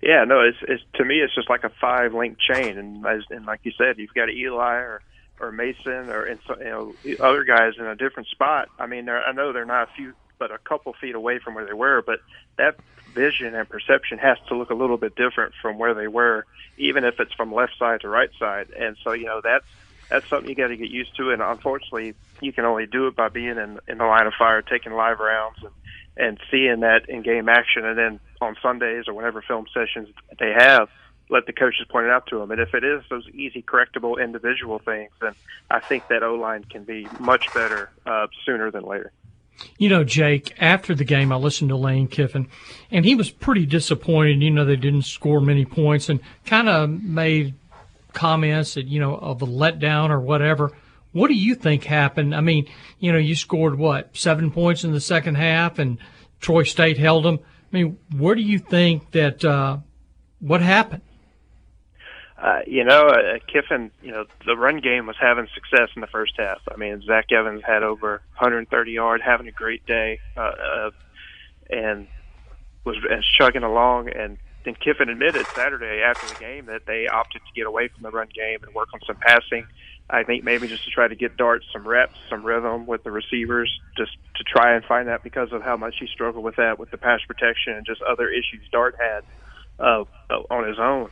Yeah, 0.02 0.24
no, 0.24 0.42
it's, 0.42 0.58
it's 0.68 0.84
to 0.96 1.06
me, 1.06 1.16
it's 1.16 1.34
just 1.34 1.50
like 1.50 1.64
a 1.64 1.72
five 1.82 2.14
link 2.14 2.38
chain, 2.40 2.78
and 2.78 3.04
as, 3.08 3.24
and 3.32 3.46
like 3.46 3.62
you 3.64 3.72
said, 3.76 3.98
you've 3.98 4.14
got 4.14 4.30
Eli 4.30 4.76
or 4.76 5.02
or 5.40 5.52
Mason 5.52 6.10
or 6.10 6.26
and, 6.26 6.40
you 6.60 6.66
know 6.66 6.96
other 7.20 7.44
guys 7.44 7.74
in 7.80 7.86
a 7.86 7.96
different 7.96 8.28
spot. 8.30 8.70
I 8.78 8.86
mean, 8.86 9.10
I 9.10 9.32
know 9.32 9.52
they're 9.52 9.66
not 9.66 9.90
a 9.90 9.92
few, 9.96 10.14
but 10.38 10.52
a 10.52 10.60
couple 10.60 10.94
feet 11.02 11.16
away 11.16 11.40
from 11.40 11.56
where 11.56 11.66
they 11.66 11.74
were, 11.74 12.04
but 12.06 12.20
that 12.58 12.76
vision 13.16 13.56
and 13.56 13.68
perception 13.68 14.18
has 14.20 14.38
to 14.50 14.56
look 14.56 14.70
a 14.70 14.76
little 14.76 14.98
bit 14.98 15.16
different 15.16 15.54
from 15.62 15.80
where 15.80 15.94
they 15.94 16.08
were, 16.08 16.46
even 16.78 17.04
if 17.04 17.20
it's 17.20 17.34
from 17.34 17.54
left 17.54 17.78
side 17.80 18.02
to 18.02 18.10
right 18.10 18.30
side. 18.38 18.70
And 18.78 18.96
so, 19.04 19.14
you 19.14 19.26
know, 19.26 19.42
that's 19.44 19.66
that's 20.10 20.30
something 20.30 20.48
you 20.48 20.56
got 20.56 20.68
to 20.68 20.78
get 20.78 20.90
used 20.90 21.16
to. 21.18 21.32
And 21.32 21.42
unfortunately, 21.42 22.14
you 22.42 22.54
can 22.54 22.66
only 22.66 22.86
do 22.86 23.08
it 23.08 23.16
by 23.16 23.30
being 23.30 23.58
in 23.58 23.80
in 23.88 23.98
the 23.98 24.06
line 24.06 24.28
of 24.28 24.34
fire, 24.38 24.62
taking 24.62 24.94
live 24.94 25.20
rounds, 25.20 25.58
and 25.62 25.72
and 26.18 26.40
seeing 26.52 26.82
that 26.82 27.10
in 27.10 27.22
game 27.22 27.50
action. 27.50 27.86
And 27.86 27.98
then 27.98 28.20
on 28.42 28.56
Sundays 28.62 29.08
or 29.08 29.14
whenever 29.14 29.42
film 29.42 29.66
sessions 29.74 30.10
they 30.40 30.54
have, 30.58 30.90
let 31.30 31.46
the 31.46 31.54
coaches 31.54 31.86
point 31.90 32.06
it 32.06 32.12
out 32.12 32.28
to 32.28 32.40
them. 32.40 32.52
And 32.52 32.62
if 32.62 32.74
it 32.74 32.84
is 32.84 33.04
those 33.10 33.28
easy 33.30 33.62
correctable 33.62 34.24
individual 34.24 34.80
things, 34.80 35.12
then 35.22 35.34
I 35.70 35.80
think 35.80 36.08
that 36.10 36.24
O 36.24 36.36
line 36.36 36.64
can 36.64 36.84
be 36.84 37.08
much 37.20 37.54
better 37.54 37.90
uh, 38.06 38.28
sooner 38.46 38.72
than 38.72 38.84
later. 38.84 39.12
You 39.78 39.90
know, 39.90 40.04
Jake, 40.04 40.54
after 40.60 40.94
the 40.94 41.06
game, 41.06 41.32
I 41.32 41.36
listened 41.36 41.70
to 41.70 41.76
Lane 41.76 42.08
Kiffin, 42.08 42.48
and 42.92 43.06
he 43.06 43.16
was 43.16 43.30
pretty 43.32 43.66
disappointed. 43.66 44.42
You 44.42 44.52
know, 44.52 44.66
they 44.66 44.76
didn't 44.76 45.04
score 45.04 45.42
many 45.42 45.66
points 45.66 46.10
and 46.10 46.20
kind 46.46 46.70
of 46.70 46.90
made 46.90 47.56
comments 48.14 48.74
that, 48.74 48.88
you 48.88 49.00
know, 49.00 49.16
of 49.16 49.42
a 49.42 49.46
letdown 49.46 50.10
or 50.10 50.20
whatever. 50.20 50.72
What 51.12 51.28
do 51.28 51.34
you 51.34 51.56
think 51.56 51.84
happened? 51.84 52.36
I 52.36 52.42
mean, 52.42 52.68
you 53.00 53.12
know, 53.12 53.18
you 53.18 53.36
scored 53.36 53.78
what, 53.78 54.16
seven 54.18 54.52
points 54.52 54.84
in 54.84 54.92
the 54.92 55.00
second 55.00 55.36
half 55.36 55.80
and 55.80 55.98
Troy 56.42 56.64
State 56.64 56.98
held 56.98 57.24
them. 57.24 57.40
I 57.72 57.76
mean, 57.76 57.98
where 58.18 58.36
do 58.36 58.42
you 58.42 58.60
think 58.60 59.12
that, 59.12 59.46
uh, 59.46 59.78
what 60.40 60.62
happened? 60.62 61.02
Uh, 62.46 62.60
you 62.68 62.84
know, 62.84 63.08
uh, 63.08 63.40
Kiffin, 63.52 63.90
you 64.04 64.12
know, 64.12 64.24
the 64.46 64.56
run 64.56 64.80
game 64.80 65.08
was 65.08 65.16
having 65.20 65.48
success 65.56 65.90
in 65.96 66.02
the 66.02 66.08
first 66.08 66.34
half. 66.38 66.62
I 66.72 66.78
mean, 66.78 67.02
Zach 67.02 67.32
Evans 67.32 67.64
had 67.66 67.82
over 67.82 68.22
130 68.38 68.92
yards, 68.92 69.24
having 69.24 69.48
a 69.48 69.52
great 69.52 69.84
day, 69.88 70.20
uh, 70.38 70.42
uh, 70.42 70.92
and 71.72 72.08
was 72.84 72.98
and 73.10 73.24
chugging 73.40 73.64
along. 73.64 74.10
And 74.10 74.38
then 74.64 74.76
Kiffin 74.76 75.10
admitted 75.10 75.48
Saturday 75.56 76.04
after 76.04 76.28
the 76.32 76.40
game 76.40 76.68
that 76.68 76.86
they 76.86 77.08
opted 77.08 77.42
to 77.42 77.52
get 77.56 77.66
away 77.66 77.88
from 77.88 78.04
the 78.04 78.12
run 78.12 78.28
game 78.32 78.60
and 78.62 78.76
work 78.76 78.90
on 78.94 79.00
some 79.08 79.16
passing. 79.16 79.66
I 80.08 80.22
think 80.22 80.44
maybe 80.44 80.68
just 80.68 80.84
to 80.84 80.92
try 80.92 81.08
to 81.08 81.16
get 81.16 81.38
Dart 81.38 81.64
some 81.74 81.88
reps, 81.88 82.20
some 82.30 82.44
rhythm 82.44 82.86
with 82.86 83.04
the 83.04 83.10
receivers, 83.12 83.76
just 83.98 84.12
to 84.36 84.44
try 84.44 84.76
and 84.76 84.86
find 84.86 85.08
that 85.08 85.24
because 85.24 85.52
of 85.52 85.64
how 85.64 85.78
much 85.78 85.96
he 86.00 86.06
struggled 86.06 86.44
with 86.44 86.58
that, 86.58 86.78
with 86.78 86.92
the 86.92 86.98
pass 86.98 87.22
protection 87.26 87.74
and 87.74 87.88
just 87.88 88.04
other 88.04 88.30
issues 88.30 88.62
Dart 88.72 88.96
had 89.00 89.24
uh, 89.80 90.04
on 90.52 90.68
his 90.68 90.78
own. 90.78 91.10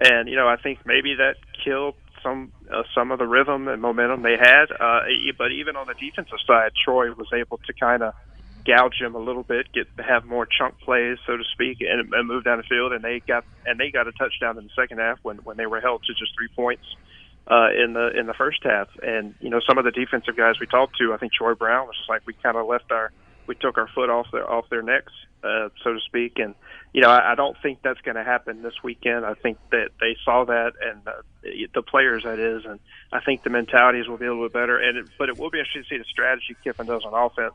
And 0.00 0.28
you 0.28 0.36
know, 0.36 0.48
I 0.48 0.56
think 0.56 0.80
maybe 0.86 1.16
that 1.16 1.36
killed 1.64 1.94
some 2.22 2.52
uh, 2.72 2.82
some 2.94 3.10
of 3.12 3.18
the 3.18 3.26
rhythm 3.26 3.68
and 3.68 3.82
momentum 3.82 4.22
they 4.22 4.36
had. 4.40 4.66
Uh, 4.72 5.00
but 5.38 5.52
even 5.52 5.76
on 5.76 5.86
the 5.86 5.94
defensive 5.94 6.38
side, 6.46 6.72
Troy 6.84 7.12
was 7.12 7.28
able 7.34 7.58
to 7.66 7.72
kind 7.74 8.02
of 8.02 8.14
gouge 8.66 9.00
him 9.00 9.14
a 9.14 9.18
little 9.18 9.42
bit, 9.42 9.72
get 9.72 9.86
have 9.98 10.24
more 10.24 10.46
chunk 10.46 10.78
plays, 10.80 11.18
so 11.26 11.36
to 11.36 11.44
speak, 11.52 11.78
and, 11.80 12.12
and 12.12 12.28
move 12.28 12.44
down 12.44 12.58
the 12.58 12.64
field. 12.64 12.92
And 12.92 13.02
they 13.04 13.20
got 13.26 13.44
and 13.66 13.78
they 13.80 13.90
got 13.90 14.08
a 14.08 14.12
touchdown 14.12 14.58
in 14.58 14.64
the 14.64 14.70
second 14.76 14.98
half 14.98 15.18
when 15.22 15.38
when 15.38 15.56
they 15.56 15.66
were 15.66 15.80
held 15.80 16.02
to 16.04 16.14
just 16.14 16.34
three 16.36 16.48
points. 16.54 16.84
uh, 17.46 17.68
in 17.72 17.92
the 17.94 18.10
in 18.18 18.26
the 18.26 18.34
first 18.34 18.60
half. 18.62 18.88
And 19.02 19.34
you 19.40 19.50
know, 19.50 19.60
some 19.66 19.78
of 19.78 19.84
the 19.84 19.90
defensive 19.90 20.36
guys 20.36 20.54
we 20.60 20.66
talked 20.66 20.96
to, 20.98 21.12
I 21.12 21.16
think 21.16 21.32
Troy 21.32 21.54
Brown 21.54 21.86
was 21.86 21.96
just 21.96 22.08
like 22.08 22.22
we 22.26 22.34
kind 22.42 22.56
of 22.56 22.66
left 22.66 22.90
our 22.92 23.10
we 23.50 23.56
took 23.56 23.78
our 23.78 23.88
foot 23.88 24.10
off 24.10 24.28
their 24.30 24.48
off 24.48 24.70
their 24.70 24.80
necks, 24.80 25.12
uh, 25.42 25.70
so 25.82 25.92
to 25.92 26.00
speak. 26.06 26.38
And 26.38 26.54
you 26.92 27.02
know, 27.02 27.10
I, 27.10 27.32
I 27.32 27.34
don't 27.34 27.56
think 27.60 27.80
that's 27.82 28.00
going 28.02 28.14
to 28.14 28.22
happen 28.22 28.62
this 28.62 28.80
weekend. 28.84 29.26
I 29.26 29.34
think 29.34 29.58
that 29.72 29.88
they 30.00 30.16
saw 30.24 30.44
that, 30.44 30.74
and 30.80 31.06
uh, 31.08 31.22
the 31.74 31.82
players 31.82 32.22
that 32.22 32.38
is, 32.38 32.64
and 32.64 32.78
I 33.12 33.18
think 33.18 33.42
the 33.42 33.50
mentalities 33.50 34.06
will 34.06 34.18
be 34.18 34.26
a 34.26 34.28
little 34.28 34.44
bit 34.44 34.52
better. 34.52 34.78
And 34.78 34.98
it, 34.98 35.08
but 35.18 35.28
it 35.28 35.36
will 35.36 35.50
be 35.50 35.58
interesting 35.58 35.82
to 35.82 35.88
see 35.88 35.98
the 35.98 36.04
strategy 36.04 36.56
Kiffin 36.62 36.86
does 36.86 37.02
on 37.04 37.12
offense 37.12 37.54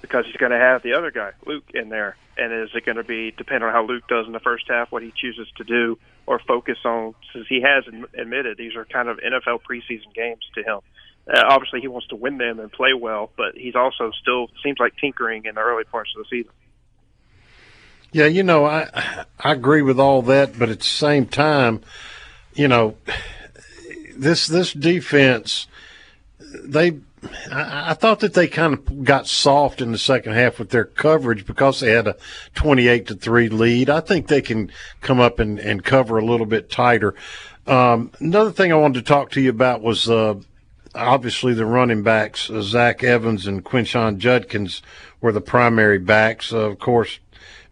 because 0.00 0.26
he's 0.26 0.36
going 0.36 0.50
to 0.50 0.58
have 0.58 0.82
the 0.82 0.94
other 0.94 1.12
guy, 1.12 1.30
Luke, 1.46 1.70
in 1.72 1.90
there. 1.90 2.16
And 2.36 2.52
is 2.52 2.70
it 2.74 2.84
going 2.84 2.96
to 2.96 3.04
be 3.04 3.30
depend 3.30 3.62
on 3.62 3.72
how 3.72 3.86
Luke 3.86 4.08
does 4.08 4.26
in 4.26 4.32
the 4.32 4.40
first 4.40 4.64
half, 4.68 4.90
what 4.90 5.04
he 5.04 5.12
chooses 5.16 5.46
to 5.58 5.64
do, 5.64 5.96
or 6.26 6.40
focus 6.40 6.78
on? 6.84 7.14
Since 7.32 7.46
he 7.48 7.62
has 7.62 7.84
admitted 8.18 8.58
these 8.58 8.74
are 8.74 8.84
kind 8.84 9.08
of 9.08 9.18
NFL 9.18 9.60
preseason 9.62 10.12
games 10.12 10.42
to 10.56 10.64
him. 10.64 10.80
Uh, 11.28 11.42
obviously, 11.48 11.80
he 11.80 11.88
wants 11.88 12.06
to 12.08 12.16
win 12.16 12.38
them 12.38 12.60
and 12.60 12.70
play 12.70 12.92
well, 12.92 13.30
but 13.36 13.56
he's 13.56 13.74
also 13.74 14.12
still 14.20 14.48
seems 14.62 14.78
like 14.78 14.94
tinkering 15.00 15.44
in 15.44 15.56
the 15.56 15.60
early 15.60 15.84
parts 15.84 16.10
of 16.16 16.24
the 16.24 16.28
season. 16.36 16.52
Yeah, 18.12 18.26
you 18.26 18.42
know, 18.42 18.64
I 18.64 19.24
I 19.38 19.52
agree 19.52 19.82
with 19.82 19.98
all 19.98 20.22
that, 20.22 20.58
but 20.58 20.68
at 20.68 20.78
the 20.78 20.84
same 20.84 21.26
time, 21.26 21.82
you 22.54 22.68
know, 22.68 22.96
this 24.16 24.46
this 24.46 24.72
defense, 24.72 25.66
they 26.38 27.00
I, 27.50 27.90
I 27.90 27.94
thought 27.94 28.20
that 28.20 28.34
they 28.34 28.46
kind 28.46 28.74
of 28.74 29.04
got 29.04 29.26
soft 29.26 29.80
in 29.80 29.92
the 29.92 29.98
second 29.98 30.34
half 30.34 30.58
with 30.58 30.70
their 30.70 30.84
coverage 30.84 31.46
because 31.46 31.80
they 31.80 31.90
had 31.90 32.06
a 32.06 32.16
28 32.54 33.06
to 33.08 33.14
3 33.14 33.48
lead. 33.48 33.90
I 33.90 34.00
think 34.00 34.28
they 34.28 34.42
can 34.42 34.70
come 35.00 35.20
up 35.20 35.38
and, 35.38 35.58
and 35.58 35.84
cover 35.84 36.18
a 36.18 36.24
little 36.24 36.46
bit 36.46 36.70
tighter. 36.70 37.14
Um, 37.66 38.12
another 38.20 38.52
thing 38.52 38.72
I 38.72 38.76
wanted 38.76 39.04
to 39.04 39.08
talk 39.08 39.30
to 39.32 39.40
you 39.40 39.50
about 39.50 39.82
was 39.82 40.08
uh, 40.08 40.34
obviously 40.96 41.54
the 41.54 41.66
running 41.66 42.02
backs. 42.02 42.50
Uh, 42.50 42.62
Zach 42.62 43.04
Evans 43.04 43.46
and 43.46 43.64
Quinshon 43.64 44.18
Judkins 44.18 44.82
were 45.20 45.32
the 45.32 45.40
primary 45.40 45.98
backs. 45.98 46.52
Uh, 46.52 46.58
of 46.58 46.78
course, 46.78 47.18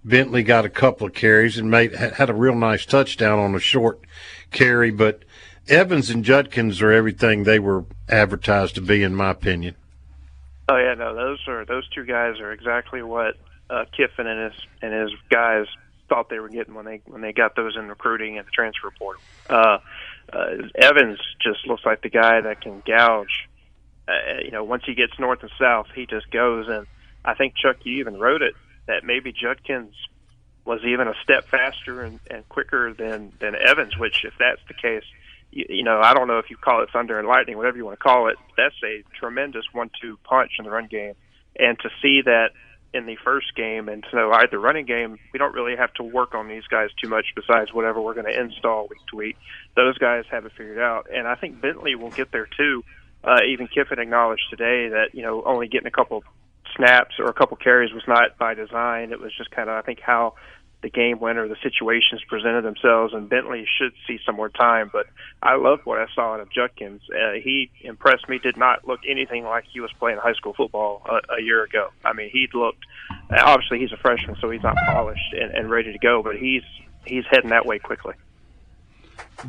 Bentley 0.05 0.43
got 0.43 0.65
a 0.65 0.71
couple 0.71 1.07
of 1.07 1.15
carries 1.15 1.57
and 1.57 1.71
made 1.71 1.95
had 1.95 2.31
a 2.31 2.35
real 2.35 2.55
nice 2.55 2.85
touchdown 2.85 3.39
on 3.39 3.55
a 3.55 3.61
short 3.61 4.01
carry, 4.51 4.91
but 4.91 5.25
Evans 5.69 6.11
and 6.11 6.25
Judkins 6.25 6.83
are 6.83 6.93
everything 6.93 7.45
they 7.45 7.59
were 7.59 7.87
advertised 8.09 8.75
to 8.75 8.83
be, 8.83 9.03
in 9.03 9.15
my 9.15 9.31
opinion. 9.31 9.75
Oh 10.69 10.77
yeah, 10.77 10.95
no, 10.95 11.15
those 11.15 11.39
are 11.49 11.65
those 11.65 11.89
two 11.91 12.05
guys 12.05 12.39
are 12.41 12.53
exactly 12.53 13.03
what 13.03 13.37
uh, 13.71 13.85
Kiffin 13.97 14.27
and 14.27 14.53
his 14.53 14.63
and 14.83 14.93
his 14.93 15.11
guys 15.31 15.67
thought 16.09 16.29
they 16.29 16.39
were 16.39 16.49
getting 16.49 16.75
when 16.75 16.85
they 16.85 17.01
when 17.07 17.23
they 17.23 17.33
got 17.33 17.57
those 17.57 17.77
in 17.77 17.89
recruiting 17.89 18.39
at 18.39 18.45
the 18.45 18.51
transfer 18.51 18.91
portal. 18.91 19.23
Uh, 19.49 19.79
uh, 20.35 20.69
Evans 20.75 21.19
just 21.41 21.67
looks 21.67 21.85
like 21.85 22.03
the 22.03 22.11
guy 22.11 22.41
that 22.41 22.61
can 22.61 22.83
gouge. 22.87 23.49
Uh, 24.07 24.41
you 24.45 24.51
know, 24.51 24.65
once 24.65 24.83
he 24.85 24.95
gets 24.95 25.19
north 25.19 25.43
and 25.43 25.51
south, 25.59 25.87
he 25.95 26.07
just 26.07 26.31
goes. 26.31 26.67
And 26.69 26.87
I 27.25 27.35
think 27.35 27.55
Chuck, 27.57 27.77
you 27.85 28.01
even 28.01 28.19
wrote 28.19 28.43
it 28.43 28.55
that 28.87 29.05
maybe 29.05 29.33
Judkins 29.33 29.95
was 30.65 30.81
even 30.85 31.09
a 31.09 31.15
step 31.23 31.49
faster 31.49 32.03
and, 32.03 32.21
and 32.31 32.49
quicker 32.49 32.93
than 32.93 33.33
than 33.41 33.55
Evans. 33.55 33.97
Which, 33.97 34.25
if 34.25 34.35
that's 34.39 34.61
the 34.69 34.75
case, 34.75 35.05
you, 35.51 35.67
you 35.69 35.85
know, 35.85 36.01
I 36.01 36.15
don't 36.15 36.29
know 36.29 36.39
if 36.39 36.51
you 36.51 36.57
call 36.57 36.83
it 36.83 36.91
thunder 36.93 37.19
and 37.19 37.29
lightning, 37.29 37.57
whatever 37.57 37.77
you 37.77 37.85
want 37.85 37.99
to 37.99 38.03
call 38.03 38.29
it. 38.29 38.37
That's 38.57 38.75
a 38.85 39.03
tremendous 39.19 39.65
one-two 39.73 40.19
punch 40.25 40.53
in 40.59 40.65
the 40.65 40.71
run 40.71 40.87
game, 40.87 41.15
and 41.57 41.79
to 41.81 41.89
see 42.03 42.23
that 42.25 42.51
in 42.95 43.07
the 43.07 43.17
first 43.25 43.55
game, 43.57 43.89
and 43.89 44.05
so 44.11 44.33
either 44.33 44.59
running 44.59 44.87
game, 44.87 45.19
we 45.33 45.39
don't 45.39 45.53
really 45.53 45.77
have 45.77 45.93
to 45.95 46.05
work 46.05 46.35
on 46.35 46.49
these 46.49 46.63
guys 46.71 46.91
too 47.03 47.09
much 47.09 47.27
besides 47.35 47.73
whatever 47.73 48.01
we're 48.01 48.15
going 48.15 48.33
to 48.33 48.41
install 48.41 48.87
week 48.89 49.01
to 49.11 49.17
week. 49.17 49.37
Those 49.75 49.99
guys 49.99 50.25
have 50.31 50.47
it 50.47 50.53
figured 50.57 50.79
out, 50.79 51.09
and 51.13 51.27
I 51.27 51.35
think 51.35 51.61
Bentley 51.61 51.97
will 51.97 52.11
get 52.11 52.31
there 52.31 52.49
too. 52.57 52.85
Uh, 53.25 53.41
even 53.49 53.67
Kiffin 53.67 53.99
acknowledged 53.99 54.45
today 54.49 54.89
that 54.91 55.09
you 55.13 55.23
know 55.23 55.43
only 55.45 55.67
getting 55.67 55.89
a 55.89 55.91
couple 55.91 56.23
snaps 56.77 57.17
or 57.19 57.27
a 57.27 57.35
couple 57.35 57.57
carries 57.57 57.93
was 57.93 58.05
not 58.07 58.39
by 58.39 58.55
design. 58.55 59.13
It 59.13 59.21
was 59.21 59.33
just 59.37 59.51
kind 59.51 59.69
of 59.69 59.77
I 59.77 59.83
think 59.83 60.01
how 60.01 60.35
the 60.85 60.91
game 60.91 61.19
went 61.19 61.39
or 61.39 61.49
the 61.49 61.57
situations 61.63 62.21
presented 62.29 62.63
themselves. 62.63 63.15
And 63.15 63.27
Bentley 63.27 63.67
should 63.79 63.93
see 64.07 64.19
some 64.27 64.37
more 64.37 64.51
time. 64.51 64.91
But 64.93 65.07
I 65.43 65.57
loved 65.57 65.87
what 65.87 65.99
I 65.99 66.07
saw 66.15 66.35
out 66.35 66.41
of 66.41 66.53
Judkins. 66.53 67.01
Uh, 67.11 67.33
he 67.43 67.71
impressed 67.81 68.29
me. 68.29 68.39
Did 68.39 68.59
not 68.59 68.87
look 68.87 69.01
anything 69.09 69.45
like 69.45 69.65
he 69.73 69.81
was 69.81 69.91
playing 69.99 70.19
high 70.19 70.35
school 70.35 70.53
football 70.53 71.03
a, 71.07 71.39
a 71.39 71.43
year 71.43 71.65
ago. 71.65 71.89
I 72.05 72.13
mean, 72.13 72.29
he 72.31 72.47
looked. 72.53 72.85
Obviously, 73.31 73.79
he's 73.79 73.93
a 73.93 73.97
freshman, 73.97 74.37
so 74.43 74.51
he's 74.51 74.63
not 74.63 74.77
polished 74.87 75.33
and, 75.33 75.53
and 75.53 75.71
ready 75.71 75.91
to 75.91 75.99
go. 75.99 76.23
But 76.23 76.37
he's 76.37 76.63
he's 77.07 77.25
heading 77.31 77.49
that 77.51 77.65
way 77.65 77.79
quickly. 77.79 78.15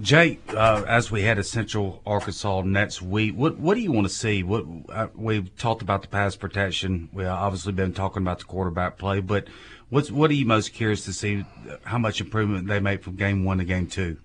Jake, 0.01 0.41
uh, 0.53 0.83
as 0.87 1.11
we 1.11 1.21
head 1.21 1.35
to 1.35 1.43
Central 1.43 2.01
Arkansas 2.05 2.61
next 2.61 3.01
week, 3.01 3.35
what 3.35 3.57
what 3.57 3.75
do 3.75 3.81
you 3.81 3.91
want 3.91 4.07
to 4.07 4.13
see? 4.13 4.41
What 4.41 4.65
uh, 4.89 5.07
we've 5.15 5.55
talked 5.57 5.81
about 5.81 6.01
the 6.01 6.07
pass 6.07 6.35
protection. 6.35 7.09
We 7.13 7.25
obviously 7.25 7.73
been 7.73 7.93
talking 7.93 8.21
about 8.21 8.39
the 8.39 8.45
quarterback 8.45 8.97
play, 8.97 9.19
but 9.19 9.47
What's 9.89 10.11
what 10.11 10.31
are 10.31 10.33
you 10.33 10.45
most 10.45 10.73
curious 10.73 11.05
to 11.05 11.13
see? 11.13 11.45
How 11.83 11.97
much 11.97 12.19
improvement 12.19 12.67
they 12.67 12.79
make 12.79 13.03
from 13.03 13.15
game 13.15 13.43
one 13.43 13.59
to 13.59 13.65
game 13.65 13.87
two? 13.87 14.17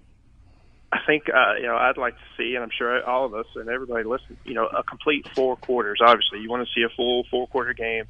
I 0.92 0.98
think 1.06 1.24
uh, 1.28 1.54
you 1.56 1.66
know 1.66 1.76
I'd 1.76 1.98
like 1.98 2.14
to 2.14 2.24
see, 2.36 2.54
and 2.54 2.64
I'm 2.64 2.70
sure 2.76 3.04
all 3.08 3.24
of 3.26 3.34
us 3.34 3.46
and 3.54 3.68
everybody 3.68 4.04
listen. 4.04 4.36
You 4.44 4.54
know, 4.54 4.66
a 4.66 4.82
complete 4.82 5.28
four 5.34 5.56
quarters. 5.56 5.98
Obviously, 6.04 6.40
you 6.40 6.50
want 6.50 6.66
to 6.66 6.72
see 6.74 6.82
a 6.82 6.88
full 6.96 7.24
four 7.30 7.46
quarter 7.46 7.74
game 7.74 8.04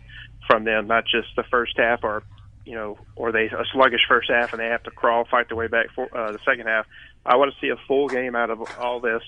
from 0.46 0.64
them, 0.64 0.86
not 0.86 1.04
just 1.04 1.28
the 1.36 1.42
first 1.42 1.76
half 1.76 2.04
or 2.04 2.22
you 2.64 2.74
know, 2.74 2.98
or 3.16 3.32
they 3.32 3.46
a 3.46 3.64
sluggish 3.72 4.02
first 4.08 4.30
half 4.30 4.52
and 4.52 4.60
they 4.60 4.66
have 4.66 4.82
to 4.84 4.90
crawl, 4.90 5.24
fight 5.24 5.48
their 5.48 5.56
way 5.56 5.66
back 5.66 5.86
for 5.94 6.08
uh, 6.16 6.32
the 6.32 6.38
second 6.44 6.66
half. 6.66 6.86
I 7.26 7.36
want 7.36 7.52
to 7.52 7.60
see 7.60 7.70
a 7.70 7.76
full 7.88 8.08
game 8.08 8.36
out 8.36 8.50
of 8.50 8.62
all 8.78 9.00
this, 9.00 9.22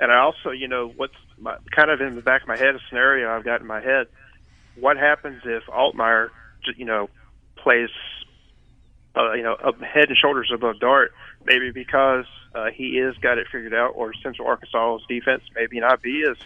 and 0.00 0.10
I 0.10 0.18
also, 0.18 0.50
you 0.50 0.68
know, 0.68 0.92
what's 0.96 1.14
my, 1.38 1.56
kind 1.74 1.90
of 1.90 2.00
in 2.00 2.16
the 2.16 2.22
back 2.22 2.42
of 2.42 2.48
my 2.48 2.56
head 2.56 2.74
a 2.74 2.78
scenario 2.88 3.30
I've 3.30 3.44
got 3.44 3.60
in 3.60 3.66
my 3.66 3.80
head. 3.80 4.06
What 4.78 4.96
happens 4.96 5.42
if 5.44 5.64
Altmyer, 5.66 6.30
you 6.76 6.84
know, 6.84 7.08
plays, 7.66 7.88
uh, 9.16 9.32
you 9.32 9.42
know, 9.42 9.54
up 9.54 9.80
head 9.82 10.08
and 10.08 10.16
shoulders 10.16 10.52
above 10.54 10.78
Dart. 10.78 11.12
Maybe 11.44 11.72
because 11.72 12.26
uh, 12.54 12.66
he 12.72 12.98
is 12.98 13.16
got 13.18 13.38
it 13.38 13.48
figured 13.50 13.74
out, 13.74 13.92
or 13.96 14.12
Central 14.22 14.46
Arkansas's 14.46 15.04
defense 15.08 15.42
maybe 15.54 15.80
not 15.80 16.00
be 16.00 16.24
as 16.30 16.36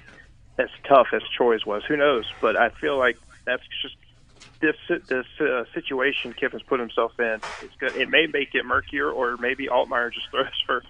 as 0.58 0.70
tough 0.88 1.08
as 1.12 1.22
Troy's 1.36 1.66
was. 1.66 1.82
Who 1.88 1.96
knows? 1.96 2.24
But 2.40 2.56
I 2.56 2.70
feel 2.70 2.96
like 2.96 3.18
that's 3.44 3.62
just 3.82 3.96
this 4.60 4.76
this 5.08 5.26
uh, 5.40 5.64
situation 5.74 6.32
Kiffin's 6.32 6.62
put 6.62 6.80
himself 6.80 7.12
in. 7.20 7.40
It's 7.62 7.76
good. 7.78 7.96
It 7.96 8.08
may 8.08 8.26
make 8.26 8.54
it 8.54 8.64
murkier, 8.64 9.10
or 9.10 9.36
maybe 9.36 9.68
Altmyer 9.68 10.10
just 10.12 10.28
throws 10.30 10.46
for 10.64 10.82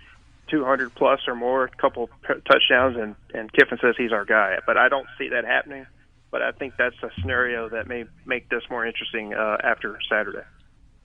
200 0.49 0.95
plus 0.95 1.21
or 1.27 1.35
more, 1.35 1.65
a 1.65 1.69
couple 1.71 2.09
touchdowns, 2.25 2.97
and 2.97 3.17
and 3.35 3.53
Kiffin 3.53 3.79
says 3.83 3.97
he's 3.99 4.13
our 4.13 4.25
guy. 4.25 4.59
But 4.65 4.77
I 4.77 4.89
don't 4.89 5.09
see 5.19 5.31
that 5.31 5.45
happening 5.45 5.87
but 6.31 6.43
I 6.43 6.53
think 6.53 6.75
that's 6.77 6.97
a 7.03 7.11
scenario 7.21 7.69
that 7.69 7.87
may 7.87 8.05
make 8.25 8.49
this 8.49 8.63
more 8.71 8.87
interesting 8.87 9.35
uh, 9.35 9.57
after 9.63 9.99
Saturday. 10.09 10.45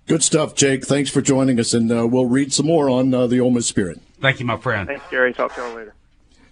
Good 0.08 0.24
stuff, 0.24 0.54
Jake. 0.54 0.86
Thanks 0.86 1.10
for 1.10 1.22
joining 1.22 1.60
us, 1.60 1.74
and 1.74 1.92
uh, 1.92 2.06
we'll 2.06 2.28
read 2.28 2.54
some 2.54 2.68
more 2.68 2.90
on 2.90 3.14
uh, 3.14 3.26
the 3.26 3.40
Ole 3.40 3.50
Miss 3.50 3.66
Spirit. 3.66 4.00
Thank 4.22 4.40
you, 4.40 4.46
my 4.46 4.58
friend. 4.58 4.88
Thanks, 4.88 5.04
Gary. 5.10 5.34
Talk 5.34 5.56
to 5.56 5.62
you 5.62 5.68
all 5.68 5.74
later. 5.74 5.96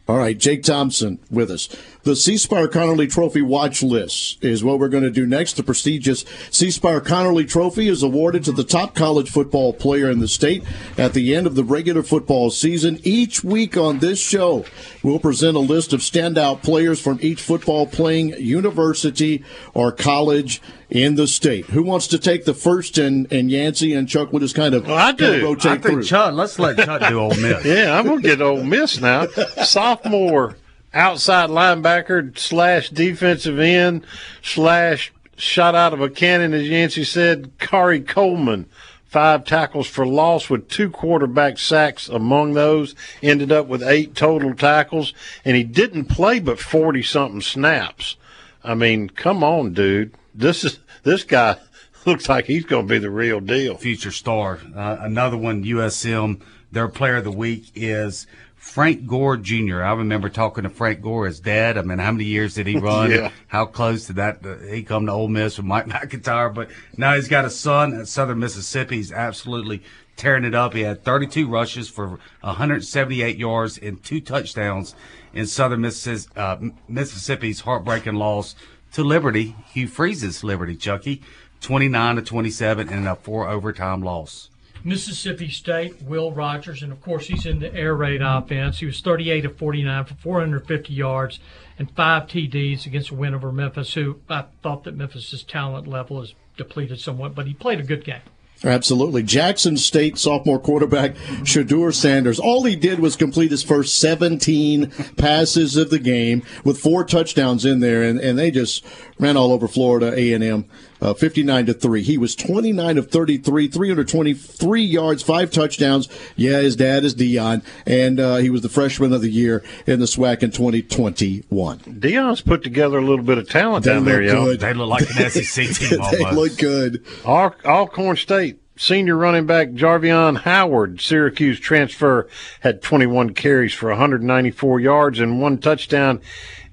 All 0.06 0.18
right, 0.18 0.38
Jake 0.38 0.64
Thompson 0.64 1.18
with 1.32 1.50
us. 1.50 1.70
The 2.04 2.18
C 2.18 2.36
Spire 2.36 2.68
Conerly 2.68 3.10
Trophy 3.10 3.42
watch 3.42 3.82
list 3.82 4.44
is 4.44 4.62
what 4.62 4.78
we're 4.78 4.90
going 4.90 5.06
to 5.06 5.10
do 5.10 5.26
next. 5.26 5.54
The 5.54 5.64
prestigious 5.64 6.26
C 6.52 6.72
Spire 6.72 7.00
Conerly 7.00 7.48
Trophy 7.48 7.88
is 7.88 8.04
awarded 8.04 8.44
to 8.44 8.52
the 8.52 8.66
top 8.66 8.96
college 8.96 9.32
football 9.32 9.72
player 9.72 10.12
in 10.12 10.20
the 10.20 10.28
state 10.28 10.66
at 10.98 11.14
the 11.14 11.34
end 11.34 11.48
of 11.48 11.56
the 11.56 11.64
regular 11.64 12.04
football 12.04 12.50
season. 12.50 13.00
Each 13.04 13.46
week 13.46 13.78
on 13.78 14.00
this 14.00 14.20
show, 14.20 14.66
we'll 15.04 15.20
present 15.20 15.56
a 15.56 15.62
list 15.62 15.94
of 15.94 16.02
standout 16.02 16.64
players 16.64 17.00
from 17.00 17.20
each 17.22 17.42
football 17.42 17.88
playing 17.88 18.32
university 18.32 19.42
or 19.74 19.94
college 19.94 20.62
in 20.94 21.16
the 21.16 21.26
state. 21.26 21.66
Who 21.66 21.82
wants 21.82 22.08
to 22.08 22.20
take 22.20 22.46
the 22.46 22.54
first? 22.54 22.98
And 22.98 23.30
and 23.34 23.50
Yancey 23.50 23.94
and 23.94 24.08
Chuck 24.08 24.32
will 24.32 24.40
just 24.40 24.56
kind 24.56 24.76
of 24.76 24.88
well, 24.88 24.96
I 24.96 25.12
do. 25.12 25.44
Rotate 25.44 25.72
I 25.72 25.78
think 25.78 25.84
through. 25.84 26.04
Chuck. 26.04 26.34
Let's 26.34 26.60
let 26.60 26.78
Chuck 26.78 27.10
do 27.10 27.20
Ole 27.20 27.30
Miss. 27.30 27.66
yeah, 27.66 27.98
I'm 27.98 28.06
gonna 28.06 28.22
get 28.22 28.42
Ole 28.42 28.64
Miss 28.64 29.02
now. 29.02 29.26
Sophomore 29.64 30.56
outside 30.94 31.50
linebacker 31.50 32.38
slash 32.38 32.90
defensive 32.90 33.60
end 33.60 34.06
slash 34.44 35.12
shot 35.36 35.74
out 35.74 35.94
of 35.94 36.02
a 36.02 36.10
cannon, 36.10 36.54
as 36.54 36.70
Yancey 36.70 37.04
said, 37.04 37.58
Khari 37.58 38.08
Coleman. 38.08 38.68
Five 39.06 39.46
tackles 39.46 39.86
for 39.86 40.08
loss 40.08 40.50
with 40.50 40.70
two 40.70 40.90
quarterback 40.90 41.60
sacks 41.60 42.10
among 42.10 42.54
those. 42.54 42.96
Ended 43.22 43.52
up 43.52 43.68
with 43.68 43.84
eight 43.84 44.16
total 44.16 44.56
tackles, 44.56 45.14
and 45.46 45.56
he 45.56 45.64
didn't 45.64 46.06
play 46.06 46.40
but 46.40 46.60
40 46.60 47.04
something 47.04 47.42
snaps. 47.42 48.16
I 48.64 48.74
mean, 48.74 49.10
come 49.10 49.44
on, 49.44 49.74
dude. 49.74 50.14
This 50.34 50.64
is 50.64 50.80
this 51.04 51.24
guy 51.24 51.58
looks 52.06 52.28
like 52.28 52.46
he's 52.46 52.66
going 52.66 52.88
to 52.88 52.94
be 52.94 53.00
the 53.00 53.12
real 53.12 53.40
deal. 53.40 53.78
Future 53.78 54.12
star. 54.12 54.60
Uh, 54.76 54.98
another 55.02 55.38
one, 55.38 55.64
USM. 55.64 56.42
Their 56.72 56.88
player 56.88 57.18
of 57.18 57.24
the 57.24 57.32
week 57.32 57.72
is 57.76 58.26
Frank 58.56 59.06
Gore 59.06 59.38
Jr. 59.38 59.84
I 59.84 59.94
remember 59.94 60.30
talking 60.30 60.64
to 60.64 60.70
Frank 60.70 61.02
Gore, 61.02 61.28
his 61.28 61.40
dad. 61.40 61.78
I 61.78 61.82
mean, 61.84 62.00
how 62.00 62.12
many 62.12 62.24
years 62.24 62.56
did 62.56 62.66
he 62.66 62.78
run? 62.80 63.12
Yeah. 63.12 63.32
How 63.48 63.66
close 63.66 64.08
did 64.08 64.16
that 64.16 64.44
uh, 64.46 64.58
he 64.58 64.82
come 64.84 65.06
to 65.06 65.12
Ole 65.12 65.28
Miss 65.28 65.58
with 65.58 65.68
Mike 65.68 65.86
McIntyre? 65.88 66.52
But 66.54 66.72
now 66.98 67.14
he's 67.14 67.28
got 67.28 67.46
a 67.46 67.50
son 67.50 67.94
at 67.94 68.08
Southern 68.08 68.40
Mississippi. 68.40 68.96
He's 68.96 69.12
absolutely 69.12 69.84
tearing 70.16 70.46
it 70.46 70.56
up. 70.56 70.74
He 70.74 70.82
had 70.82 71.04
32 71.04 71.48
rushes 71.48 71.90
for 71.90 72.20
178 72.42 73.38
yards 73.38 73.78
and 73.78 74.02
two 74.04 74.22
touchdowns 74.22 74.96
in 75.34 75.46
Southern 75.46 75.82
Missis- 75.82 76.28
uh, 76.36 76.58
Mississippi's 76.88 77.62
heartbreaking 77.62 78.16
loss 78.16 78.56
to 78.94 79.04
Liberty. 79.04 79.56
Hugh 79.72 79.88
Freeze's 79.88 80.44
Liberty, 80.44 80.76
Chucky, 80.76 81.22
29 81.62 82.16
to 82.18 82.22
27 82.22 82.90
in 82.90 83.08
a 83.08 83.16
four 83.16 83.50
overtime 83.50 84.02
loss. 84.02 84.50
Mississippi 84.86 85.50
State, 85.50 86.02
Will 86.02 86.34
Rogers, 86.34 86.84
and 86.84 86.92
of 86.92 87.02
course 87.02 87.28
he's 87.28 87.46
in 87.46 87.60
the 87.60 87.74
air 87.74 87.96
raid 87.96 88.22
offense. 88.22 88.80
He 88.80 88.86
was 88.86 89.00
38 89.00 89.46
of 89.46 89.58
49 89.58 90.06
for 90.06 90.14
450 90.16 90.94
yards 90.94 91.40
and 91.80 91.90
five 91.92 92.24
TDs 92.24 92.86
against 92.86 93.10
a 93.10 93.16
win 93.16 93.34
over 93.34 93.52
Memphis, 93.52 93.94
who 93.94 94.20
I 94.30 94.46
thought 94.62 94.84
that 94.84 94.96
Memphis's 94.96 95.44
talent 95.44 95.88
level 95.88 96.22
is 96.22 96.36
depleted 96.58 97.00
somewhat, 97.00 97.34
but 97.34 97.48
he 97.48 97.54
played 97.54 97.80
a 97.80 97.84
good 97.84 98.04
game. 98.04 98.22
Absolutely. 98.64 99.24
Jackson 99.24 99.76
State 99.76 100.18
sophomore 100.18 100.60
quarterback 100.60 101.16
Shedeur 101.44 101.94
Sanders. 101.94 102.40
All 102.40 102.64
he 102.64 102.78
did 102.78 103.00
was 103.00 103.18
complete 103.18 103.52
his 103.52 103.64
first 103.64 104.00
17 104.00 104.90
passes 105.18 105.76
of 105.76 105.90
the 105.90 106.00
game 106.00 106.44
with 106.64 106.78
four 106.78 107.04
touchdowns 107.04 107.66
in 107.66 107.82
there, 107.82 108.04
and, 108.04 108.20
and 108.20 108.40
they 108.40 108.52
just 108.52 108.86
ran 109.24 109.38
all 109.38 109.54
over 109.54 109.68
Florida 109.68 110.14
A&M, 110.16 110.66
uh, 111.02 111.14
59 111.14 111.66
to 111.68 111.74
three. 111.74 112.04
He 112.04 112.18
was 112.18 112.36
29 112.36 112.98
of 112.98 113.10
33, 113.10 113.70
323 113.70 114.82
yards, 114.84 115.24
five 115.24 115.50
touchdowns. 115.50 116.10
Yeah, 116.36 116.60
his 116.60 116.76
dad 116.76 117.06
is 117.06 117.16
Deion, 117.16 117.64
and 117.86 118.20
uh, 118.20 118.36
he 118.38 118.50
was 118.50 118.62
the 118.62 118.70
freshman 118.70 119.14
of 119.14 119.22
the 119.22 119.30
year 119.30 119.64
in 119.88 120.00
the 120.00 120.06
SWAC 120.06 120.44
in 120.44 120.52
2021. 120.52 121.80
Deion's 121.80 122.42
put 122.42 122.64
together 122.64 122.98
a 122.98 123.02
little 123.02 123.24
bit 123.24 123.38
of 123.38 123.50
talent 123.50 123.86
They 123.86 123.94
down 123.94 124.04
there, 124.04 124.22
look 124.22 124.34
yo. 124.34 124.46
good. 124.46 124.60
They 124.60 124.74
look 124.74 124.90
like 124.90 125.10
an 125.10 125.30
SEC 125.30 125.68
team 125.70 126.00
they 126.12 126.32
look 126.32 126.58
good. 126.58 127.06
All, 127.26 127.56
Alcorn 127.66 128.18
State 128.18 128.60
senior 128.76 129.16
running 129.16 129.46
back 129.46 129.70
Jarveon 129.70 130.42
Howard, 130.42 131.00
Syracuse 131.00 131.60
transfer, 131.60 132.28
had 132.62 132.82
21 132.82 133.34
carries 133.36 133.74
for 133.74 133.90
194 133.90 134.80
yards 134.80 135.20
and 135.20 135.40
one 135.40 135.60
touchdown 135.60 136.22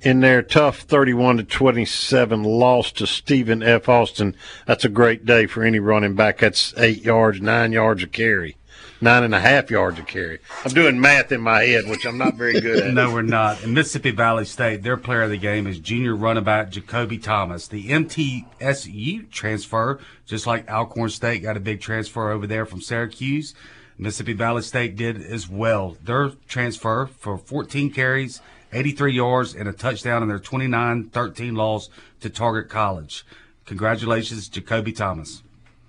in 0.02 0.20
their 0.20 0.42
tough 0.42 0.80
31 0.80 1.38
to 1.38 1.42
27 1.44 2.42
loss 2.42 2.92
to 2.92 3.06
Stephen 3.06 3.62
F. 3.62 3.88
Austin. 3.88 4.34
That's 4.66 4.84
a 4.84 4.88
great 4.88 5.24
day 5.24 5.46
for 5.46 5.62
any 5.62 5.78
running 5.78 6.14
back. 6.14 6.38
That's 6.38 6.74
eight 6.76 7.02
yards, 7.02 7.40
nine 7.40 7.72
yards 7.72 8.02
of 8.02 8.12
carry, 8.12 8.56
nine 9.00 9.22
and 9.22 9.34
a 9.34 9.40
half 9.40 9.70
yards 9.70 9.98
of 9.98 10.06
carry. 10.06 10.38
I'm 10.64 10.72
doing 10.72 11.00
math 11.00 11.32
in 11.32 11.40
my 11.40 11.62
head, 11.62 11.88
which 11.88 12.06
I'm 12.06 12.18
not 12.18 12.34
very 12.34 12.60
good 12.60 12.82
at. 12.82 12.94
no, 12.94 13.12
we're 13.12 13.22
not. 13.22 13.62
In 13.62 13.74
Mississippi 13.74 14.10
Valley 14.10 14.44
State, 14.44 14.82
their 14.82 14.96
player 14.96 15.22
of 15.22 15.30
the 15.30 15.36
game 15.36 15.66
is 15.66 15.78
junior 15.78 16.16
running 16.16 16.44
back 16.44 16.70
Jacoby 16.70 17.18
Thomas. 17.18 17.68
The 17.68 17.88
MTSU 17.88 19.30
transfer, 19.30 20.00
just 20.26 20.46
like 20.46 20.70
Alcorn 20.70 21.10
State, 21.10 21.42
got 21.42 21.56
a 21.56 21.60
big 21.60 21.80
transfer 21.80 22.30
over 22.30 22.46
there 22.46 22.64
from 22.64 22.80
Syracuse. 22.80 23.54
Mississippi 23.98 24.32
Valley 24.32 24.62
State 24.62 24.96
did 24.96 25.20
as 25.20 25.46
well. 25.46 25.98
Their 26.02 26.30
transfer 26.48 27.06
for 27.06 27.36
14 27.36 27.92
carries, 27.92 28.40
83 28.72 29.12
yards, 29.12 29.54
and 29.54 29.68
a 29.68 29.72
touchdown 29.72 30.22
in 30.22 30.28
their 30.28 30.38
29-13 30.38 31.56
loss 31.56 31.88
to 32.20 32.30
Target 32.30 32.68
College. 32.68 33.24
Congratulations, 33.66 34.48
Jacoby 34.48 34.92
Thomas. 34.92 35.42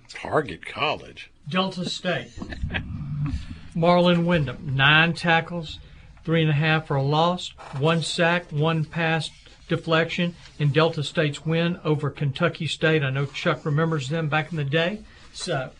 Target 0.08 0.64
College. 0.66 1.30
Delta 1.48 1.88
State. 1.88 2.30
Marlon 3.74 4.24
Wyndham, 4.24 4.74
nine 4.76 5.14
tackles, 5.14 5.78
three 6.24 6.42
and 6.42 6.50
a 6.50 6.54
half 6.54 6.86
for 6.86 6.96
a 6.96 7.02
loss, 7.02 7.52
one 7.78 8.02
sack, 8.02 8.50
one 8.50 8.84
pass 8.84 9.30
deflection 9.68 10.34
in 10.58 10.70
Delta 10.70 11.02
State's 11.02 11.46
win 11.46 11.80
over 11.82 12.10
Kentucky 12.10 12.66
State. 12.66 13.02
I 13.02 13.10
know 13.10 13.26
Chuck 13.26 13.64
remembers 13.64 14.08
them 14.08 14.28
back 14.28 14.50
in 14.50 14.58
the 14.58 14.64
day. 14.64 15.00
So 15.32 15.70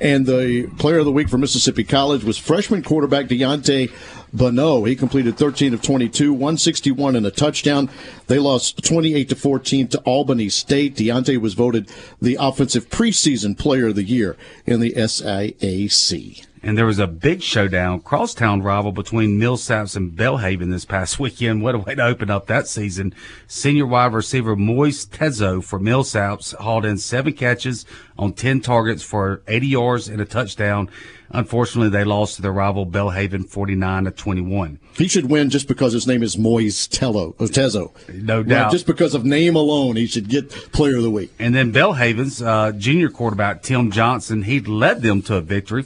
And 0.00 0.24
the 0.24 0.66
player 0.78 0.98
of 0.98 1.04
the 1.04 1.12
week 1.12 1.28
for 1.28 1.36
Mississippi 1.36 1.84
College 1.84 2.24
was 2.24 2.38
freshman 2.38 2.82
quarterback 2.82 3.26
Deontay 3.26 3.92
Bonneau. 4.32 4.84
He 4.84 4.96
completed 4.96 5.36
13 5.36 5.74
of 5.74 5.82
22, 5.82 6.32
161 6.32 7.16
and 7.16 7.26
a 7.26 7.30
touchdown. 7.30 7.90
They 8.26 8.38
lost 8.38 8.82
28 8.84 9.28
to 9.28 9.36
14 9.36 9.88
to 9.88 9.98
Albany 10.00 10.48
State. 10.48 10.96
Deontay 10.96 11.38
was 11.38 11.54
voted 11.54 11.90
the 12.20 12.38
offensive 12.40 12.88
preseason 12.88 13.58
player 13.58 13.88
of 13.88 13.96
the 13.96 14.04
year 14.04 14.36
in 14.66 14.80
the 14.80 14.92
SIAC. 14.92 16.46
And 16.62 16.76
there 16.76 16.84
was 16.84 16.98
a 16.98 17.06
big 17.06 17.42
showdown, 17.42 18.00
crosstown 18.00 18.60
rival 18.62 18.92
between 18.92 19.40
Millsaps 19.40 19.96
and 19.96 20.12
Belhaven 20.12 20.70
this 20.70 20.84
past 20.84 21.18
weekend. 21.18 21.62
What 21.62 21.74
a 21.74 21.78
way 21.78 21.94
to 21.94 22.04
open 22.04 22.28
up 22.30 22.46
that 22.48 22.68
season. 22.68 23.14
Senior 23.46 23.86
wide 23.86 24.12
receiver 24.12 24.54
Moise 24.56 25.06
Tezo 25.06 25.64
for 25.64 25.80
Millsaps 25.80 26.54
hauled 26.56 26.84
in 26.84 26.98
seven 26.98 27.32
catches 27.32 27.86
on 28.18 28.34
10 28.34 28.60
targets 28.60 29.02
for 29.02 29.40
80 29.48 29.66
yards 29.68 30.08
and 30.08 30.20
a 30.20 30.26
touchdown. 30.26 30.90
Unfortunately, 31.32 31.88
they 31.88 32.02
lost 32.02 32.34
to 32.36 32.42
their 32.42 32.52
rival 32.52 32.84
Belhaven 32.84 33.48
49 33.48 34.04
to 34.04 34.10
21. 34.10 34.80
He 34.98 35.06
should 35.06 35.30
win 35.30 35.48
just 35.48 35.68
because 35.68 35.92
his 35.92 36.04
name 36.04 36.24
is 36.24 36.36
Moise 36.36 36.88
Tello, 36.88 37.36
or 37.38 37.46
Tezo. 37.46 37.92
No 38.12 38.38
Right, 38.38 38.48
doubt. 38.48 38.72
just 38.72 38.84
because 38.84 39.14
of 39.14 39.24
name 39.24 39.54
alone, 39.54 39.94
he 39.94 40.06
should 40.08 40.28
get 40.28 40.50
player 40.50 40.96
of 40.96 41.04
the 41.04 41.10
week. 41.10 41.32
And 41.38 41.54
then 41.54 41.72
Belhaven's 41.72 42.42
uh, 42.42 42.72
junior 42.72 43.10
quarterback, 43.10 43.62
Tim 43.62 43.92
Johnson, 43.92 44.42
he 44.42 44.58
led 44.58 45.02
them 45.02 45.22
to 45.22 45.36
a 45.36 45.40
victory, 45.40 45.84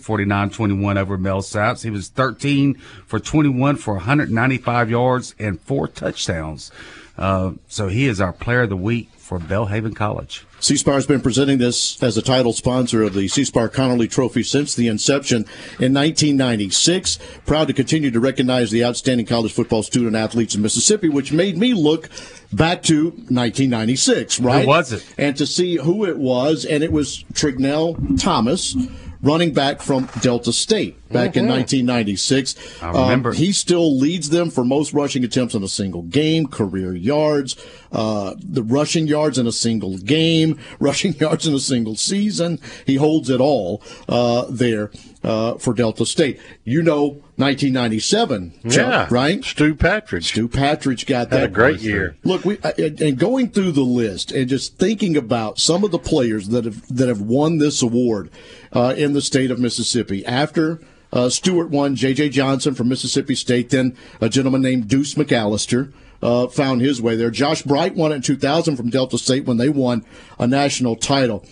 49-21 0.70 0.96
over 0.96 1.18
Millsaps. 1.18 1.82
He 1.82 1.90
was 1.90 2.08
13 2.08 2.74
for 3.06 3.20
21 3.20 3.76
for 3.76 3.94
195 3.94 4.90
yards 4.90 5.34
and 5.38 5.60
four 5.60 5.88
touchdowns. 5.88 6.70
Uh, 7.16 7.52
so 7.68 7.88
he 7.88 8.06
is 8.06 8.20
our 8.20 8.32
player 8.32 8.62
of 8.62 8.70
the 8.70 8.76
week 8.76 9.08
for 9.16 9.38
Belhaven 9.38 9.94
College. 9.94 10.44
C 10.58 10.76
Spire 10.76 10.94
has 10.94 11.06
been 11.06 11.20
presenting 11.20 11.58
this 11.58 12.02
as 12.02 12.16
a 12.16 12.22
title 12.22 12.52
sponsor 12.52 13.02
of 13.02 13.14
the 13.14 13.28
C 13.28 13.44
Spire 13.44 13.68
Conerly 13.68 14.10
Trophy 14.10 14.42
since 14.42 14.74
the 14.74 14.88
inception 14.88 15.42
in 15.78 15.94
1996. 15.94 17.18
Proud 17.46 17.68
to 17.68 17.72
continue 17.72 18.10
to 18.10 18.18
recognize 18.18 18.70
the 18.70 18.84
outstanding 18.84 19.26
college 19.26 19.52
football 19.52 19.82
student 19.82 20.16
athletes 20.16 20.54
in 20.54 20.62
Mississippi, 20.62 21.08
which 21.08 21.32
made 21.32 21.56
me 21.56 21.72
look 21.72 22.08
back 22.52 22.82
to 22.84 23.10
1996, 23.10 24.40
right? 24.40 24.66
was 24.66 24.92
it? 24.92 25.06
And 25.16 25.36
to 25.36 25.46
see 25.46 25.76
who 25.76 26.04
it 26.04 26.18
was, 26.18 26.64
and 26.64 26.82
it 26.82 26.92
was 26.92 27.24
Tregnel 27.32 28.20
Thomas. 28.20 28.76
Running 29.24 29.52
back 29.54 29.80
from 29.80 30.08
Delta 30.20 30.52
State 30.52 30.96
back 31.10 31.36
in 31.36 31.46
Mhm. 31.46 31.48
1996. 31.48 32.54
I 32.82 32.90
remember. 32.90 33.30
Um, 33.30 33.34
he 33.36 33.52
still 33.52 33.96
leads 33.98 34.28
them 34.28 34.50
for 34.50 34.64
most 34.64 34.92
rushing 34.92 35.24
attempts 35.24 35.54
in 35.54 35.62
a 35.62 35.68
single 35.68 36.02
game, 36.02 36.46
career 36.46 36.94
yards, 36.94 37.56
uh, 37.90 38.34
the 38.38 38.62
rushing 38.62 39.06
yards 39.06 39.38
in 39.38 39.46
a 39.46 39.52
single 39.52 39.96
game, 39.98 40.58
rushing 40.78 41.14
yards 41.14 41.46
in 41.46 41.54
a 41.54 41.58
single 41.58 41.96
season. 41.96 42.60
He 42.86 42.96
holds 42.96 43.30
it 43.30 43.40
all 43.40 43.82
uh, 44.08 44.44
there 44.50 44.90
uh, 45.24 45.54
for 45.54 45.72
Delta 45.72 46.04
State. 46.04 46.38
You 46.64 46.82
know, 46.82 47.23
1997, 47.36 48.52
Chuck, 48.70 48.74
Yeah. 48.74 49.06
right? 49.10 49.44
Stu 49.44 49.74
Patridge. 49.74 50.24
Stu 50.24 50.48
Patridge 50.48 51.06
got 51.06 51.30
that 51.30 51.40
Had 51.40 51.50
a 51.50 51.52
great 51.52 51.80
year. 51.80 52.16
Look, 52.24 52.44
we 52.44 52.58
and 52.78 53.18
going 53.18 53.50
through 53.50 53.72
the 53.72 53.82
list 53.82 54.30
and 54.32 54.48
just 54.48 54.78
thinking 54.78 55.16
about 55.16 55.58
some 55.58 55.84
of 55.84 55.90
the 55.90 55.98
players 55.98 56.48
that 56.48 56.64
have 56.64 56.86
that 56.94 57.08
have 57.08 57.20
won 57.20 57.58
this 57.58 57.82
award 57.82 58.30
uh, 58.72 58.94
in 58.96 59.12
the 59.12 59.20
state 59.22 59.50
of 59.50 59.58
Mississippi 59.58 60.24
after. 60.26 60.80
Uh, 61.12 61.28
Stewart 61.28 61.70
won. 61.70 61.94
J.J. 61.94 62.30
Johnson 62.30 62.74
from 62.74 62.88
Mississippi 62.88 63.36
State. 63.36 63.70
Then 63.70 63.96
a 64.20 64.28
gentleman 64.28 64.62
named 64.62 64.88
Deuce 64.88 65.14
McAllister 65.14 65.92
uh, 66.22 66.48
found 66.48 66.80
his 66.80 67.00
way 67.00 67.14
there. 67.14 67.30
Josh 67.30 67.62
Bright 67.62 67.94
won 67.94 68.10
it 68.10 68.16
in 68.16 68.22
2000 68.22 68.76
from 68.76 68.90
Delta 68.90 69.16
State 69.18 69.44
when 69.44 69.56
they 69.56 69.68
won 69.68 70.04
a 70.40 70.46
national 70.48 70.96
title. 70.96 71.44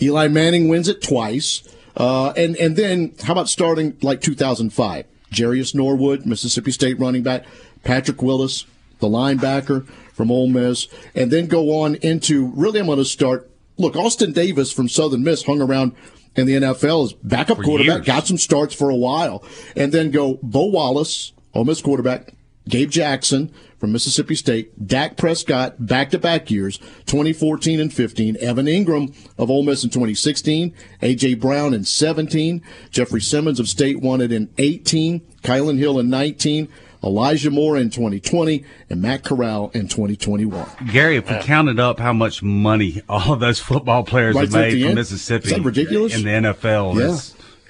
Eli 0.00 0.28
Manning 0.28 0.68
wins 0.68 0.88
it 0.88 1.02
twice. 1.02 1.62
Uh, 1.96 2.32
and, 2.36 2.56
and 2.56 2.76
then 2.76 3.12
how 3.22 3.32
about 3.32 3.48
starting 3.50 3.94
like 4.00 4.22
2005? 4.22 5.04
Jerious 5.32 5.74
Norwood, 5.74 6.26
Mississippi 6.26 6.70
State 6.72 6.98
running 6.98 7.22
back. 7.22 7.44
Patrick 7.82 8.22
Willis, 8.22 8.66
the 8.98 9.08
linebacker 9.08 9.86
from 10.12 10.30
Ole 10.30 10.48
Miss. 10.48 10.86
And 11.14 11.30
then 11.30 11.46
go 11.46 11.80
on 11.82 11.94
into, 11.96 12.46
really, 12.48 12.80
I'm 12.80 12.86
going 12.86 12.98
to 12.98 13.04
start. 13.04 13.50
Look, 13.78 13.96
Austin 13.96 14.32
Davis 14.32 14.70
from 14.72 14.88
Southern 14.88 15.24
Miss 15.24 15.44
hung 15.44 15.62
around 15.62 15.94
in 16.36 16.46
the 16.46 16.54
NFL 16.54 17.04
as 17.04 17.12
backup 17.14 17.56
For 17.56 17.62
quarterback, 17.64 17.96
years. 17.98 18.06
got 18.06 18.26
some 18.26 18.38
starts 18.38 18.74
for 18.74 18.90
a 18.90 18.96
while. 18.96 19.42
And 19.74 19.92
then 19.92 20.10
go 20.10 20.38
Bo 20.42 20.66
Wallace, 20.66 21.32
Ole 21.54 21.64
Miss 21.64 21.80
quarterback, 21.80 22.34
Gabe 22.68 22.90
Jackson 22.90 23.52
from 23.78 23.92
Mississippi 23.92 24.34
State, 24.34 24.86
Dak 24.86 25.16
Prescott, 25.16 25.86
back 25.86 26.10
to 26.10 26.18
back 26.18 26.50
years, 26.50 26.78
2014 27.06 27.80
and 27.80 27.92
15, 27.92 28.36
Evan 28.40 28.66
Engram 28.66 29.14
of 29.38 29.50
Ole 29.50 29.62
Miss 29.62 29.82
in 29.82 29.90
2016, 29.90 30.74
A.J. 31.00 31.34
Brown 31.34 31.72
in 31.72 31.84
17, 31.84 32.62
Jeffrey 32.90 33.22
Simmons 33.22 33.58
of 33.58 33.68
State 33.68 34.00
won 34.00 34.20
it 34.20 34.30
in 34.30 34.50
18, 34.58 35.20
Kylin 35.42 35.78
Hill 35.78 35.98
in 35.98 36.10
19, 36.10 36.68
Elijah 37.02 37.50
Moore 37.50 37.78
in 37.78 37.88
2020, 37.88 38.62
and 38.90 39.00
Matt 39.00 39.24
Corral 39.24 39.70
in 39.72 39.88
2021. 39.88 40.66
Gary, 40.92 41.16
if 41.16 41.30
we 41.30 41.38
counted 41.38 41.80
up 41.80 41.98
how 41.98 42.12
much 42.12 42.42
money 42.42 43.00
all 43.08 43.32
of 43.32 43.40
those 43.40 43.58
football 43.58 44.04
players 44.04 44.36
Right 44.36 44.42
have 44.44 44.52
made 44.52 44.72
from 44.80 44.88
end? 44.88 44.94
Mississippi 44.96 45.48
Is 45.48 45.54
that 45.54 45.62
ridiculous? 45.62 46.14
in 46.14 46.22
the 46.24 46.50
NFL, 46.50 46.96
Yeah. 46.96 47.16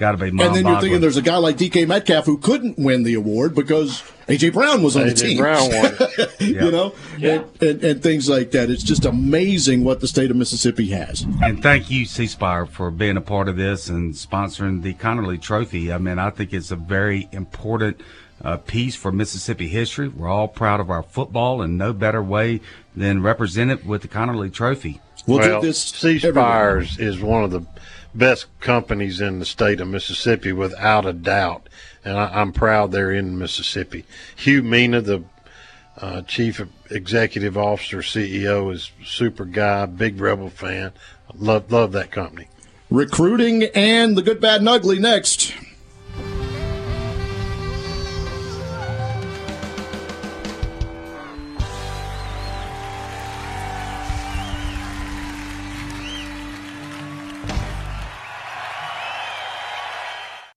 It's, 0.01 0.07
got 0.07 0.13
to 0.13 0.17
be. 0.17 0.29
And 0.29 0.55
then 0.55 0.67
you're 0.67 0.81
thinking 0.81 1.01
there's 1.01 1.17
a 1.17 1.23
guy 1.23 1.37
like 1.37 1.57
DK 1.57 1.87
Metcalf 1.87 2.25
who 2.25 2.39
couldn't 2.39 2.79
win 2.79 3.03
the 3.03 3.15
award 3.15 3.55
because 3.55 4.03
AJ 4.29 4.55
Brown 4.55 4.83
was 4.83 4.97
on 4.97 5.03
the 5.03 5.13
A.J. 5.13 5.27
team. 5.27 5.39
Brown 5.39 5.69
won. 5.71 5.97
you 6.41 6.71
know, 6.71 6.95
and, 7.23 7.45
and, 7.61 7.85
and 7.85 8.03
things 8.03 8.29
like 8.29 8.53
that. 8.53 8.71
It's 8.71 8.83
just 8.83 9.05
amazing 9.05 9.85
what 9.85 10.01
the 10.01 10.09
state 10.09 10.31
of 10.31 10.37
Mississippi 10.37 10.89
has. 10.89 11.27
And 11.43 11.63
thank 11.63 11.91
you, 11.91 12.07
C 12.07 12.27
Spire, 12.27 12.65
for 12.65 12.91
being 12.91 13.17
a 13.17 13.21
part 13.21 13.49
of 13.49 13.57
this 13.57 13.89
and 13.89 14.15
sponsoring 14.15 14.83
the 14.83 14.95
Conerly 14.95 15.41
Trophy. 15.41 15.93
I 15.93 15.99
mean, 15.99 16.19
I 16.19 16.31
think 16.31 16.53
it's 16.53 16.71
a 16.71 16.77
very 16.77 17.29
important 17.33 18.01
uh, 18.43 18.57
piece 18.57 18.97
for 18.97 19.13
Mississippi 19.13 19.69
history. 19.69 20.09
We're 20.09 20.29
all 20.29 20.49
proud 20.49 20.81
of 20.81 20.91
our 20.91 21.03
football, 21.03 21.61
and 21.61 21.77
no 21.77 21.93
better 21.93 22.23
way 22.23 22.61
than 22.97 23.23
represent 23.23 23.71
it 23.71 23.85
with 23.85 24.03
the 24.03 24.09
Conerly 24.09 24.53
Trophy. 24.53 25.01
well, 25.27 25.63
C 25.73 26.19
Spires 26.19 26.99
is 26.99 27.21
one 27.21 27.45
of 27.45 27.51
the 27.51 27.67
best 28.15 28.47
companies 28.61 29.21
in 29.21 29.39
the 29.39 29.45
state 29.45 29.81
of 29.81 29.89
Mississippi, 29.89 30.53
without 30.53 31.07
a 31.07 31.13
doubt, 31.13 31.69
and 32.05 32.19
I, 32.19 32.41
I'm 32.41 32.53
proud 32.53 32.93
they're 32.93 33.13
in 33.13 33.39
Mississippi. 33.39 34.05
Hu 34.45 34.63
Meena, 34.63 35.05
the 35.05 35.25
uh, 35.99 36.23
chief 36.23 36.61
executive 36.91 37.57
officer, 37.57 37.99
CEO, 37.99 38.73
is 38.73 38.91
super 39.05 39.45
guy, 39.45 39.87
big 39.87 40.21
Rebel 40.21 40.51
fan. 40.51 40.93
Love 41.35 41.71
love 41.71 41.93
that 41.93 42.11
company. 42.11 42.49
Recruiting 42.91 43.65
and 43.75 44.17
the 44.17 44.23
good, 44.23 44.41
bad, 44.41 44.61
and 44.61 44.69
ugly 44.69 44.99
next. 44.99 45.55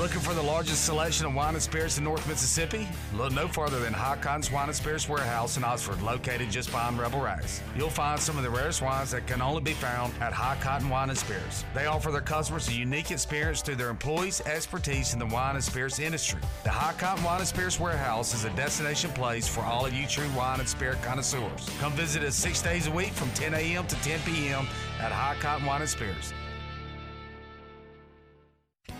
Looking 0.00 0.20
for 0.20 0.32
the 0.32 0.42
largest 0.42 0.86
selection 0.86 1.26
of 1.26 1.34
wine 1.34 1.52
and 1.52 1.62
spirits 1.62 1.98
in 1.98 2.04
North 2.04 2.26
Mississippi? 2.26 2.88
Look 3.12 3.34
no 3.34 3.46
further 3.46 3.80
than 3.80 3.92
Cotton's 3.92 4.50
Wine 4.50 4.68
and 4.68 4.74
Spirits 4.74 5.06
Warehouse 5.06 5.58
in 5.58 5.62
Oxford, 5.62 6.00
located 6.00 6.50
just 6.50 6.70
behind 6.70 6.98
Rebel 6.98 7.20
Rags. 7.20 7.60
You'll 7.76 7.90
find 7.90 8.18
some 8.18 8.38
of 8.38 8.42
the 8.42 8.48
rarest 8.48 8.80
wines 8.80 9.10
that 9.10 9.26
can 9.26 9.42
only 9.42 9.60
be 9.60 9.74
found 9.74 10.14
at 10.22 10.32
Hot 10.32 10.58
Cotton 10.62 10.88
Wine 10.88 11.10
and 11.10 11.18
Spirits. 11.18 11.66
They 11.74 11.84
offer 11.84 12.10
their 12.10 12.22
customers 12.22 12.66
a 12.68 12.72
unique 12.72 13.10
experience 13.10 13.60
through 13.60 13.74
their 13.74 13.90
employees' 13.90 14.40
expertise 14.46 15.12
in 15.12 15.18
the 15.18 15.26
wine 15.26 15.56
and 15.56 15.62
spirits 15.62 15.98
industry. 15.98 16.40
The 16.64 16.70
Hot 16.70 16.98
Cotton 16.98 17.22
Wine 17.22 17.40
and 17.40 17.48
Spirits 17.48 17.78
Warehouse 17.78 18.32
is 18.32 18.46
a 18.46 18.50
destination 18.56 19.10
place 19.10 19.46
for 19.46 19.60
all 19.60 19.84
of 19.84 19.92
you 19.92 20.06
true 20.06 20.30
wine 20.34 20.60
and 20.60 20.68
spirit 20.68 21.02
connoisseurs. 21.02 21.68
Come 21.78 21.92
visit 21.92 22.22
us 22.22 22.36
six 22.36 22.62
days 22.62 22.86
a 22.86 22.90
week 22.90 23.12
from 23.12 23.30
10 23.32 23.52
a.m. 23.52 23.86
to 23.86 23.96
10 23.96 24.20
p.m. 24.20 24.66
at 24.98 25.12
Hot 25.12 25.38
Cotton 25.40 25.66
Wine 25.66 25.82
and 25.82 25.90
Spirits. 25.90 26.32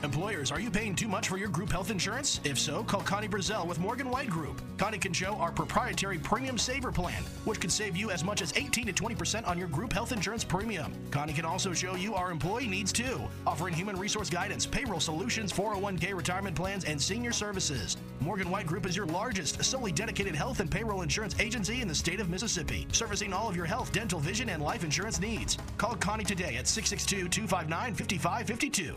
Employers, 0.03 0.51
are 0.51 0.61
you 0.61 0.71
paying 0.71 0.95
too 0.95 1.09
much 1.09 1.29
for 1.29 1.37
your 1.37 1.51
group 1.51 1.71
health 1.71 1.91
insurance? 1.91 2.41
If 2.43 2.59
so, 2.59 2.83
call 2.83 3.03
Connie 3.03 3.29
Brazel 3.29 3.67
with 3.67 3.79
Morgan 3.79 4.09
White 4.09 4.31
Group. 4.31 4.63
Connie 4.79 4.97
can 4.97 5.13
show 5.13 5.35
our 5.35 5.53
proprietary 5.53 6.17
Premium 6.17 6.57
Saver 6.57 6.91
Plan, 6.91 7.23
which 7.45 7.61
can 7.61 7.69
save 7.69 7.99
you 7.99 8.11
as 8.11 8.25
much 8.25 8.41
as 8.41 8.51
18 8.57 8.87
to 8.87 8.93
20% 8.95 9.47
on 9.47 9.59
your 9.59 9.69
group 9.69 9.93
health 9.93 10.13
insurance 10.13 10.43
premium. 10.43 10.95
Connie 11.11 11.35
can 11.35 11.45
also 11.45 11.75
show 11.75 11.97
you 11.97 12.15
our 12.15 12.31
employee 12.31 12.67
needs 12.67 12.93
too, 12.93 13.21
offering 13.47 13.75
human 13.75 13.95
resource 13.95 14.31
guidance, 14.31 14.65
payroll 14.65 15.01
solutions, 15.01 15.53
401k 15.53 16.17
retirement 16.17 16.57
plans, 16.57 16.85
and 16.87 17.01
senior 17.01 17.33
services. 17.33 17.99
Morgan 18.21 18.49
White 18.49 18.67
Group 18.67 18.87
is 18.87 18.97
your 18.97 19.07
largest, 19.07 19.63
solely 19.63 19.93
dedicated 19.93 20.35
health 20.35 20.61
and 20.61 20.71
payroll 20.71 21.03
insurance 21.03 21.39
agency 21.39 21.83
in 21.83 21.89
the 21.89 21.95
state 21.95 22.21
of 22.21 22.31
Mississippi, 22.31 22.87
servicing 22.93 23.35
all 23.35 23.51
of 23.51 23.57
your 23.57 23.67
health, 23.67 23.93
dental, 23.93 24.19
vision, 24.19 24.49
and 24.49 24.63
life 24.63 24.83
insurance 24.83 25.21
needs. 25.21 25.59
Call 25.77 25.95
Connie 25.97 26.25
today 26.25 26.57
at 26.57 26.67
662 26.67 27.29
259 27.29 27.95
5552. 27.95 28.97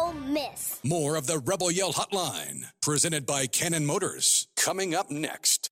Ole 0.01 0.13
Miss. 0.13 0.79
More 0.83 1.15
of 1.15 1.27
the 1.27 1.39
Rebel 1.39 1.71
Yell 1.71 1.93
Hotline, 1.93 2.65
presented 2.81 3.25
by 3.25 3.45
Cannon 3.47 3.85
Motors, 3.85 4.47
coming 4.55 4.95
up 4.95 5.11
next. 5.11 5.69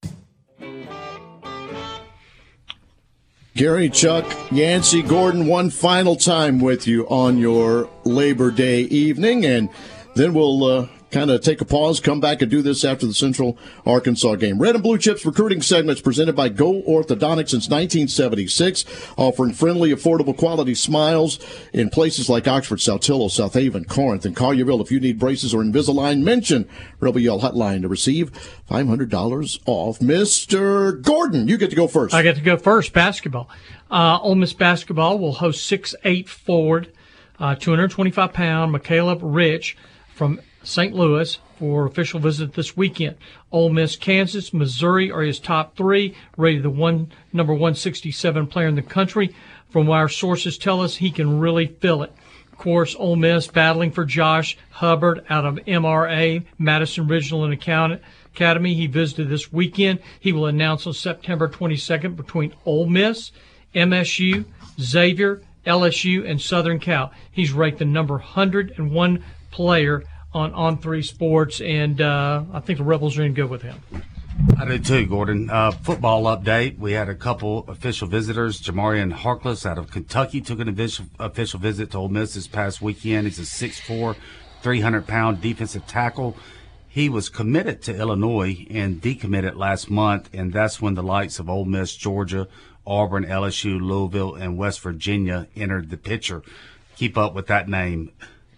Gary, 3.55 3.89
Chuck, 3.89 4.25
Yancey, 4.51 5.01
Gordon, 5.01 5.47
one 5.47 5.69
final 5.69 6.15
time 6.15 6.59
with 6.59 6.87
you 6.87 7.07
on 7.07 7.37
your 7.37 7.89
Labor 8.03 8.51
Day 8.51 8.81
evening, 8.81 9.45
and 9.45 9.69
then 10.15 10.33
we'll 10.33 10.63
uh, 10.63 10.87
kind 11.11 11.31
of 11.31 11.41
take 11.41 11.61
a 11.61 11.65
pause, 11.65 11.99
come 11.99 12.19
back 12.19 12.41
and 12.41 12.51
do 12.51 12.61
this 12.61 12.85
after 12.85 13.05
the 13.05 13.13
Central 13.13 13.57
Arkansas 13.85 14.35
game. 14.35 14.59
Red 14.59 14.75
and 14.75 14.83
Blue 14.83 14.97
Chips 14.97 15.25
recruiting 15.25 15.61
segments 15.61 16.01
presented 16.01 16.35
by 16.35 16.49
Go 16.49 16.81
Orthodontics 16.83 17.49
since 17.49 17.69
1976, 17.69 18.85
offering 19.17 19.53
friendly, 19.53 19.91
affordable, 19.91 20.37
quality 20.37 20.75
smiles 20.75 21.39
in 21.73 21.89
places 21.89 22.29
like 22.29 22.47
Oxford, 22.47 22.79
Saltillo, 22.79 23.29
South 23.29 23.53
Haven, 23.53 23.85
Corinth, 23.85 24.25
and 24.25 24.35
Collierville. 24.35 24.81
If 24.81 24.91
you 24.91 24.99
need 24.99 25.19
braces 25.19 25.53
or 25.53 25.63
Invisalign, 25.63 26.23
mention 26.23 26.67
Rebel 26.99 27.21
Yell 27.21 27.39
Hotline 27.39 27.81
to 27.81 27.87
receive 27.87 28.31
$500 28.69 29.59
off. 29.65 29.99
Mr. 29.99 31.01
Gordon, 31.01 31.47
you 31.47 31.57
get 31.57 31.69
to 31.69 31.75
go 31.75 31.87
first. 31.87 32.13
I 32.13 32.21
get 32.21 32.35
to 32.35 32.41
go 32.41 32.57
first. 32.57 32.93
Basketball. 32.93 33.49
Uh, 33.91 34.19
Ole 34.21 34.35
Miss 34.35 34.53
basketball 34.53 35.17
will 35.17 35.33
host 35.33 35.65
six 35.65 35.95
eight 36.03 36.29
forward, 36.29 36.91
uh, 37.39 37.55
225 37.55 38.33
pound 38.33 38.73
Macaleab 38.73 39.19
Rich 39.21 39.75
from 40.13 40.39
St. 40.63 40.93
Louis 40.93 41.39
for 41.57 41.85
official 41.85 42.19
visit 42.19 42.53
this 42.53 42.77
weekend. 42.77 43.15
Ole 43.51 43.69
Miss, 43.69 43.95
Kansas, 43.95 44.53
Missouri 44.53 45.11
are 45.11 45.21
his 45.21 45.39
top 45.39 45.75
three, 45.75 46.15
rated 46.37 46.63
the 46.63 46.69
one 46.69 47.11
number 47.33 47.53
167 47.53 48.47
player 48.47 48.67
in 48.67 48.75
the 48.75 48.81
country. 48.81 49.35
From 49.69 49.87
what 49.87 49.97
our 49.97 50.09
sources 50.09 50.57
tell 50.57 50.81
us, 50.81 50.97
he 50.97 51.11
can 51.11 51.39
really 51.39 51.67
fill 51.67 52.03
it. 52.03 52.13
Of 52.51 52.57
course, 52.57 52.95
Ole 52.97 53.15
Miss 53.15 53.47
battling 53.47 53.91
for 53.91 54.03
Josh 54.03 54.57
Hubbard 54.71 55.23
out 55.29 55.45
of 55.45 55.55
MRA, 55.67 56.43
Madison 56.57 57.07
Regional 57.07 57.45
and 57.45 57.53
Academy. 57.53 58.73
He 58.73 58.87
visited 58.87 59.29
this 59.29 59.51
weekend. 59.51 59.99
He 60.19 60.33
will 60.33 60.45
announce 60.45 60.85
on 60.87 60.93
September 60.93 61.47
22nd 61.47 62.15
between 62.15 62.53
Ole 62.65 62.87
Miss, 62.87 63.31
MSU, 63.73 64.45
Xavier, 64.79 65.41
LSU, 65.65 66.29
and 66.29 66.41
Southern 66.41 66.79
Cal. 66.79 67.11
He's 67.31 67.51
ranked 67.51 67.79
the 67.79 67.85
number 67.85 68.15
101 68.15 69.23
player 69.51 70.03
on 70.33 70.53
On 70.53 70.77
Three 70.77 71.01
Sports, 71.01 71.61
and 71.61 72.01
uh, 72.01 72.43
I 72.53 72.59
think 72.59 72.77
the 72.77 72.85
Rebels 72.85 73.17
are 73.17 73.23
in 73.23 73.33
good 73.33 73.49
with 73.49 73.61
him. 73.61 73.81
I 74.57 74.65
do 74.65 74.79
too, 74.79 75.05
Gordon. 75.05 75.49
Uh, 75.49 75.71
football 75.71 76.23
update. 76.23 76.77
We 76.77 76.93
had 76.93 77.09
a 77.09 77.15
couple 77.15 77.65
official 77.67 78.07
visitors. 78.07 78.61
Jamarian 78.61 79.13
Harkless 79.13 79.65
out 79.65 79.77
of 79.77 79.91
Kentucky 79.91 80.41
took 80.41 80.59
an 80.59 80.69
official, 81.19 81.59
visit 81.59 81.91
to 81.91 81.97
Ole 81.97 82.09
Miss 82.09 82.35
this 82.35 82.47
past 82.47 82.81
weekend. 82.81 83.27
He's 83.27 83.39
a 83.39 83.41
6'4", 83.41 84.15
300 84.61 85.07
pound 85.07 85.41
defensive 85.41 85.85
tackle. 85.87 86.37
He 86.87 87.09
was 87.09 87.29
committed 87.29 87.81
to 87.83 87.95
Illinois 87.95 88.65
and 88.69 89.01
decommitted 89.01 89.55
last 89.55 89.89
month, 89.89 90.29
and 90.33 90.51
that's 90.51 90.81
when 90.81 90.95
the 90.95 91.03
likes 91.03 91.39
of 91.39 91.49
Ole 91.49 91.65
Miss, 91.65 91.95
Georgia, 91.95 92.47
Auburn, 92.85 93.25
LSU, 93.25 93.79
Louisville, 93.79 94.35
and 94.35 94.57
West 94.57 94.79
Virginia 94.81 95.47
entered 95.55 95.89
the 95.89 95.97
picture. 95.97 96.41
Keep 96.95 97.17
up 97.17 97.35
with 97.35 97.47
that 97.47 97.69
name. 97.69 98.11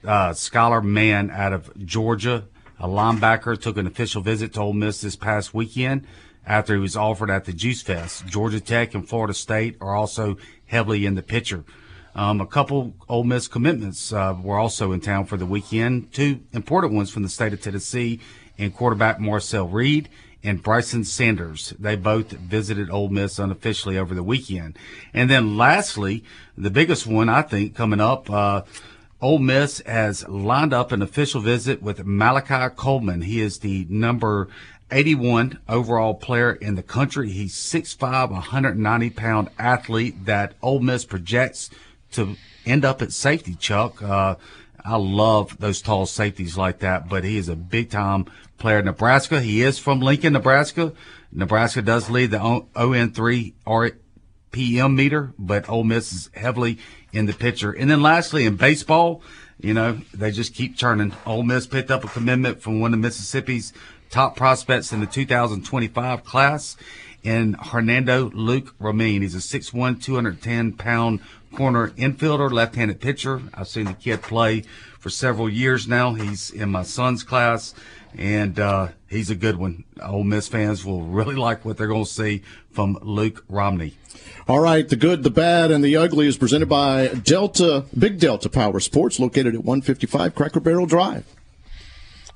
Uh, 0.04 0.32
Skylar 0.32 0.84
Mann 0.84 1.30
out 1.30 1.54
of 1.54 1.72
Georgia, 1.86 2.46
a 2.80 2.88
linebacker, 2.88 3.60
took 3.60 3.78
an 3.78 3.86
official 3.86 4.22
visit 4.22 4.54
to 4.54 4.62
Ole 4.62 4.74
Miss 4.74 5.02
this 5.02 5.16
past 5.16 5.54
weekend 5.54 6.08
after 6.46 6.74
he 6.74 6.80
was 6.80 6.98
offered 6.98 7.30
at 7.30 7.46
the 7.46 7.54
Juice 7.54 7.84
Fest. 7.84 8.26
Georgia 8.26 8.60
Tech 8.60 8.96
and 8.96 9.08
Florida 9.08 9.34
State 9.34 9.78
are 9.80 9.96
also 9.96 10.38
heavily 10.66 11.06
in 11.06 11.14
the 11.14 11.22
picture. 11.22 11.64
Um, 12.16 12.42
a 12.42 12.48
couple 12.48 12.94
Ole 13.08 13.24
Miss 13.24 13.48
commitments 13.48 14.12
uh, 14.12 14.36
were 14.42 14.58
also 14.58 14.92
in 14.92 15.02
town 15.02 15.26
for 15.26 15.38
the 15.38 15.46
weekend. 15.46 16.12
Two 16.12 16.42
important 16.52 16.94
ones 16.94 17.12
from 17.12 17.24
the 17.24 17.30
state 17.30 17.54
of 17.54 17.62
Tennessee 17.62 18.20
and 18.58 18.76
quarterback 18.76 19.20
Marcel 19.20 19.68
Reed 19.68 20.10
and 20.44 20.62
Bryson 20.62 21.04
Sanders. 21.04 21.74
They 21.80 21.96
both 21.96 22.32
visited 22.32 22.90
Ole 22.90 23.10
Miss 23.10 23.40
unofficially 23.40 23.98
over 23.98 24.16
the 24.16 24.24
weekend. 24.24 24.78
And 25.14 25.30
then 25.30 25.58
lastly, 25.58 26.24
the 26.58 26.72
biggest 26.72 27.06
one 27.06 27.30
I 27.30 27.44
think 27.44 27.76
coming 27.76 28.02
up, 28.02 28.30
uh, 28.30 28.64
Ole 29.22 29.38
Miss 29.38 29.82
has 29.86 30.28
lined 30.28 30.74
up 30.74 30.92
an 30.92 31.04
official 31.04 31.42
visit 31.42 31.84
with 31.84 32.06
Malachi 32.06 32.74
Coleman. 32.76 33.22
He 33.22 33.40
is 33.40 33.60
the 33.60 33.86
number 33.88 34.48
81 34.90 35.60
overall 35.70 36.16
player 36.16 36.52
in 36.54 36.74
the 36.74 36.82
country. 36.82 37.30
He's 37.30 37.54
6'5", 37.54 38.32
190 38.32 39.10
pound 39.12 39.50
athlete 39.60 40.26
that 40.26 40.56
Ole 40.64 40.80
Miss 40.80 41.06
projects 41.06 41.70
to 42.14 42.36
end 42.66 42.84
up 42.84 43.02
at 43.04 43.12
safety, 43.12 43.54
Chuck. 43.54 44.02
Uh, 44.02 44.36
I 44.84 44.96
love 44.96 45.56
those 45.60 45.84
tall 45.84 46.08
safeties 46.08 46.58
like 46.58 46.80
that, 46.80 47.08
but 47.08 47.24
he 47.24 47.38
is 47.38 47.48
a 47.48 47.56
big 47.56 47.92
time 47.92 48.26
player 48.58 48.80
in 48.80 48.86
Nebraska. 48.86 49.40
He 49.40 49.62
is 49.62 49.78
from 49.78 50.00
Lincoln, 50.00 50.34
Nebraska. 50.34 50.94
Nebraska 51.32 51.84
does 51.84 52.10
lead 52.10 52.32
the 52.32 52.40
ON3 52.40 53.54
RPM 53.68 54.96
meter, 54.96 55.34
but 55.38 55.70
Ole 55.70 55.84
Miss 55.84 56.12
is 56.12 56.30
heavily 56.34 56.80
in 57.14 57.26
the 57.26 57.34
pitcher. 57.34 57.72
And 57.72 57.90
then 57.90 58.02
lastly, 58.02 58.46
in 58.46 58.56
baseball, 58.56 59.22
you 59.60 59.74
know, 59.74 60.00
they 60.14 60.32
just 60.32 60.54
keep 60.54 60.78
turning. 60.78 61.14
Ole 61.26 61.44
Miss 61.44 61.68
picked 61.68 61.92
up 61.92 62.04
a 62.04 62.08
commitment 62.08 62.62
from 62.62 62.80
one 62.80 62.94
of 62.94 63.00
Mississippi's 63.00 63.74
top 64.10 64.36
prospects 64.36 64.92
in 64.92 65.00
the 65.00 65.06
2025 65.06 66.24
class 66.24 66.76
in 67.24 67.54
Hernando 67.54 68.30
Luke 68.32 68.76
Romine. 68.80 69.22
He's 69.22 69.36
a 69.36 69.38
6'1", 69.38 70.02
210 70.04 70.74
pound 70.74 71.20
corner 71.54 71.90
infielder, 71.90 72.52
left-handed 72.52 73.00
pitcher. 73.00 73.42
I've 73.54 73.68
seen 73.68 73.86
the 73.86 73.94
kid 73.94 74.22
play 74.22 74.64
for 75.00 75.10
several 75.10 75.50
years 75.50 75.88
now. 75.88 76.14
He's 76.14 76.50
in 76.50 76.70
my 76.70 76.84
son's 76.84 77.24
class, 77.24 77.74
and 78.18 78.60
uh, 78.60 78.90
he's 79.10 79.30
a 79.30 79.36
good 79.36 79.58
one. 79.58 79.84
Ole 80.02 80.24
Miss 80.24 80.48
fans 80.48 80.86
will 80.86 81.04
really 81.04 81.36
like 81.36 81.64
what 81.64 81.78
they're 81.78 81.88
going 81.88 82.06
to 82.06 82.10
see 82.10 82.42
from 82.72 82.98
Luke 83.02 83.44
Romney. 83.50 83.98
All 84.48 84.60
right, 84.60 84.88
the 84.88 84.96
good, 84.96 85.24
the 85.24 85.30
bad, 85.30 85.72
and 85.72 85.84
the 85.84 85.96
ugly 85.96 86.28
is 86.28 86.38
presented 86.38 86.68
by 86.68 87.08
Delta, 87.08 87.86
Big 87.98 88.20
Delta 88.20 88.50
Power 88.50 88.80
Sports, 88.80 89.20
located 89.20 89.56
at 89.56 89.64
155 89.64 90.36
Cracker 90.36 90.60
Barrel 90.60 90.86
Drive. 90.86 91.26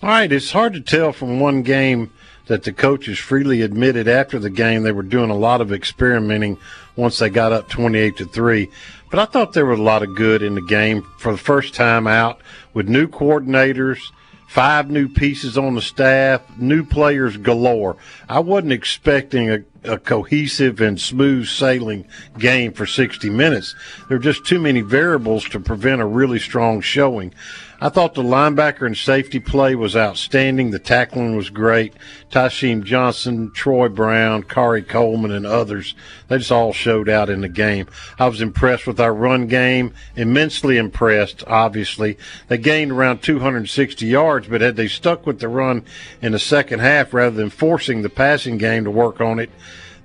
All 0.01 0.09
right, 0.09 0.31
it's 0.31 0.51
hard 0.51 0.73
to 0.73 0.81
tell 0.81 1.11
from 1.11 1.39
one 1.39 1.63
game 1.63 2.11
that 2.47 2.63
the 2.63 2.73
coaches 2.73 3.17
freely 3.17 3.61
admitted 3.61 4.07
after 4.07 4.37
the 4.39 4.49
game 4.49 4.83
they 4.83 4.91
were 4.91 5.01
doing 5.01 5.29
a 5.29 5.35
lot 5.35 5.61
of 5.61 5.73
experimenting 5.73 6.57
once 6.95 7.17
they 7.17 7.29
got 7.29 7.51
up 7.51 7.69
28 7.69 8.17
to 8.17 8.25
3. 8.25 8.69
But 9.09 9.19
I 9.19 9.25
thought 9.25 9.53
there 9.53 9.65
was 9.65 9.79
a 9.79 9.83
lot 9.83 10.03
of 10.03 10.15
good 10.15 10.43
in 10.43 10.55
the 10.55 10.61
game 10.61 11.01
for 11.17 11.31
the 11.31 11.37
first 11.37 11.73
time 11.73 12.07
out 12.07 12.39
with 12.73 12.87
new 12.87 13.07
coordinators, 13.07 13.99
five 14.47 14.89
new 14.89 15.07
pieces 15.07 15.57
on 15.57 15.75
the 15.75 15.81
staff, 15.81 16.41
new 16.57 16.83
players 16.83 17.37
galore. 17.37 17.97
I 18.29 18.39
wasn't 18.39 18.73
expecting 18.73 19.49
a, 19.49 19.63
a 19.83 19.97
cohesive 19.97 20.81
and 20.81 20.99
smooth 20.99 21.47
sailing 21.47 22.07
game 22.37 22.71
for 22.73 22.85
60 22.85 23.29
minutes. 23.29 23.75
There 24.07 24.17
are 24.17 24.21
just 24.21 24.45
too 24.45 24.59
many 24.59 24.81
variables 24.81 25.47
to 25.49 25.59
prevent 25.59 26.01
a 26.01 26.05
really 26.05 26.39
strong 26.39 26.81
showing. 26.81 27.33
I 27.81 27.89
thought 27.89 28.13
the 28.13 28.23
linebacker 28.23 28.85
and 28.85 28.95
safety 28.95 29.39
play 29.39 29.75
was 29.75 29.97
outstanding. 29.97 30.71
The 30.71 30.79
tackling 30.79 31.35
was 31.35 31.49
great. 31.49 31.93
Tysheem 32.31 32.83
Johnson, 32.83 33.51
Troy 33.53 33.89
Brown, 33.89 34.43
Khari 34.43 34.87
Coleman, 34.87 35.31
and 35.31 35.45
others, 35.45 35.93
they 36.29 36.37
just 36.37 36.51
all 36.51 36.71
showed 36.71 37.09
out 37.09 37.29
in 37.29 37.41
the 37.41 37.49
game. 37.49 37.87
I 38.17 38.27
was 38.27 38.41
impressed 38.41 38.87
with 38.87 38.99
our 38.99 39.13
run 39.13 39.47
game, 39.47 39.93
immensely 40.15 40.77
impressed, 40.77 41.43
obviously. 41.47 42.17
They 42.47 42.57
gained 42.57 42.93
around 42.93 43.21
260 43.21 44.05
yards, 44.05 44.47
but 44.47 44.61
had 44.61 44.77
they 44.77 44.87
stuck 44.87 45.25
with 45.25 45.39
the 45.39 45.49
run 45.49 45.83
in 46.21 46.31
the 46.31 46.39
second 46.39 46.79
half 46.79 47.13
rather 47.13 47.35
than 47.35 47.49
forcing 47.49 48.01
the 48.01 48.09
passing 48.09 48.57
game 48.57 48.85
to 48.85 48.91
work 48.91 49.19
on 49.19 49.37
it, 49.37 49.49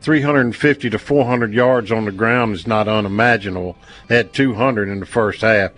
350 0.00 0.90
to 0.90 0.98
400 0.98 1.52
yards 1.52 1.92
on 1.92 2.06
the 2.06 2.12
ground 2.12 2.54
is 2.54 2.66
not 2.66 2.88
unimaginable. 2.88 3.76
They 4.08 4.16
had 4.16 4.32
200 4.32 4.88
in 4.88 5.00
the 5.00 5.06
first 5.06 5.42
half. 5.42 5.72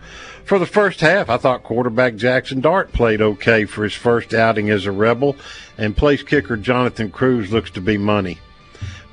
For 0.44 0.58
the 0.58 0.66
first 0.66 1.00
half, 1.00 1.30
I 1.30 1.36
thought 1.36 1.62
quarterback 1.62 2.16
Jackson 2.16 2.60
Dart 2.60 2.92
played 2.92 3.22
okay 3.22 3.64
for 3.64 3.84
his 3.84 3.94
first 3.94 4.34
outing 4.34 4.70
as 4.70 4.86
a 4.86 4.92
Rebel, 4.92 5.36
and 5.78 5.96
place 5.96 6.22
kicker 6.22 6.56
Jonathan 6.56 7.10
Cruz 7.10 7.52
looks 7.52 7.70
to 7.72 7.80
be 7.80 7.96
money. 7.96 8.38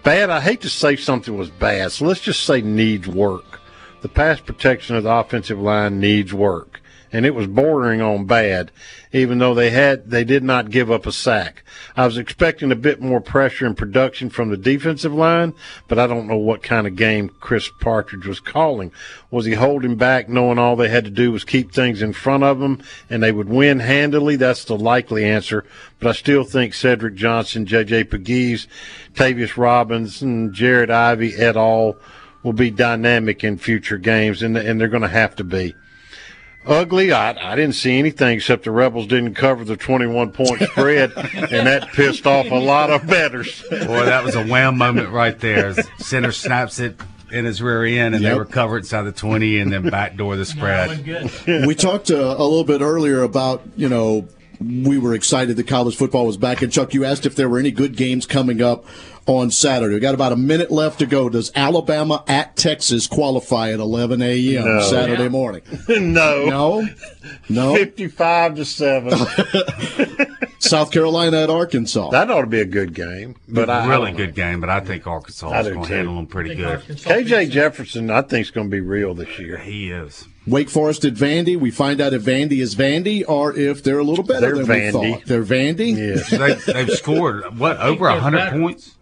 Bad, 0.04 0.30
I 0.30 0.42
hate 0.42 0.62
to 0.62 0.70
say 0.70 0.96
something 0.96 1.38
was 1.38 1.50
bad, 1.50 1.92
so 1.92 2.06
let's 2.06 2.22
just 2.22 2.44
say 2.44 2.62
needs 2.62 3.08
work. 3.08 3.60
The 4.02 4.10
pass 4.10 4.40
protection 4.40 4.96
of 4.96 5.04
the 5.04 5.12
offensive 5.12 5.60
line 5.60 6.00
needs 6.00 6.34
work 6.34 6.79
and 7.12 7.26
it 7.26 7.34
was 7.34 7.48
bordering 7.48 8.02
on 8.02 8.26
bad, 8.26 8.72
even 9.12 9.40
though 9.40 9.54
they 9.54 9.72
had 9.72 10.10
they 10.10 10.24
did 10.24 10.44
not 10.44 10.70
give 10.70 10.92
up 10.92 11.06
a 11.06 11.12
sack. 11.12 11.64
I 11.96 12.06
was 12.06 12.18
expecting 12.18 12.72
a 12.72 12.76
bit 12.76 13.02
more 13.02 13.20
pressure 13.20 13.66
and 13.66 13.76
production 13.76 14.30
from 14.30 14.50
the 14.50 14.58
defensive 14.58 15.14
line, 15.14 15.54
but 15.88 15.98
I 15.98 16.08
don't 16.08 16.28
know 16.28 16.38
what 16.38 16.62
kind 16.62 16.86
of 16.86 16.96
game 16.96 17.30
Chris 17.40 17.70
Partridge 17.70 18.28
was 18.28 18.40
calling. 18.40 18.92
Was 19.32 19.46
he 19.46 19.54
holding 19.54 19.96
back, 19.96 20.30
knowing 20.30 20.60
all 20.60 20.76
they 20.76 20.90
had 20.90 21.06
to 21.06 21.12
do 21.12 21.32
was 21.32 21.44
keep 21.44 21.72
things 21.72 22.02
in 22.02 22.14
front 22.14 22.44
of 22.44 22.60
them 22.60 22.84
and 23.10 23.24
they 23.24 23.32
would 23.32 23.50
win 23.50 23.80
handily? 23.80 24.36
That's 24.36 24.66
the 24.66 24.78
likely 24.78 25.26
answer, 25.26 25.66
but 26.00 26.10
I 26.10 26.14
still 26.14 26.44
think 26.44 26.74
Cedric 26.74 27.16
Johnson, 27.16 27.66
J.J. 27.66 28.06
Pegues, 28.06 28.68
Tavius 29.14 29.58
Robbins, 29.58 30.22
and 30.22 30.54
Jared 30.54 30.92
Ivey 30.92 31.36
et 31.36 31.58
al. 31.58 31.98
will 32.44 32.54
be 32.54 32.70
dynamic 32.70 33.44
in 33.44 33.58
future 33.58 33.98
games, 33.98 34.44
and, 34.44 34.56
and 34.56 34.80
they're 34.80 34.88
going 34.88 35.02
to 35.02 35.08
have 35.08 35.36
to 35.38 35.44
be 35.44 35.74
ugly. 36.66 37.12
I, 37.12 37.32
I 37.32 37.56
didn't 37.56 37.76
see 37.76 37.98
anything 37.98 38.38
except 38.38 38.64
the 38.64 38.72
Rebels 38.72 39.08
didn't 39.08 39.36
cover 39.36 39.64
the 39.64 39.78
21 39.78 40.32
point 40.32 40.62
spread, 40.72 41.12
and 41.16 41.68
that 41.68 41.90
pissed 41.94 42.26
off 42.26 42.50
a 42.52 42.56
lot 42.56 42.90
of 42.90 43.06
betters. 43.08 43.64
Boy, 43.70 44.06
that 44.06 44.24
was 44.24 44.36
a 44.36 44.46
wham 44.46 44.78
moment 44.78 45.10
right 45.10 45.38
there. 45.40 45.74
Center 45.98 46.32
snaps 46.32 46.80
it 46.80 47.00
in 47.32 47.46
his 47.46 47.62
rear 47.62 47.86
end, 47.86 48.16
and 48.16 48.24
yep. 48.24 48.34
they 48.34 48.40
recover 48.40 48.78
inside 48.78 49.04
the 49.04 49.12
20 49.12 49.60
and 49.60 49.72
then 49.72 49.90
backdoor 49.90 50.36
the 50.36 50.46
spread. 50.46 51.06
we 51.66 51.76
talked 51.76 52.12
uh, 52.12 52.16
a 52.16 52.44
little 52.44 52.64
bit 52.64 52.82
earlier 52.82 53.22
about, 53.22 53.62
you 53.76 53.90
know, 53.90 54.28
we 54.60 54.98
were 54.98 55.14
excited 55.14 55.56
that 55.58 55.68
college 55.68 55.96
football 55.96 56.26
was 56.26 56.38
back. 56.38 56.62
And 56.62 56.72
Chuck, 56.72 56.94
you 56.94 57.06
asked 57.06 57.26
if 57.26 57.36
there 57.36 57.48
were 57.48 57.60
any 57.60 57.72
good 57.72 57.96
games 57.96 58.26
coming 58.26 58.62
up 58.62 58.86
on 59.26 59.52
Saturday. 59.52 59.94
We 59.94 60.00
got 60.00 60.16
about 60.16 60.32
a 60.32 60.36
minute 60.36 60.72
left 60.72 61.00
to 61.00 61.06
go. 61.06 61.30
Does 61.30 61.52
Alabama 61.56 62.24
at 62.28 62.56
Texas 62.56 63.08
qualify 63.08 63.72
at 63.72 63.80
11 63.80 64.22
a.m. 64.22 64.66
No. 64.66 64.82
Saturday 64.82 65.24
yeah. 65.24 65.30
morning? 65.30 65.62
no. 65.88 66.46
No. 66.46 66.88
No. 67.48 67.76
55 67.76 68.56
to 68.56 68.66
7. 68.66 69.18
South 70.60 70.92
Carolina 70.92 71.44
at 71.44 71.50
Arkansas. 71.50 72.10
That 72.10 72.30
ought 72.30 72.42
to 72.42 72.48
be 72.48 72.60
a 72.60 72.66
good 72.66 72.94
game. 72.94 73.36
But 73.48 73.70
a 73.70 73.88
really 73.88 74.12
good 74.12 74.36
game, 74.36 74.60
but 74.60 74.70
I 74.70 74.82
think 74.82 75.08
Arkansas 75.08 75.58
is 75.60 75.70
going 75.70 75.86
to 75.86 75.94
handle 75.94 76.16
them 76.16 76.28
pretty 76.28 76.56
good. 76.56 76.82
KJ 76.82 77.50
Jefferson, 77.52 78.10
I 78.12 78.22
think, 78.24 78.48
is 78.48 78.52
going 78.52 78.68
to 78.68 78.72
be 78.72 78.82
real 78.82 79.14
this 79.14 79.40
year. 79.40 79.58
He 79.58 79.92
is. 79.92 80.28
Wake 80.48 80.70
Forest 80.70 81.06
at 81.06 81.14
Vandy. 81.14 81.58
We 81.58 81.70
find 81.72 82.02
out 82.02 82.14
if 82.14 82.24
Vandy 82.24 82.60
is 82.60 82.76
Vandy 82.76 83.24
or 83.28 83.56
if 83.56 83.84
they're 83.84 84.00
a 84.00 84.04
little 84.04 84.24
better 84.24 84.56
they're 84.56 84.66
than 84.66 84.94
Vandy. 84.94 85.02
we 85.02 85.14
thought. 85.14 85.26
They're 85.26 85.44
Vandy. 85.44 85.96
Yes. 85.96 86.30
they, 86.66 86.74
have 86.74 86.90
scored 86.92 87.58
what 87.60 87.78
over 87.80 88.10
hundred 88.12 88.52
points. 88.52 88.96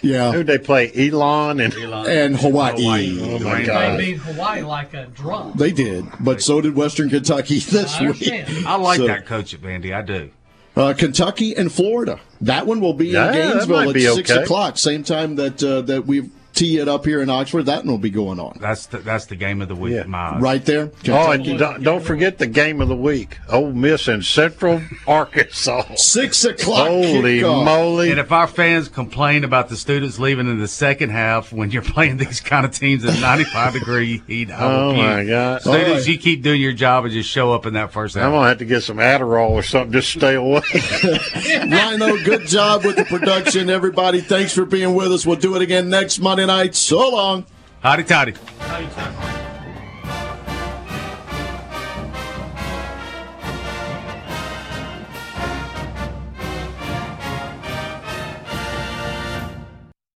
Yeah. 0.00 0.32
Who'd 0.32 0.46
they 0.46 0.58
play? 0.58 0.90
Elon 0.94 1.60
and 1.60 1.72
And 1.74 2.36
Hawaii. 2.36 3.18
Oh 3.20 3.38
my 3.40 3.58
They 3.60 3.66
God. 3.66 3.98
beat 3.98 4.16
Hawaii 4.18 4.62
like 4.62 4.94
a 4.94 5.06
drum. 5.06 5.52
They 5.54 5.70
did, 5.70 6.06
but 6.20 6.42
so 6.42 6.60
did 6.60 6.74
Western 6.74 7.08
Kentucky 7.10 7.58
this 7.60 7.94
I 7.96 8.10
week. 8.10 8.66
I 8.66 8.76
like 8.76 8.96
So, 8.98 9.06
that 9.06 9.26
coach 9.26 9.54
at 9.54 9.60
Vandy. 9.60 9.94
I 9.94 10.02
do. 10.02 10.30
Uh, 10.74 10.94
Kentucky 10.94 11.54
and 11.54 11.70
Florida. 11.70 12.18
That 12.40 12.66
one 12.66 12.80
will 12.80 12.94
be 12.94 13.08
Yeah, 13.08 13.28
in 13.28 13.34
Gainesville 13.50 13.76
might 13.76 13.88
at 13.88 13.94
be 13.94 14.06
six 14.06 14.30
okay. 14.30 14.42
o'clock, 14.42 14.78
same 14.78 15.02
time 15.04 15.36
that 15.36 15.62
uh, 15.62 15.82
that 15.82 16.06
we 16.06 16.30
tee 16.54 16.78
it 16.78 16.88
up 16.88 17.04
here 17.04 17.20
in 17.22 17.30
Oxford. 17.30 17.64
That 17.64 17.78
one 17.78 17.88
will 17.88 17.98
be 17.98 18.10
going 18.10 18.38
on 18.40 18.58
That's 18.60 18.86
the, 18.86 18.98
that's 18.98 19.26
the 19.26 19.36
game 19.36 19.62
of 19.62 19.68
the 19.68 19.74
week. 19.74 19.94
in 19.94 20.10
My 20.10 20.34
eyes. 20.34 20.40
right 20.42 20.64
there. 20.64 20.90
Oh, 21.08 21.30
and 21.30 21.44
don't, 21.58 21.82
don't 21.82 22.02
forget 22.04 22.38
the 22.38 22.46
game 22.46 22.80
of 22.80 22.88
the 22.88 22.96
week: 22.96 23.38
Ole 23.48 23.72
Miss 23.72 24.08
and 24.08 24.24
Central 24.24 24.80
Arkansas. 25.06 25.94
Six 25.96 26.44
o'clock. 26.44 26.88
Holy 26.88 27.40
kickoff. 27.40 27.64
moly! 27.64 28.10
And 28.10 28.20
if 28.20 28.32
our 28.32 28.46
fans 28.46 28.88
complain 28.88 29.44
about 29.44 29.68
the 29.68 29.76
students 29.76 30.18
leaving 30.18 30.46
in 30.48 30.58
the 30.60 30.68
second 30.68 31.10
half 31.10 31.52
when 31.52 31.70
you're 31.70 31.82
playing 31.92 32.16
these 32.18 32.40
kind 32.40 32.64
of 32.66 32.72
teams 32.72 33.04
at 33.04 33.20
95 33.20 33.72
degree 33.74 34.22
heat, 34.26 34.50
I 34.50 34.56
Oh, 34.62 34.68
hope 34.90 34.96
my 34.96 35.20
you, 35.22 35.28
God. 35.30 35.60
students, 35.62 35.66
All 35.88 35.94
right. 35.96 36.06
you 36.08 36.18
keep 36.18 36.42
doing 36.42 36.60
your 36.60 36.72
job 36.72 37.04
and 37.04 37.12
just 37.12 37.28
show 37.30 37.52
up 37.52 37.66
in 37.66 37.74
that 37.74 37.92
first 37.92 38.14
half. 38.14 38.24
I'm 38.24 38.32
gonna 38.32 38.48
have 38.48 38.58
to 38.58 38.64
get 38.64 38.82
some 38.82 38.98
Adderall 38.98 39.50
or 39.50 39.62
something. 39.62 39.92
Just 39.92 40.10
stay 40.12 40.34
away. 40.34 40.62
Rhino, 41.68 42.16
good 42.24 42.46
job 42.46 42.84
with 42.84 42.96
the 42.96 43.04
production. 43.04 43.70
Everybody, 43.70 44.20
thanks 44.20 44.54
for 44.54 44.64
being 44.64 44.94
with 44.94 45.12
us. 45.12 45.26
We'll 45.26 45.36
do 45.36 45.54
it 45.56 45.62
again 45.62 45.88
next 45.88 46.18
Monday 46.18 46.41
night. 46.46 46.74
So 46.74 47.10
long. 47.10 47.44
Hotty 47.82 48.06
toddy. 48.06 48.34
How 48.60 48.78
you 48.78 48.88
talking? 48.88 49.41